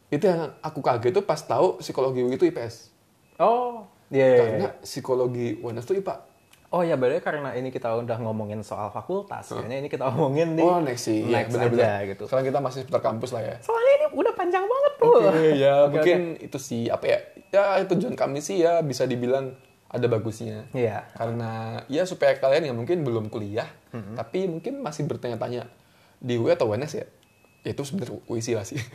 [0.06, 2.94] itu yang aku kaget tuh pas tahu psikologi UI itu IPS.
[3.36, 6.14] oh iya iya, Karena psikologi UNS tuh IPA.
[6.72, 10.62] Oh ya berarti karena ini kita udah ngomongin soal fakultas kayaknya ini kita ngomongin di
[10.62, 11.20] Oh, next sih.
[11.22, 11.84] Iya, next bener-bener.
[11.84, 13.56] aja gitu Sekarang kita masih seputar kampus lah ya.
[13.60, 17.18] soalnya ini udah panjang banget tuh Oke, ya Oke, mungkin itu sih apa ya?
[17.52, 19.52] Ya tujuan kami sih ya bisa dibilang
[19.86, 20.64] ada bagusnya.
[20.72, 21.04] Iya.
[21.12, 21.50] Karena
[21.86, 23.68] ya supaya kalian yang mungkin belum kuliah,
[24.16, 25.68] tapi mungkin masih bertanya-tanya
[26.16, 27.04] di UI atau UNS ya.
[27.60, 28.80] Ya itu sebenarnya UI sih lah sih.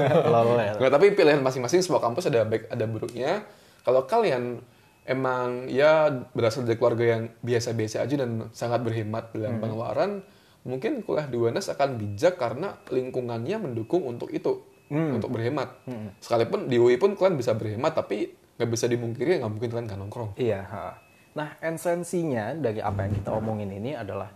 [0.00, 0.72] Ya.
[0.76, 3.44] Nggak, tapi pilihan masing-masing semua kampus ada baik ada buruknya.
[3.80, 4.64] Kalau kalian
[5.04, 10.24] emang ya berasal dari keluarga yang biasa-biasa aja dan sangat berhemat dalam pengeluaran,
[10.64, 14.60] mungkin kuliah di UNS akan bijak karena lingkungannya mendukung untuk itu,
[14.90, 15.80] untuk berhemat.
[16.20, 20.00] Sekalipun di UI pun kalian bisa berhemat, tapi nggak bisa dimungkiri nggak mungkin kalian nggak
[20.04, 20.30] nongkrong.
[20.36, 20.60] Iya.
[20.68, 21.00] ha.
[21.32, 24.28] Nah, esensinya dari apa yang kita omongin ini adalah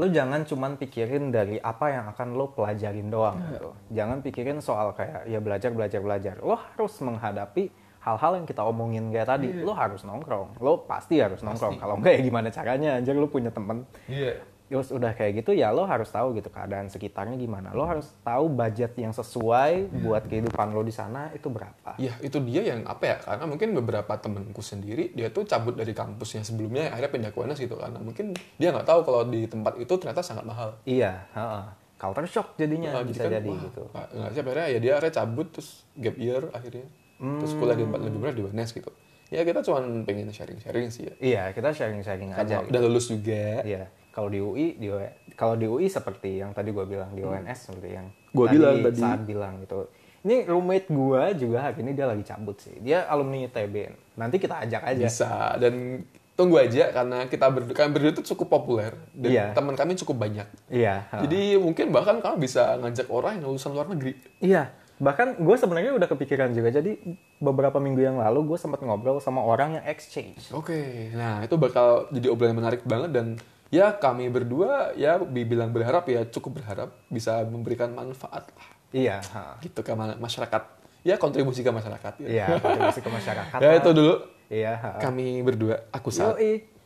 [0.00, 3.70] lo jangan cuman pikirin dari apa yang akan lo pelajarin doang gitu.
[3.92, 6.34] Jangan pikirin soal kayak ya belajar belajar belajar.
[6.44, 7.68] Lo harus menghadapi
[8.00, 9.48] hal-hal yang kita omongin kayak tadi.
[9.60, 10.60] Lo harus nongkrong.
[10.60, 11.76] Lo pasti harus nongkrong.
[11.76, 12.96] Kalau enggak ya gimana caranya?
[12.96, 14.40] Anjir lo punya temen Iya.
[14.70, 17.74] Terus udah kayak gitu ya lo harus tahu gitu keadaan sekitarnya gimana.
[17.74, 21.98] Lo harus tahu budget yang sesuai buat kehidupan lo di sana itu berapa.
[21.98, 23.16] Iya, itu dia yang apa ya?
[23.18, 27.58] Karena mungkin beberapa temenku sendiri dia tuh cabut dari kampusnya sebelumnya akhirnya pindah ke UNS
[27.66, 28.30] gitu karena mungkin
[28.62, 30.78] dia nggak tahu kalau di tempat itu ternyata sangat mahal.
[30.86, 31.64] Iya, heeh.
[32.00, 33.82] Culture shock jadinya Nah, bisa kan, jadi wah, gitu.
[33.90, 36.86] Nggak, sih, akhirnya ya dia akhirnya cabut terus gap year akhirnya.
[37.20, 38.90] Terus kuliah di tempat lebih murah di UNS gitu.
[39.30, 41.14] Ya kita cuma pengen sharing-sharing sih ya.
[41.20, 42.40] Iya, kita sharing-sharing aja.
[42.42, 42.70] Karena gitu.
[42.74, 43.62] udah lulus juga.
[43.62, 43.84] Iya.
[44.10, 45.06] Kalau di UI, di UI
[45.38, 48.98] kalau di UI seperti yang tadi gue bilang di UNS seperti yang Gua bilang tadi.
[48.98, 49.86] saat bilang gitu.
[50.20, 52.74] Ini roommate gue juga hari ini dia lagi cabut sih.
[52.82, 53.74] Dia alumni ITB.
[54.18, 55.04] Nanti kita ajak aja.
[55.06, 55.32] Bisa
[55.62, 59.44] dan tunggu aja karena kita berdua, kami berdua itu cukup populer dan Iya.
[59.52, 60.48] teman kami cukup banyak.
[60.72, 61.04] Iya.
[61.24, 64.16] Jadi mungkin bahkan kamu bisa ngajak orang yang lulusan luar negeri.
[64.40, 64.72] Iya.
[65.00, 66.68] Bahkan gue sebenarnya udah kepikiran juga.
[66.70, 67.00] Jadi
[67.36, 70.52] beberapa minggu yang lalu gue sempat ngobrol sama orang yang exchange.
[70.52, 73.26] Oke, nah itu bakal jadi obrolan yang menarik banget dan
[73.72, 79.22] ya kami berdua ya bilang berharap ya cukup berharap bisa memberikan manfaat lah Iya.
[79.30, 79.56] ha.
[79.58, 80.62] gitu ke ma- masyarakat.
[81.00, 82.20] Ya kontribusi ke masyarakat.
[82.20, 82.46] Ya, Iya.
[82.58, 83.58] kontribusi ke masyarakat.
[83.64, 84.14] ya itu dulu
[84.50, 84.72] Iya.
[84.76, 84.90] ha.
[85.00, 85.86] kami berdua.
[85.90, 86.36] Aku saat.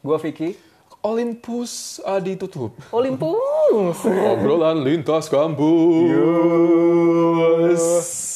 [0.05, 0.55] Gue Vicky.
[1.05, 2.73] Olympus uh, ditutup.
[2.91, 3.37] Olympus.
[4.09, 6.09] Obrolan lintas kampus.
[7.69, 8.35] Yes.